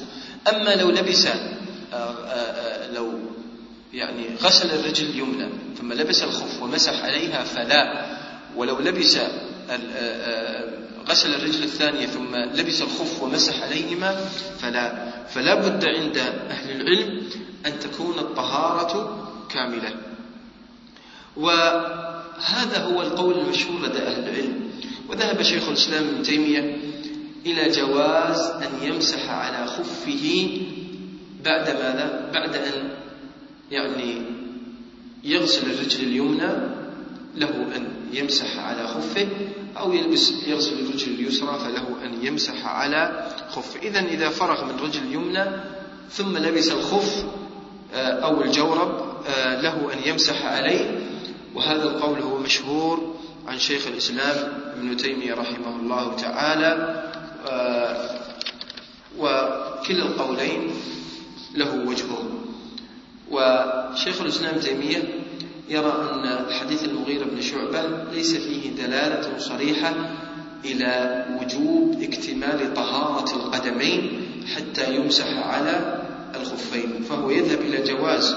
أما 0.47 0.75
لو 0.75 0.89
لبس 0.89 1.25
آآ 1.25 1.33
آه، 1.93 1.95
آآ 1.95 2.85
آه، 2.85 2.91
لو 2.91 3.13
يعني 3.93 4.35
غسل 4.41 4.71
الرجل 4.71 5.05
اليمنى 5.05 5.49
ثم 5.77 5.93
لبس 5.93 6.23
الخف 6.23 6.61
ومسح 6.61 7.03
عليها 7.03 7.43
فلا. 7.43 8.05
ولو 8.55 8.79
لبس 8.79 9.17
آه، 9.69 10.63
غسل 11.09 11.35
الرجل 11.35 11.63
الثانية 11.63 12.05
ثم 12.07 12.35
لبس 12.35 12.81
الخف 12.81 13.23
ومسح 13.23 13.63
عليهما 13.63 14.15
فلا. 14.59 15.11
فلا 15.27 15.55
بد 15.55 15.85
عند 15.85 16.17
أهل 16.49 16.81
العلم 16.81 17.29
أن 17.65 17.79
تكون 17.79 18.19
الطهارة 18.19 19.27
كاملة. 19.49 19.95
وهذا 21.37 22.77
هو 22.83 23.01
القول 23.01 23.39
المشهور 23.39 23.81
لدى 23.81 23.99
أهل 23.99 24.29
العلم. 24.29 24.69
وذهب 25.09 25.41
شيخ 25.41 25.67
الإسلام 25.67 26.07
ابن 26.07 26.23
تيمية 26.23 26.77
إلى 27.45 27.69
جواز 27.69 28.39
أن 28.39 28.69
يمسح 28.81 29.29
على 29.29 29.67
خفه 29.67 30.49
بعد 31.45 31.69
ماذا؟ 31.69 32.29
بعد 32.33 32.55
أن 32.55 32.89
يعني 33.71 34.21
يغسل 35.23 35.71
الرجل 35.71 36.03
اليمنى 36.03 36.51
له 37.35 37.75
أن 37.75 37.87
يمسح 38.13 38.57
على 38.57 38.87
خفه 38.87 39.27
أو 39.77 39.93
يلبس 39.93 40.33
يغسل 40.47 40.79
الرجل 40.79 41.13
اليسرى 41.13 41.59
فله 41.59 42.05
أن 42.05 42.25
يمسح 42.25 42.65
على 42.65 43.29
خفه. 43.49 43.79
إذا 43.79 43.99
إذا 43.99 44.29
فرغ 44.29 44.65
من 44.65 44.79
رجل 44.79 45.01
اليمنى 45.01 45.45
ثم 46.11 46.37
لبس 46.37 46.71
الخف 46.71 47.25
آه، 47.93 48.11
أو 48.11 48.41
الجورب 48.41 49.09
آه، 49.27 49.61
له 49.61 49.93
أن 49.93 50.09
يمسح 50.09 50.45
عليه. 50.45 51.01
وهذا 51.55 51.83
القول 51.83 52.19
هو 52.19 52.37
مشهور 52.37 53.15
عن 53.47 53.59
شيخ 53.59 53.87
الإسلام 53.87 54.53
ابن 54.77 54.97
تيمية 54.97 55.33
رحمه 55.33 55.75
الله 55.79 56.15
تعالى. 56.15 57.03
آه، 57.49 58.19
وكلا 59.17 60.05
القولين 60.05 60.71
له 61.55 61.85
وجهه. 61.87 62.48
وشيخ 63.31 64.21
الإسلام 64.21 64.59
تيمية 64.59 65.03
يرى 65.69 66.09
أن 66.13 66.53
حديث 66.53 66.83
المغيرة 66.83 67.25
بن 67.25 67.41
شعبة 67.41 67.83
ليس 68.13 68.35
فيه 68.35 68.69
دلالة 68.69 69.37
صريحة 69.37 69.93
إلى 70.65 71.25
وجوب 71.41 72.01
اكتمال 72.03 72.73
طهارة 72.73 73.35
القدمين 73.35 74.21
حتى 74.55 74.95
يمسح 74.95 75.37
على 75.37 76.03
الخفين 76.35 77.03
فهو 77.09 77.29
يذهب 77.29 77.61
إلى 77.61 77.83
جواز 77.83 78.35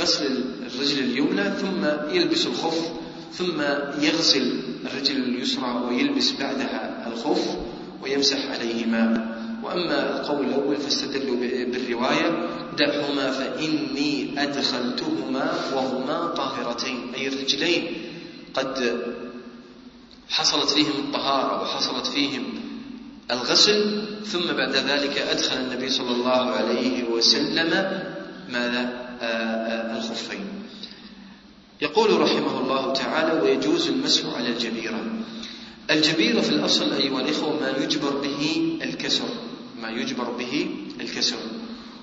غسل 0.00 0.44
الرجل 0.66 0.98
اليمنى 0.98 1.50
ثم 1.50 2.10
يلبس 2.16 2.46
الخف 2.46 2.92
ثم 3.32 3.60
يغسل 4.02 4.60
الرجل 4.84 5.16
اليسرى 5.16 5.82
ويلبس 5.88 6.32
بعدها 6.32 7.06
الخف 7.12 7.56
ويمسح 8.02 8.38
عليهما. 8.50 9.37
وأما 9.62 10.20
القول 10.20 10.46
الأول 10.46 10.76
فاستدلوا 10.76 11.36
بالرواية 11.64 12.48
دعهما 12.78 13.30
فإني 13.30 14.42
أدخلتهما 14.42 15.52
وهما 15.74 16.26
طاهرتين 16.26 17.14
أي 17.14 17.28
الرجلين. 17.28 17.86
قد 18.54 19.00
حصلت 20.28 20.70
فيهم 20.70 20.92
الطهارة 20.98 21.62
وحصلت 21.62 22.06
فيهم 22.06 22.44
الغسل 23.30 24.04
ثم 24.24 24.52
بعد 24.56 24.76
ذلك 24.76 25.18
أدخل 25.18 25.56
النبي 25.56 25.88
صلى 25.88 26.10
الله 26.10 26.50
عليه 26.50 27.04
وسلم 27.04 27.70
ماذا؟ 28.48 29.08
آه، 29.20 29.24
آه، 29.24 29.96
الخفين. 29.98 30.46
يقول 31.82 32.20
رحمه 32.20 32.60
الله 32.60 32.92
تعالى 32.92 33.40
ويجوز 33.40 33.88
المسح 33.88 34.24
على 34.36 34.48
الجبيرة. 34.48 35.04
الجبيرة 35.90 36.40
في 36.40 36.50
الأصل 36.50 36.92
أيها 36.92 37.20
الإخوة 37.20 37.60
ما 37.60 37.84
يجبر 37.84 38.10
به 38.10 38.78
الكسر. 38.82 39.28
ما 39.82 39.90
يجبر 39.90 40.30
به 40.30 40.66
الكسر. 41.00 41.36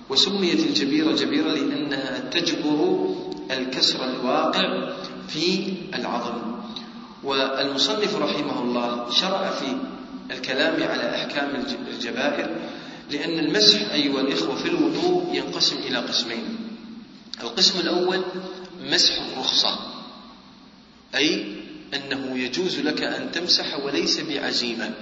وسميت 0.10 0.60
الجبيرة 0.60 1.12
جبيرة 1.16 1.52
لأنها 1.52 2.20
تجبر 2.20 3.10
الكسر 3.52 4.10
الواقع 4.10 4.94
في 5.28 5.74
العظم. 5.96 6.56
والمصنف 7.24 8.16
رحمه 8.16 8.62
الله 8.62 9.10
شرع 9.12 9.52
في 9.52 9.78
الكلام 10.32 10.84
على 10.84 11.16
أحكام 11.16 11.66
الجبائر 11.94 12.50
لأن 13.12 13.40
المسح 13.40 13.92
أيها 13.92 14.22
الإخوة 14.22 14.56
في 14.56 14.68
الوضوء 14.70 15.30
ينقسم 15.34 15.78
إلى 15.78 15.98
قسمين. 15.98 16.58
القسم 17.44 17.80
الأول 17.80 18.24
مسح 18.92 19.14
الرخصة 19.22 19.80
أي 21.16 21.56
أنه 21.94 22.38
يجوز 22.38 22.80
لك 22.80 23.02
أن 23.02 23.32
تمسح 23.32 23.86
وليس 23.86 24.20
بعزيمة. 24.20 24.94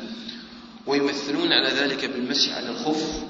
ويمثلون 0.88 1.54
على 1.54 1.70
ذلك 1.70 2.06
بالمسح 2.06 2.58
على 2.58 2.70
الخف 2.70 3.24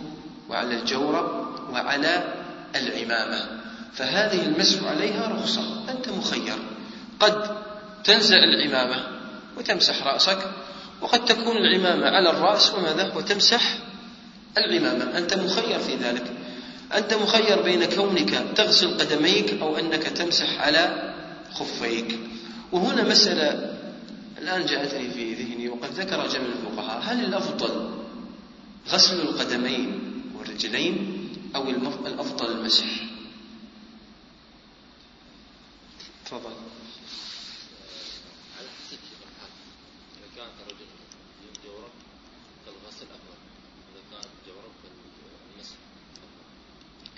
وعلى 0.49 0.79
الجورب 0.79 1.47
وعلى 1.71 2.33
العمامة. 2.75 3.61
فهذه 3.93 4.45
المسح 4.45 4.83
عليها 4.83 5.27
رخصة. 5.27 5.89
أنت 5.89 6.09
مخير. 6.09 6.57
قد 7.19 7.57
تنزع 8.03 8.37
العمامة 8.37 9.03
وتمسح 9.57 10.07
رأسك 10.07 10.37
وقد 11.01 11.25
تكون 11.25 11.57
العمامة 11.57 12.05
على 12.05 12.29
الرأس 12.29 12.73
وماذا؟ 12.73 13.13
وتمسح 13.15 13.77
العمامة. 14.57 15.17
أنت 15.17 15.33
مخير 15.33 15.79
في 15.79 15.95
ذلك. 15.95 16.31
أنت 16.95 17.13
مخير 17.13 17.61
بين 17.61 17.85
كونك 17.85 18.43
تغسل 18.55 18.97
قدميك 18.97 19.61
أو 19.61 19.77
أنك 19.77 20.03
تمسح 20.03 20.61
على 20.61 21.13
خفيك. 21.53 22.19
وهنا 22.71 23.03
مسألة 23.03 23.73
الآن 24.43 24.65
جاءتني 24.65 25.09
في 25.11 25.33
ذهني 25.33 25.69
وقد 25.69 25.91
ذكر 25.91 26.27
جمع 26.27 26.45
الفقهاء 26.45 27.01
هل 27.03 27.25
الأفضل 27.25 28.03
غسل 28.87 29.21
القدمين 29.21 30.01
والرجلين 30.35 31.29
أو 31.55 31.69
الأفضل 31.69 32.51
المسح؟ 32.51 32.85
تفضل. 36.25 36.51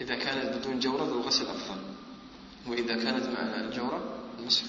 إذا 0.02 0.16
كانت 0.16 0.56
بدون 0.56 0.80
جورب 0.80 1.10
الغسل 1.10 1.48
أفضل 1.48 1.82
وإذا 2.68 2.96
كانت 3.04 3.26
مع 3.26 3.40
الجورب 3.40 4.02
المسح 4.40 4.64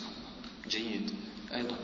جيد. 0.69 1.15
أيضا 1.55 1.77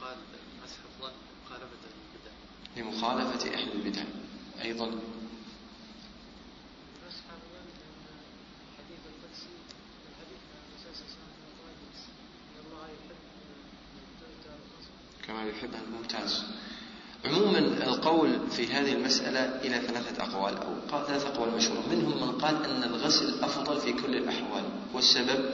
قال 0.00 0.16
المسح 0.60 0.78
أفضل 0.78 1.12
مخالفة 1.44 1.66
البدع 1.66 2.32
لمخالفة 2.76 3.54
أهل 3.54 3.72
البدع 3.72 4.02
أيضا. 4.64 4.90
كما 15.26 15.44
يحبها 15.44 15.80
ممتاز 15.98 16.44
عموما 17.24 17.58
القول 17.58 18.50
في 18.50 18.66
هذه 18.66 18.92
المسألة 18.92 19.40
إلى 19.40 19.86
ثلاثة 19.86 20.22
أقوال 20.22 20.56
أو 20.56 21.04
ثلاثة 21.06 21.28
أقوال 21.28 21.56
مشهورة. 21.56 21.82
منهم 21.90 22.28
من 22.28 22.38
قال 22.38 22.64
أن 22.64 22.82
الغسل 22.82 23.44
أفضل 23.44 23.80
في 23.80 23.92
كل 23.92 24.16
الأحوال 24.16 24.64
والسبب 24.94 25.50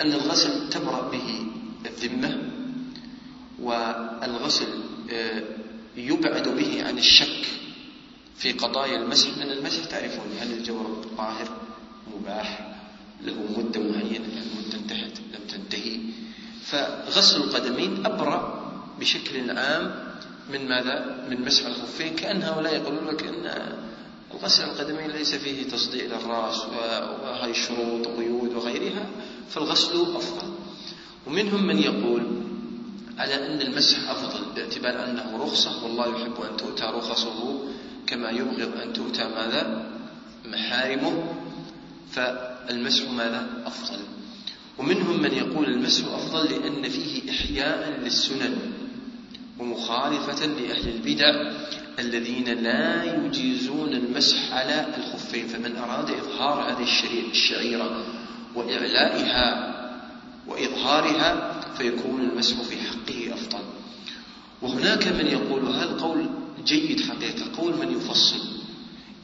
أن 0.00 0.12
الغسل 0.12 0.70
تبرأ 0.70 1.10
به 1.10 1.46
الذمة 1.86 2.50
والغسل 3.58 4.68
آه، 5.10 5.42
يبعد 5.98 6.48
به 6.48 6.84
عن 6.86 6.98
الشك 6.98 7.46
في 8.36 8.52
قضايا 8.52 8.96
المسح 8.96 9.28
من 9.36 9.50
المسح 9.50 9.84
تعرفون 9.84 10.26
هل 10.40 10.52
الجورب 10.52 11.04
طاهر 11.16 11.48
مباح 12.14 12.76
له 13.22 13.34
مدة 13.58 13.80
معينة 13.80 14.42
المدة 14.42 14.78
انتهت 14.78 15.18
لم 15.18 15.40
تنتهي. 15.48 16.00
فغسل 16.64 17.40
القدمين 17.42 18.06
أبرأ 18.06 18.72
بشكل 19.00 19.50
عام 19.50 20.14
من 20.52 20.68
ماذا؟ 20.68 21.26
من 21.30 21.44
مسح 21.44 21.66
الخفين. 21.66 22.16
كأن 22.16 22.42
هؤلاء 22.42 22.74
يقولون 22.74 23.08
لك 23.08 23.22
أن 23.22 23.76
الغسل 24.34 24.64
القدمين 24.64 25.10
ليس 25.10 25.34
فيه 25.34 25.62
تصديع 25.68 26.04
للرأس 26.04 26.64
وهي 26.64 27.54
شروط 27.54 28.06
وقيود 28.06 28.54
وغيرها 28.54 29.06
فالغسل 29.50 30.00
أفضل. 30.00 30.48
ومنهم 31.26 31.66
من 31.66 31.78
يقول 31.78 32.47
على 33.18 33.46
أن 33.46 33.60
المسح 33.60 34.10
أفضل 34.10 34.44
باعتبار 34.56 35.04
أنه 35.04 35.38
رخصة. 35.44 35.84
والله 35.84 36.06
يحب 36.06 36.42
أن 36.50 36.56
تؤتى 36.56 36.84
رخصه 36.84 37.60
كما 38.06 38.30
يبغض 38.30 38.80
أن 38.82 38.92
تؤتى 38.92 39.24
ماذا؟ 39.24 39.90
محارمه. 40.44 41.34
فالمسح 42.12 43.10
ماذا؟ 43.10 43.46
أفضل. 43.66 43.98
ومنهم 44.78 45.22
من 45.22 45.32
يقول 45.32 45.64
المسح 45.64 46.04
أفضل 46.06 46.44
لأن 46.44 46.88
فيه 46.88 47.30
إحياء 47.30 48.00
للسنن 48.00 48.56
ومخالفة 49.58 50.46
لأهل 50.46 50.88
البدع 50.88 51.52
الذين 51.98 52.44
لا 52.44 53.04
يجيزون 53.04 53.92
المسح 53.92 54.52
على 54.52 54.86
الخفين. 54.96 55.48
فمن 55.48 55.76
أراد 55.76 56.10
إظهار 56.10 56.72
هذه 56.72 56.86
الشعيرة 57.30 58.04
وإعلائها 58.54 59.74
وإظهارها 60.46 61.57
فيكون 61.74 62.20
المسح 62.20 62.62
في 62.62 62.76
حقه 62.76 63.34
أفضل. 63.34 63.64
وهناك 64.62 65.08
من 65.08 65.26
يقول 65.26 65.66
هذا 65.66 65.84
القول 65.84 66.26
جيد 66.64 67.00
حقيقة 67.00 67.56
قول 67.56 67.76
من 67.76 67.96
يفصل. 67.96 68.40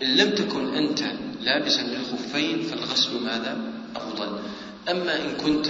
إن 0.02 0.16
لم 0.16 0.30
تكن 0.30 0.74
أنت 0.74 1.04
لابسا 1.42 1.82
للخفين 1.82 2.62
فالغسل 2.62 3.24
ماذا؟ 3.24 3.72
أفضل. 3.96 4.38
أما 4.90 5.16
إن 5.24 5.36
كنت 5.36 5.66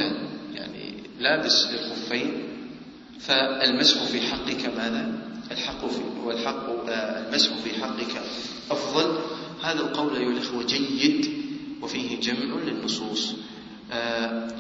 يعني 0.55 0.95
لابس 1.21 1.67
للخفين 1.67 2.33
فالمسح 3.21 4.05
في 4.05 4.21
حقك 4.21 4.67
ماذا؟ 4.77 5.13
الحق 5.51 5.87
في 5.87 6.01
والحق 6.25 6.89
آه، 6.89 7.27
المسح 7.29 7.51
في 7.65 7.81
حقك 7.81 8.23
أفضل. 8.71 9.19
هذا 9.63 9.81
القول 9.81 10.17
أيها 10.17 10.31
الإخوة 10.31 10.65
جيد 10.67 11.29
وفيه 11.83 12.21
جمع 12.21 12.63
للنصوص. 12.67 13.35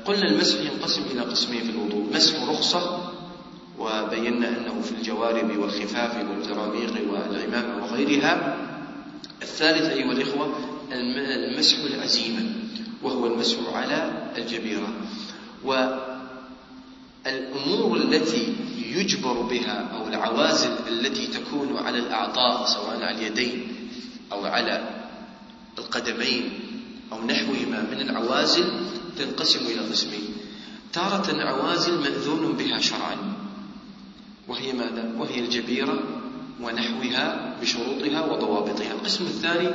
قلنا 0.04 0.28
المسح 0.30 0.60
ينقسم 0.60 1.02
إلى 1.12 1.20
قسمين 1.20 1.64
في 1.64 1.70
الوضوء. 1.70 2.12
مسح 2.14 2.42
رخصة 2.48 3.10
وبينا 3.78 4.48
أنه 4.48 4.80
في 4.82 4.92
الجوارب 4.92 5.56
والخفاف 5.58 6.16
والجراميق 6.30 7.12
والعمامة 7.12 7.84
وغيرها. 7.84 8.56
الثالث 9.42 9.82
أيها 9.82 10.12
الإخوة 10.12 10.54
المسح 10.92 11.78
العزيمة 11.78 12.42
وهو 13.02 13.26
المسح 13.26 13.56
على 13.74 14.12
الجبيرة. 14.38 14.88
والأمور 17.24 17.96
التي 17.96 18.54
يجبر 18.96 19.42
بها 19.42 19.88
أو 19.96 20.08
العوازل 20.08 20.70
التي 20.88 21.26
تكون 21.26 21.76
على 21.76 21.98
الأعضاء 21.98 22.66
سواء 22.66 22.96
على 23.02 23.10
اليدين 23.18 23.66
أو 24.32 24.44
على 24.46 24.88
القدمين 25.78 26.50
أو 27.12 27.24
نحوهما 27.26 27.82
من 27.90 28.00
العوازل 28.00 28.64
تنقسم 29.18 29.66
إلى 29.66 29.80
قسمين. 29.80 30.36
تارة 30.92 31.42
عوازل 31.42 32.00
مأذون 32.00 32.52
بها 32.52 32.80
شرعا. 32.80 33.16
وهي 34.48 34.72
ماذا؟ 34.72 35.14
وهي 35.18 35.40
الجبيرة 35.40 35.98
ونحوها 36.60 37.56
بشروطها 37.62 38.32
وضوابطها. 38.32 38.92
القسم 38.92 39.24
الثاني 39.24 39.70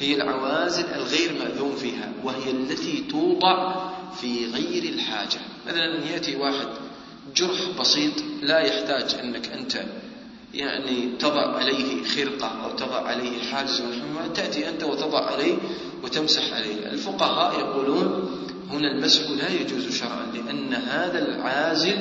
هي 0.00 0.14
العوازل 0.14 0.84
الغير 0.84 1.32
مأذون 1.38 1.76
فيها 1.76 2.12
وهي 2.24 2.50
التي 2.50 3.04
توضع 3.10 3.90
في 4.20 4.46
غير 4.46 4.82
الحاجة. 4.82 5.40
مثلا 5.66 6.04
يأتي 6.12 6.36
واحد 6.36 6.68
جرح 7.36 7.80
بسيط 7.80 8.12
لا 8.42 8.58
يحتاج 8.58 9.14
أنك 9.14 9.48
أنت 9.48 9.84
يعني 10.54 11.16
تضع 11.18 11.56
عليه 11.56 12.04
خرقة 12.04 12.64
أو 12.64 12.76
تضع 12.76 13.06
عليه 13.06 13.42
حاجز 13.42 13.82
تأتي 14.34 14.68
أنت 14.68 14.82
وتضع 14.82 15.26
عليه 15.26 15.56
وتمسح 16.04 16.52
عليه. 16.52 16.92
الفقهاء 16.92 17.60
يقولون 17.60 18.30
هنا 18.72 18.92
المسح 18.92 19.30
لا 19.30 19.48
يجوز 19.60 19.98
شرعا 19.98 20.26
لأن 20.34 20.74
هذا 20.74 21.18
العازل 21.18 21.98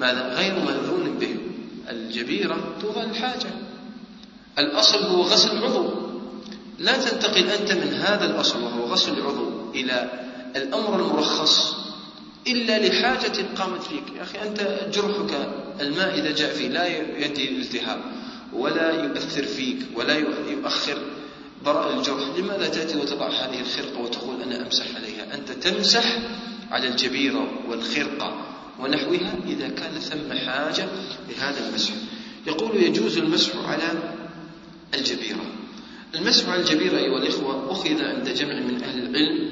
ماذا؟ 0.00 0.34
غير 0.34 0.54
مأذون 0.54 1.18
به. 1.18 1.36
الجبيرة 1.90 2.76
توضع 2.80 3.02
الحاجة. 3.02 3.50
الأصل 4.58 4.98
هو 4.98 5.22
غسل 5.22 5.56
العضو 5.58 5.90
لا 6.78 6.96
تنتقل 6.96 7.50
أنت 7.50 7.72
من 7.72 7.94
هذا 7.94 8.24
الأصل 8.26 8.62
وهو 8.62 8.84
غسل 8.84 9.18
العضو 9.18 9.70
إلى 9.74 10.10
الأمر 10.56 11.00
المرخص 11.00 11.74
إلا 12.46 12.88
لحاجة 12.88 13.46
قامت 13.58 13.82
فيك. 13.82 14.04
يا 14.16 14.22
أخي 14.22 14.38
أنت 14.48 14.60
جرحك 14.94 15.48
الماء 15.80 16.18
إذا 16.18 16.30
جاء 16.30 16.54
فيه 16.54 16.68
لا 16.68 16.86
يؤدي 16.86 17.48
الالتهاب 17.48 18.00
ولا 18.52 19.04
يؤثر 19.04 19.42
فيك 19.42 19.78
ولا 19.96 20.14
يؤخر 20.50 20.98
براء 21.64 21.98
الجرح. 21.98 22.24
لماذا 22.38 22.68
تأتي 22.68 22.98
وتضع 22.98 23.28
هذه 23.28 23.60
الخرقة 23.60 24.00
وتقول 24.00 24.42
أنا 24.42 24.62
أمسح 24.66 24.86
عليها 24.96 25.11
أنت 25.32 25.52
تمسح 25.52 26.18
على 26.70 26.88
الجبيرة 26.88 27.48
والخرقة 27.68 28.46
ونحوها 28.80 29.34
إذا 29.46 29.68
كان 29.68 29.98
ثم 30.00 30.32
حاجة 30.32 30.88
لهذا 31.28 31.68
المسح. 31.68 31.92
يقول 32.46 32.82
يجوز 32.82 33.18
المسح 33.18 33.56
على 33.56 33.92
الجبيرة. 34.94 35.44
المسح 36.14 36.48
على 36.48 36.60
الجبيرة 36.60 36.98
أيها 36.98 37.18
الإخوة 37.18 37.72
أخذ 37.72 38.02
عند 38.04 38.28
جمع 38.28 38.60
من 38.60 38.84
أهل 38.84 38.98
العلم 38.98 39.50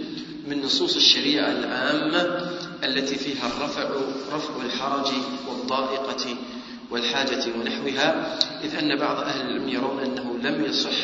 من 0.48 0.62
نصوص 0.62 0.96
الشريعة 0.96 1.50
العامة 1.50 2.50
التي 2.84 3.14
فيها 3.14 3.46
الرفع 3.46 3.90
رفع 4.32 4.64
الحرج 4.64 5.12
والضائقة 5.48 6.36
والحاجة 6.90 7.44
ونحوها 7.58 8.38
إذ 8.64 8.74
أن 8.74 8.96
بعض 8.98 9.16
أهل 9.16 9.40
العلم 9.40 9.68
يرون 9.68 9.98
أنه 10.02 10.38
لم 10.42 10.64
يصح 10.64 10.96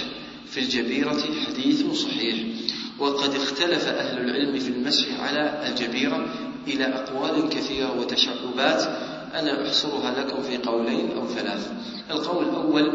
في 0.50 0.60
الجبيرة 0.60 1.22
حديث 1.46 1.92
صحيح. 1.92 2.36
وقد 2.98 3.34
اختلف 3.34 3.88
أهل 3.88 4.18
العلم 4.18 4.58
في 4.58 4.68
المسح 4.68 5.06
على 5.20 5.68
الجبيرة 5.68 6.26
إلى 6.66 6.84
أقوال 6.84 7.48
كثيرة 7.48 8.00
وتشعبات. 8.00 8.82
أنا 9.34 9.66
أحصرها 9.68 10.14
لكم 10.20 10.42
في 10.42 10.56
قولين 10.56 11.10
أو 11.16 11.26
ثلاث. 11.28 11.70
القول 12.10 12.44
الأول 12.44 12.92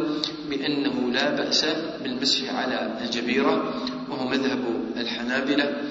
بأنه 0.50 1.12
لا 1.12 1.36
بأس 1.36 1.66
بالمسح 2.04 2.54
على 2.56 2.98
الجبيرة 3.02 3.74
وهو 4.10 4.28
مذهب 4.28 4.60
الحنابلة 4.98 5.82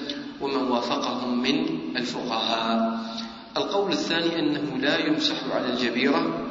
ومن 0.41 0.71
وافقهم 0.71 1.41
من 1.41 1.65
الفقهاء. 1.97 2.99
القول 3.57 3.91
الثاني 3.91 4.39
أنه 4.39 4.77
لا 4.77 4.97
يمسح 4.97 5.35
على 5.51 5.73
الجبيرة 5.73 6.47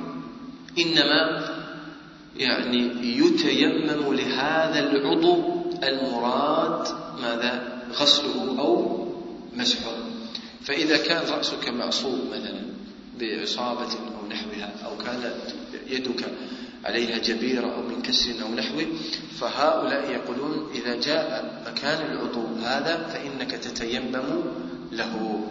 إنما 0.79 1.51
يعني 2.37 2.91
يتيمم 3.19 4.15
لهذا 4.15 4.79
العضو 4.79 5.45
المراد 5.83 6.89
ماذا؟ 7.23 7.83
غسله 7.93 8.59
أو 8.59 9.07
مسحه. 9.57 9.97
فإذا 10.65 10.97
كان 10.97 11.23
رأسك 11.29 11.69
معصوب 11.69 12.19
مثلا 12.33 12.63
بإصابة 13.19 13.93
أو 13.93 14.29
نحوها 14.31 14.73
أو 14.85 14.97
كانت 14.97 15.35
يدك 15.91 16.25
عليها 16.85 17.19
جبيرة 17.19 17.75
أو 17.75 17.83
من 17.83 18.03
كسر 18.03 18.43
أو 18.43 18.55
نحوه 18.55 18.87
فهؤلاء 19.39 20.11
يقولون 20.11 20.71
إذا 20.75 21.01
جاء 21.01 21.63
مكان 21.67 22.13
العضو 22.13 22.47
هذا 22.63 23.07
فإنك 23.13 23.51
تتيمم 23.51 24.43
له. 24.93 25.45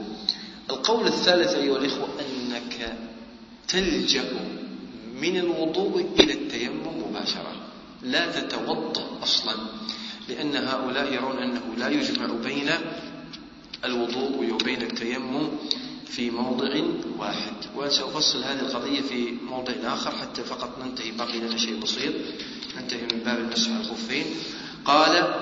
القول 0.69 1.07
الثالث 1.07 1.55
أيها 1.55 1.77
الإخوة 1.77 2.07
أنك 2.19 2.97
تلجأ 3.67 4.23
من 5.21 5.37
الوضوء 5.37 6.05
إلى 6.19 6.33
التيمم 6.33 7.03
مباشرة 7.09 7.53
لا 8.03 8.31
تتوضأ 8.31 9.23
أصلا. 9.23 9.53
لأن 10.29 10.55
هؤلاء 10.55 11.13
يرون 11.13 11.37
أنه 11.37 11.61
لا 11.77 11.89
يجمع 11.89 12.25
بين 12.43 12.69
الوضوء 13.85 14.53
وبين 14.53 14.81
التيمم 14.81 15.49
في 16.07 16.29
موضع 16.31 16.69
واحد. 17.17 17.53
وسأفصل 17.75 18.43
هذه 18.43 18.59
القضية 18.59 19.01
في 19.01 19.33
موضع 19.49 19.73
آخر 19.83 20.11
حتى 20.11 20.43
فقط 20.43 20.69
ننتهي. 20.83 21.11
باقي 21.11 21.39
لنا 21.39 21.57
شيء 21.57 21.79
بسيط. 21.79 22.13
ننتهي 22.77 23.01
من 23.01 23.19
باب 23.25 23.39
المسح 23.39 23.71
على 23.71 23.81
الخفين. 23.81 24.25
قال 24.85 25.33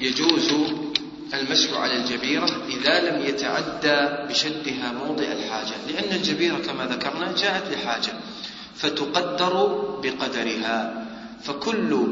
يجوز 0.00 0.52
المسح 1.34 1.72
على 1.72 1.96
الجبيرة 1.96 2.66
إذا 2.68 3.10
لم 3.10 3.26
يتعدى 3.26 4.28
بشدها 4.28 4.92
موضع 4.92 5.24
الحاجة. 5.24 5.74
لأن 5.88 6.16
الجبيرة 6.16 6.58
كما 6.58 6.86
ذكرنا 6.86 7.32
جاءت 7.32 7.72
لحاجة 7.72 8.12
فتقدر 8.74 9.52
بقدرها. 10.02 11.06
فكل 11.42 12.06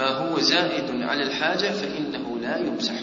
ما 0.00 0.08
هو 0.08 0.40
زائد 0.40 1.02
على 1.02 1.22
الحاجة 1.22 1.70
فإنه 1.72 2.38
لا 2.42 2.58
يمسح. 2.58 2.94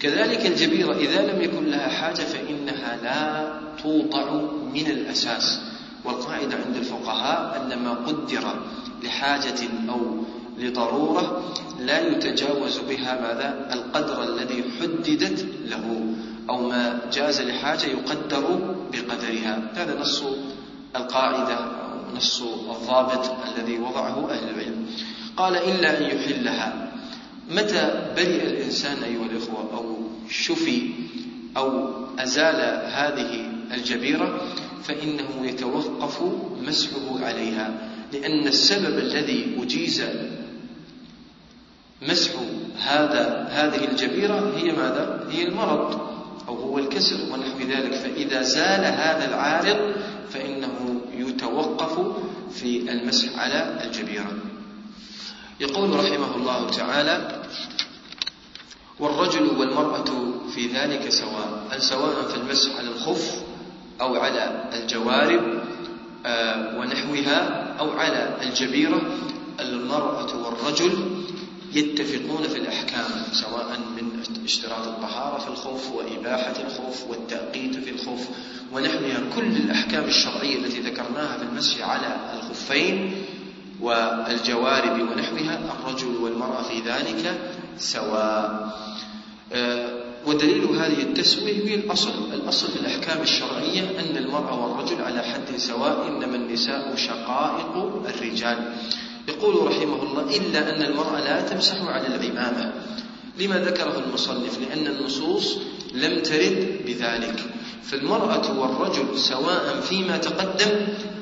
كذلك 0.00 0.46
الجبيرة 0.46 0.92
إذا 0.92 1.32
لم 1.32 1.42
يكن 1.42 1.64
لها 1.64 1.88
حاجة 1.88 2.22
فإنها 2.22 2.98
لا 3.02 3.52
توضع 3.82 4.32
من 4.74 4.86
الأساس. 4.86 5.60
والقاعدة 6.04 6.56
عند 6.66 6.76
الفقهاء 6.76 7.62
أن 7.62 7.78
ما 7.78 7.90
قدر 7.90 8.54
لحاجة 9.02 9.60
أو 9.88 10.16
لضرورة 10.58 11.54
لا 11.80 12.08
يتجاوز 12.08 12.78
بها 12.78 13.20
ماذا؟ 13.20 13.68
القدر 13.72 14.22
الذي 14.22 14.64
حددت 14.80 15.46
له 15.64 16.14
أو 16.50 16.68
ما 16.68 17.00
جاز 17.12 17.40
لحاجة 17.40 17.86
يقدر 17.86 18.58
بقدرها. 18.92 19.72
هذا 19.74 20.00
نص 20.00 20.24
القاعدة 20.96 21.54
أو 21.54 22.16
نص 22.16 22.42
الضابط 22.42 23.30
الذي 23.48 23.78
وضعه 23.78 24.30
أهل 24.30 24.50
العلم. 24.50 24.86
قال 25.36 25.56
إلا 25.56 25.98
أن 25.98 26.02
يحلها. 26.02 26.92
متى 27.50 28.12
برئ 28.16 28.42
الإنسان 28.46 29.02
أيها 29.02 29.26
الإخوة 29.26 29.70
أو 29.74 29.96
شفي 30.30 30.90
أو 31.56 31.92
أزال 32.18 32.56
هذه 32.92 33.50
الجبيرة 33.74 34.40
فإنه 34.84 35.46
يتوقف 35.46 36.22
مسحه 36.62 37.24
عليها 37.24 37.74
لأن 38.12 38.46
السبب 38.46 38.98
الذي 38.98 39.56
أجيز 39.62 40.02
مسح 42.08 42.30
هذا 42.78 43.48
هذه 43.50 43.84
الجبيرة 43.84 44.56
هي 44.56 44.72
ماذا؟ 44.72 45.28
هي 45.30 45.48
المرض 45.48 46.00
أو 46.48 46.54
هو 46.54 46.78
الكسر 46.78 47.16
ونحو 47.32 47.58
ذلك. 47.58 47.94
فإذا 47.94 48.42
زال 48.42 48.84
هذا 48.84 49.28
العارض 49.28 49.94
فإنه 50.30 51.00
يتوقف 51.16 52.16
في 52.52 52.92
المسح 52.92 53.38
على 53.38 53.80
الجبيرة. 53.84 54.51
يقول 55.62 55.90
رحمه 55.90 56.36
الله 56.36 56.70
تعالى 56.70 57.42
والرجل 59.00 59.46
والمرأة 59.58 60.04
في 60.54 60.66
ذلك 60.66 61.08
سواء 61.08 61.68
سواء 61.78 62.28
في 62.28 62.36
المسح 62.36 62.76
على 62.78 62.88
الخف 62.88 63.42
أو 64.00 64.16
على 64.16 64.70
الجوارب 64.74 65.62
آه، 66.26 66.78
ونحوها 66.78 67.72
أو 67.80 67.90
على 67.90 68.36
الجبيرة 68.42 69.02
المرأة 69.60 70.36
والرجل 70.44 71.22
يتفقون 71.72 72.42
في 72.42 72.58
الأحكام 72.58 73.10
سواء 73.32 73.78
من 73.96 74.22
اشتراط 74.44 74.86
الطهارة 74.86 75.38
في 75.38 75.48
الخوف 75.48 75.92
وإباحة 75.92 76.54
الخوف 76.66 77.10
والتأقيت 77.10 77.76
في 77.76 77.90
الخوف 77.90 78.28
ونحوها 78.72 79.22
كل 79.36 79.46
الأحكام 79.46 80.04
الشرعية 80.04 80.56
التي 80.56 80.80
ذكرناها 80.80 81.38
في 81.38 81.44
المسح 81.44 81.88
على 81.88 82.16
الخفين 82.34 83.24
والجوارب 83.80 85.00
ونحوها 85.00 85.60
الرجل 85.78 86.16
والمرأة 86.16 86.62
في 86.62 86.80
ذلك 86.80 87.38
سواء. 87.78 88.72
آه، 89.52 89.88
ودليل 90.26 90.64
هذه 90.64 91.02
التسوية 91.02 91.68
هي 91.68 91.74
الأصل 91.74 92.12
الأصل 92.34 92.68
في 92.68 92.76
الأحكام 92.76 93.22
الشرعية 93.22 93.80
أن 94.00 94.16
المرأة 94.16 94.66
والرجل 94.66 95.02
على 95.02 95.22
حد 95.22 95.56
سواء 95.56 96.08
إنما 96.08 96.36
النساء 96.36 96.96
شقائق 96.96 98.02
الرجال. 98.08 98.58
يقول 99.28 99.66
رحمه 99.66 100.02
الله 100.02 100.36
إلا 100.36 100.76
أن 100.76 100.82
المرأة 100.82 101.20
لا 101.20 101.40
تمسح 101.40 101.82
على 101.82 102.06
العمامة. 102.06 102.72
لما 103.40 103.56
ذكره 103.58 104.02
المصنف؟ 104.06 104.58
لأن 104.58 104.86
النصوص 104.86 105.58
لم 105.94 106.22
ترد 106.22 106.80
بذلك. 106.86 107.40
فالمرأة 107.82 108.60
والرجل 108.60 109.18
سواء 109.18 109.80
فيما 109.80 110.16
تقدم 110.16 110.70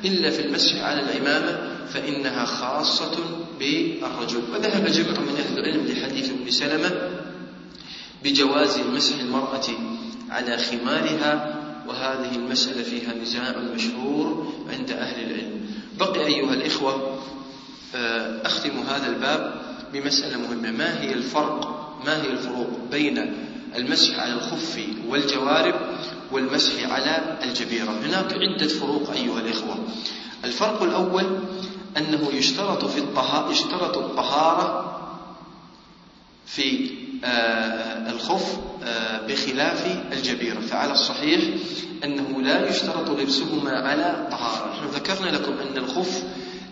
إلا 0.05 0.30
في 0.30 0.46
المسح 0.46 0.82
على 0.82 1.01
العمامة 1.01 1.79
فإنها 1.95 2.45
خاصة 2.45 3.16
بالرجل. 3.59 4.43
وذهب 4.53 4.86
جمع 4.86 5.20
من 5.20 5.36
أهل 5.38 5.59
العلم 5.59 5.86
لحديث 5.86 6.30
ابن 6.30 6.51
سلمة 6.51 6.91
بجواز 8.24 8.78
مسح 8.78 9.18
المرأة 9.20 9.66
على 10.30 10.59
خمارها 10.59 11.57
وهذه 11.88 12.34
المسألة 12.36 12.82
فيها 12.82 13.14
نزاع 13.14 13.59
مشهور 13.74 14.53
عند 14.72 14.91
أهل 14.91 15.20
العلم. 15.30 15.61
بقي 15.99 16.26
أيها 16.26 16.55
الإخوة 16.55 17.18
آه، 17.95 18.47
أختم 18.47 18.70
هذا 18.88 19.07
الباب 19.07 19.62
بمسألة 19.93 20.38
مهمة. 20.38 20.70
ما 20.70 21.01
هي 21.01 21.12
الفرق 21.12 21.80
ما 22.07 22.22
هي 22.22 22.30
الفروق 22.30 22.68
بين 22.91 23.36
المسح 23.76 24.18
على 24.18 24.32
الخف 24.32 24.80
والجوارب 25.09 25.74
والمسح 26.32 26.72
على 26.93 27.38
الجبيرة؟ 27.45 27.91
هناك 28.05 28.32
عدة 28.32 28.68
فروق 28.68 29.11
أيها 29.11 29.41
الإخوة. 29.41 29.78
الفرق 30.45 30.82
الأول 30.82 31.24
أنه 31.97 32.28
يشترط 32.32 32.84
في 32.84 32.99
الطهارة 32.99 33.53
يشترط 33.53 33.99
الطهارة 33.99 34.97
في 36.47 36.91
آه، 37.24 38.11
الخف 38.11 38.59
آه، 38.84 39.26
بخلاف 39.26 40.01
الجبيرة. 40.12 40.61
فعلى 40.61 40.93
الصحيح 40.93 41.41
أنه 42.05 42.43
لا 42.43 42.68
يشترط 42.68 43.11
لبسهما 43.11 43.70
على 43.70 44.28
طهارة. 44.30 44.72
نحن 44.72 44.86
ذكرنا 44.86 45.30
لكم 45.30 45.53
أن 45.53 45.76
الخف 45.76 46.22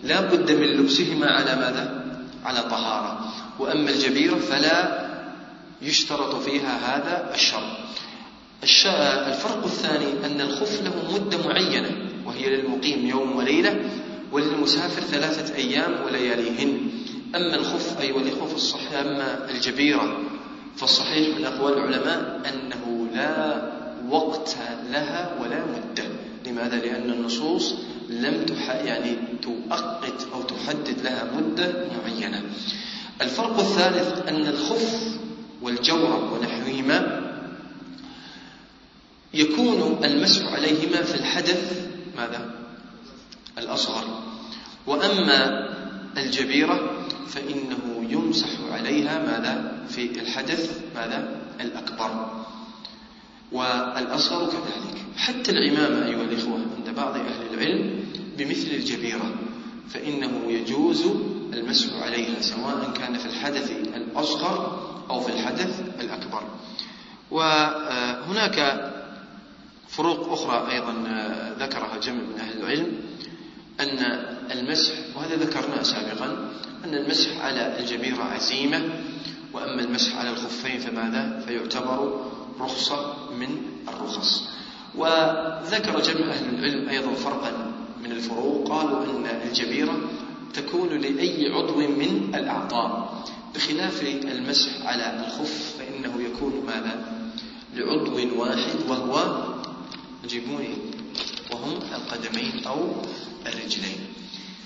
لا 0.03 0.21
بد 0.21 0.51
من 0.51 0.67
لبسهما 0.67 1.27
على 1.27 1.55
ماذا؟ 1.55 2.05
على 2.45 2.61
طهارة. 2.61 3.33
وأما 3.59 3.89
الجبيرة 3.89 4.35
فلا 4.35 5.09
يشترط 5.81 6.35
فيها 6.35 6.77
هذا 6.77 7.31
الشرط. 7.33 7.89
الفرق 9.27 9.63
الثاني 9.63 10.25
أن 10.25 10.41
الخف 10.41 10.81
له 10.81 11.13
مدة 11.13 11.37
معينة 11.47 11.89
وهي 12.25 12.55
للمقيم 12.55 13.07
يوم 13.07 13.35
وليلة 13.35 13.89
وللمسافر 14.31 15.01
ثلاثة 15.01 15.55
أيام 15.55 16.05
ولياليهن 16.05 16.89
أما 17.35 17.55
الخف 17.55 18.01
الإخوة 18.01 18.47
في 18.47 18.55
الصحيح 18.55 18.93
أما 18.93 19.49
الجبيرة 19.51 20.17
فالصحيح 20.77 21.37
من 21.37 21.45
أقوال 21.45 21.73
العلماء 21.73 22.41
أنه 22.49 23.07
لا 23.15 23.61
وقت 24.09 24.55
لها 24.91 25.37
ولا 25.41 25.65
مدة 25.65 26.03
لماذا؟ 26.47 26.75
لأن 26.75 27.09
النصوص 27.09 27.75
لم 28.09 28.45
تح... 28.45 28.69
يعني 28.69 29.15
تؤقت 29.41 30.27
أو 30.33 30.41
تحدد 30.41 31.01
لها 31.03 31.31
مدة 31.37 31.73
معينة 31.97 32.41
الفرق 33.21 33.59
الثالث 33.59 34.27
أن 34.27 34.47
الخف 34.47 35.17
والجورب 35.61 36.31
ونحوهما 36.33 37.19
يكون 39.33 39.99
المسح 40.03 40.53
عليهما 40.53 41.03
في 41.03 41.15
الحدث 41.15 41.87
ماذا؟ 42.17 42.58
الأصغر. 43.57 44.03
وأما 44.87 45.69
الجبيرة 46.17 47.05
فإنه 47.27 48.05
يمسح 48.09 48.49
عليها 48.71 49.19
ماذا؟ 49.25 49.85
في 49.89 50.19
الحدث 50.21 50.81
ماذا؟ 50.95 51.41
الأكبر. 51.61 52.43
والأصغر 53.51 54.45
كذلك. 54.45 55.05
حتى 55.17 55.51
العمامة 55.51 56.05
أيها 56.05 56.21
الإخوة 56.21 56.59
عند 56.77 56.95
بعض 56.95 57.15
أهل 57.15 57.53
العلم 57.53 58.03
بمثل 58.37 58.67
الجبيرة 58.67 59.33
فإنه 59.89 60.31
يجوز 60.47 61.05
المسح 61.53 61.93
عليها 61.93 62.41
سواء 62.41 62.91
كان 62.97 63.17
في 63.17 63.25
الحدث 63.25 63.71
الأصغر 63.71 64.79
أو 65.09 65.21
في 65.21 65.31
الحدث 65.33 65.81
الأكبر. 65.99 66.43
وهناك 67.31 68.89
فروق 69.87 70.31
أخرى 70.31 70.71
أيضا 70.71 70.93
ذكرها 71.59 71.97
جمع 71.97 72.21
من 72.21 72.39
أهل 72.39 72.57
العلم. 72.59 72.91
أن 73.79 73.99
المسح 74.51 74.93
وهذا 75.15 75.35
ذكرناه 75.35 75.83
سابقا 75.83 76.51
أن 76.85 76.93
المسح 76.95 77.45
على 77.45 77.79
الجبيرة 77.79 78.23
عزيمة 78.23 78.81
وأما 79.53 79.81
المسح 79.81 80.15
على 80.17 80.29
الخفين 80.29 80.79
فماذا؟ 80.79 81.43
فيعتبر 81.47 82.25
رخصة 82.59 83.13
من 83.39 83.61
الرخص. 83.87 84.49
وذكر 84.95 85.99
جمع 86.01 86.31
أهل 86.31 86.49
العلم 86.55 86.89
أيضا 86.89 87.13
فرقا 87.13 87.71
من 88.03 88.11
الفروق 88.11 88.67
قالوا 88.69 89.03
أن 89.05 89.25
الجبيرة 89.47 89.99
تكون 90.53 90.89
لأي 90.89 91.51
عضو 91.53 91.77
من 91.77 92.31
الأعضاء. 92.35 93.23
بخلاف 93.55 94.01
المسح 94.03 94.85
على 94.85 95.25
الخف 95.27 95.75
فإنه 95.79 96.21
يكون 96.21 96.63
ماذا؟ 96.67 97.05
لعضو 97.75 98.39
واحد 98.39 98.75
وهو 98.89 99.43
جيبوني 100.27 100.75
وهم 101.51 101.79
القدمين 101.95 102.63
أو 102.67 102.95
الرجلين. 103.45 103.97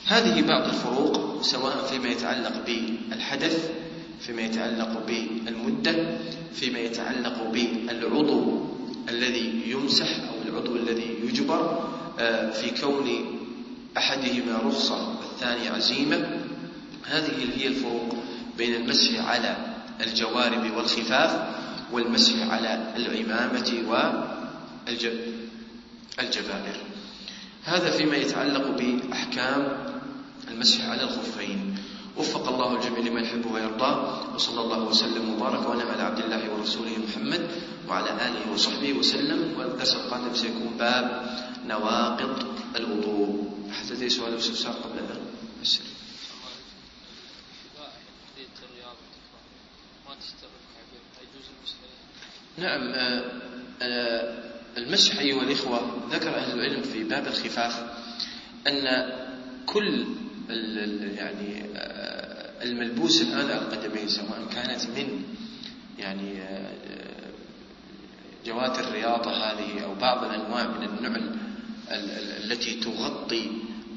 هذه 0.05 0.41
بعض 0.41 0.67
الفروق 0.67 1.41
سواء 1.41 1.86
فيما 1.89 2.09
يتعلق 2.09 2.53
بالحدث 2.65 3.71
فيما 4.19 4.41
يتعلق 4.41 5.05
بالمدة 5.07 6.17
فيما 6.53 6.79
يتعلق 6.79 7.51
بالعضو 7.53 8.65
الذي 9.09 9.61
يمسح 9.67 10.07
أو 10.07 10.49
العضو 10.49 10.75
الذي 10.75 11.15
يجبر 11.23 11.89
آه، 12.19 12.49
في 12.51 12.81
كون 12.81 13.09
أحدهما 13.97 14.59
رخصة 14.63 15.09
والثاني 15.19 15.67
عزيمة. 15.67 16.39
هذه 17.03 17.49
هي 17.55 17.67
الفروق 17.67 18.15
بين 18.57 18.75
المسح 18.75 19.25
على 19.29 19.75
الجوارب 20.01 20.75
والخفاف 20.77 21.55
والمسح 21.91 22.34
على 22.49 22.93
العمامة 22.95 23.73
والجبابر 26.18 26.78
هذا 27.64 27.91
فيما 27.91 28.16
يتعلق 28.16 28.68
بأحكام 28.68 29.61
المسح 30.51 30.89
على 30.89 31.03
الخفين. 31.03 31.78
وفق 32.18 32.47
الله 32.47 32.76
الجميع 32.76 32.99
لما 32.99 33.22
يحبه 33.22 33.51
ويرضاه. 33.51 34.36
وصلى 34.36 34.61
الله 34.61 34.84
وسلم 34.84 35.34
وبارك 35.34 35.70
ونعم 35.70 35.88
على 35.88 36.03
عبد 36.03 36.20
الله 36.20 36.53
ورسوله 36.53 36.97
محمد 37.07 37.47
وعلى 37.89 38.09
آله 38.09 38.51
وصحبه 38.53 38.93
وسلم. 38.93 39.59
والدرس 39.59 39.95
القادم 39.95 40.36
سيكون 40.36 40.76
باب 40.80 41.05
نواقض 41.68 42.47
الوضوء. 42.76 43.53
احد 43.72 43.91
لديه 43.91 44.07
سؤال 44.07 44.38
استفسار 44.38 44.74
قبل 44.74 44.99
هذا؟ 44.99 45.22
نعم 52.57 52.93
آه، 52.93 53.32
آه، 53.82 54.53
المسح 54.78 55.19
أيها 55.19 55.41
الإخوة 55.41 56.07
ذكر 56.11 56.36
أهل 56.36 56.59
العلم 56.59 56.82
في 56.82 57.03
باب 57.03 57.28
الخفاف 57.28 57.84
أن 58.67 59.09
كل 59.65 60.05
يعني 61.17 61.65
آه، 61.76 62.63
الملبوس 62.63 63.21
الآن 63.21 63.51
على 63.51 63.61
القدمين 63.61 64.07
سواء 64.07 64.47
كانت 64.53 64.86
من 64.86 65.24
يعني 65.99 66.43
جوات 68.45 68.80
الرياضة 68.80 69.32
هذه 69.32 69.84
أو 69.84 69.95
بعض 69.95 70.24
الأنواع 70.24 70.67
من 70.67 70.84
النعل 70.84 71.36
التي 72.43 72.74
تغطي 72.74 73.51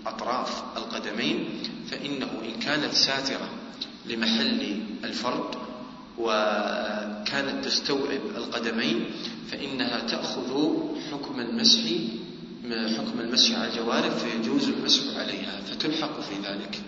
أطراف 0.06 0.64
القدمين 0.76 1.62
فإنه 1.90 2.28
إن 2.44 2.60
كانت 2.60 2.92
ساترة 2.92 3.50
لمحل 4.06 4.82
الفرد 5.04 5.65
وكانت 6.18 7.64
تستوعب 7.64 8.20
القدمين 8.36 9.10
فإنها 9.50 10.00
تأخذ 10.00 10.76
حكم 11.12 11.40
المسح 11.40 11.80
حكم 12.98 13.20
المسح 13.20 13.58
على 13.58 13.68
الجوارب 13.70 14.10
فيجوز 14.10 14.68
المسح 14.68 15.16
عليها 15.16 15.60
فتلحق 15.60 16.20
في 16.20 16.34
ذلك. 16.34 16.82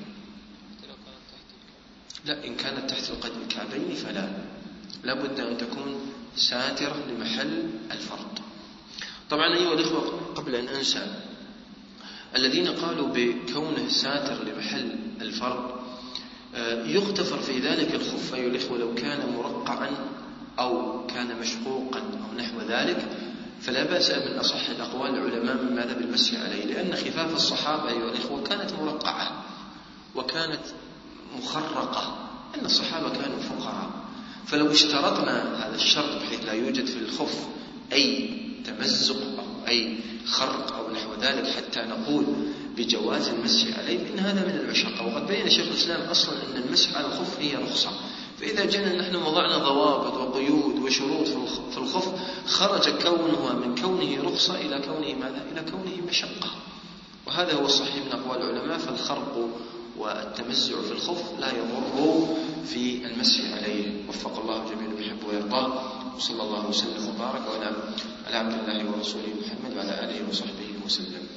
لا 2.25 2.47
إن 2.47 2.55
كانت 2.57 2.91
تحت 2.91 3.11
القدم 3.11 3.43
الكعبين 3.43 3.95
فلا. 3.95 4.29
لا 5.05 5.15
بد 5.15 5.41
أن 5.41 5.57
تكون 5.59 6.01
ساترة 6.37 6.97
لمحل 7.11 7.71
الفرد 7.91 8.39
طبعا 9.31 9.57
أيها 9.57 9.73
الإخوة 9.75 10.21
قبل 10.35 10.55
أن 10.55 10.69
أنسى 10.69 11.07
الذين 12.37 12.69
قالوا 12.69 13.09
بكونه 13.09 13.89
ساتر 13.89 14.45
لمحل 14.45 14.97
الفرد 15.21 15.78
يغتفر 16.87 17.39
في 17.39 17.59
ذلك 17.59 17.95
الخف 17.95 18.35
أيها 18.35 18.47
الإخوة 18.47 18.79
لو 18.79 18.95
كان 18.95 19.35
مرقعا 19.37 19.91
أو 20.59 21.07
كان 21.07 21.41
مشقوقا 21.41 21.99
أو 22.01 22.39
نحو 22.39 22.61
ذلك 22.69 23.09
فلا 23.61 23.85
بأس 23.85 24.11
من 24.11 24.39
أصح 24.39 24.69
الأقوال 24.69 25.11
العلماء 25.11 25.57
من 25.63 25.75
ماذا 25.75 25.93
بالمسح 25.95 26.41
عليه 26.41 26.65
لأن 26.65 26.95
خفاف 26.95 27.35
الصحابة 27.35 27.89
أيها 27.89 28.11
الإخوة 28.11 28.43
كانت 28.43 28.73
مرقعة 28.73 29.45
وكانت 30.15 30.61
مخرقة 31.39 32.29
أن 32.61 32.65
الصحابة 32.65 33.09
كانوا 33.11 33.39
فقراء. 33.39 33.91
فلو 34.47 34.71
اشترطنا 34.71 35.67
هذا 35.67 35.75
الشرط 35.75 36.23
بحيث 36.23 36.47
لا 36.47 36.53
يوجد 36.53 36.87
في 36.87 36.99
الخف 36.99 37.47
أي 37.93 38.31
تمزق 38.65 39.17
أو 39.39 39.69
أي 39.69 39.99
خرق 40.27 40.77
أو 40.77 40.93
نحو 40.93 41.15
ذلك 41.21 41.47
حتى 41.47 41.81
نقول 41.81 42.25
بجواز 42.79 43.29
المسح 43.29 43.79
عليه 43.79 43.99
فإن 43.99 44.19
هذا 44.19 44.47
من 44.47 44.59
المشقة 44.61 45.07
وقد 45.07 45.27
بين 45.27 45.49
شيخ 45.49 45.67
الإسلام 45.67 46.01
أصلا 46.01 46.35
أن 46.35 46.63
المسح 46.63 46.97
على 46.97 47.07
الخف 47.07 47.41
هي 47.41 47.57
رخصة. 47.57 47.91
فإذا 48.41 48.65
جينا 48.65 48.95
نحن 48.97 49.17
وضعنا 49.17 49.59
ضوابط 49.59 50.15
وقيود 50.15 50.79
وشروط 50.79 51.27
في 51.71 51.79
الخف 51.79 52.13
خرج 52.47 52.89
كونها 52.89 53.53
من 53.53 53.75
كونه 53.75 54.23
رخصة 54.23 54.55
إلى 54.55 54.81
كونه 54.81 55.15
ماذا؟ 55.15 55.45
إلى 55.53 55.71
كونه 55.71 56.07
مشقة. 56.09 56.51
وهذا 57.27 57.53
هو 57.53 57.65
الصحيح 57.65 57.97
من 58.07 58.13
أقوال 58.13 58.43
العلماء. 58.43 58.79
فالخرق 58.79 59.49
والتمزع 59.99 60.83
في 60.83 60.93
الخف 60.93 61.41
لا 61.41 61.49
يضر 61.49 62.27
في 62.67 63.07
المسح 63.07 63.41
عليه. 63.53 64.09
وفق 64.09 64.41
الله 64.41 64.65
جميع 64.71 65.07
يحب 65.07 65.19
ويرضاه 65.29 65.83
وصلى 66.17 66.43
الله 66.43 66.69
وسلم 66.69 67.09
وبارك 67.09 67.43
على 68.27 68.37
عبد 68.37 68.53
الله 68.53 68.91
ورسوله 68.91 69.35
محمد 69.41 69.77
وعلى 69.77 70.05
آله 70.05 70.29
وصحبه 70.31 70.71
وسلم. 70.87 71.28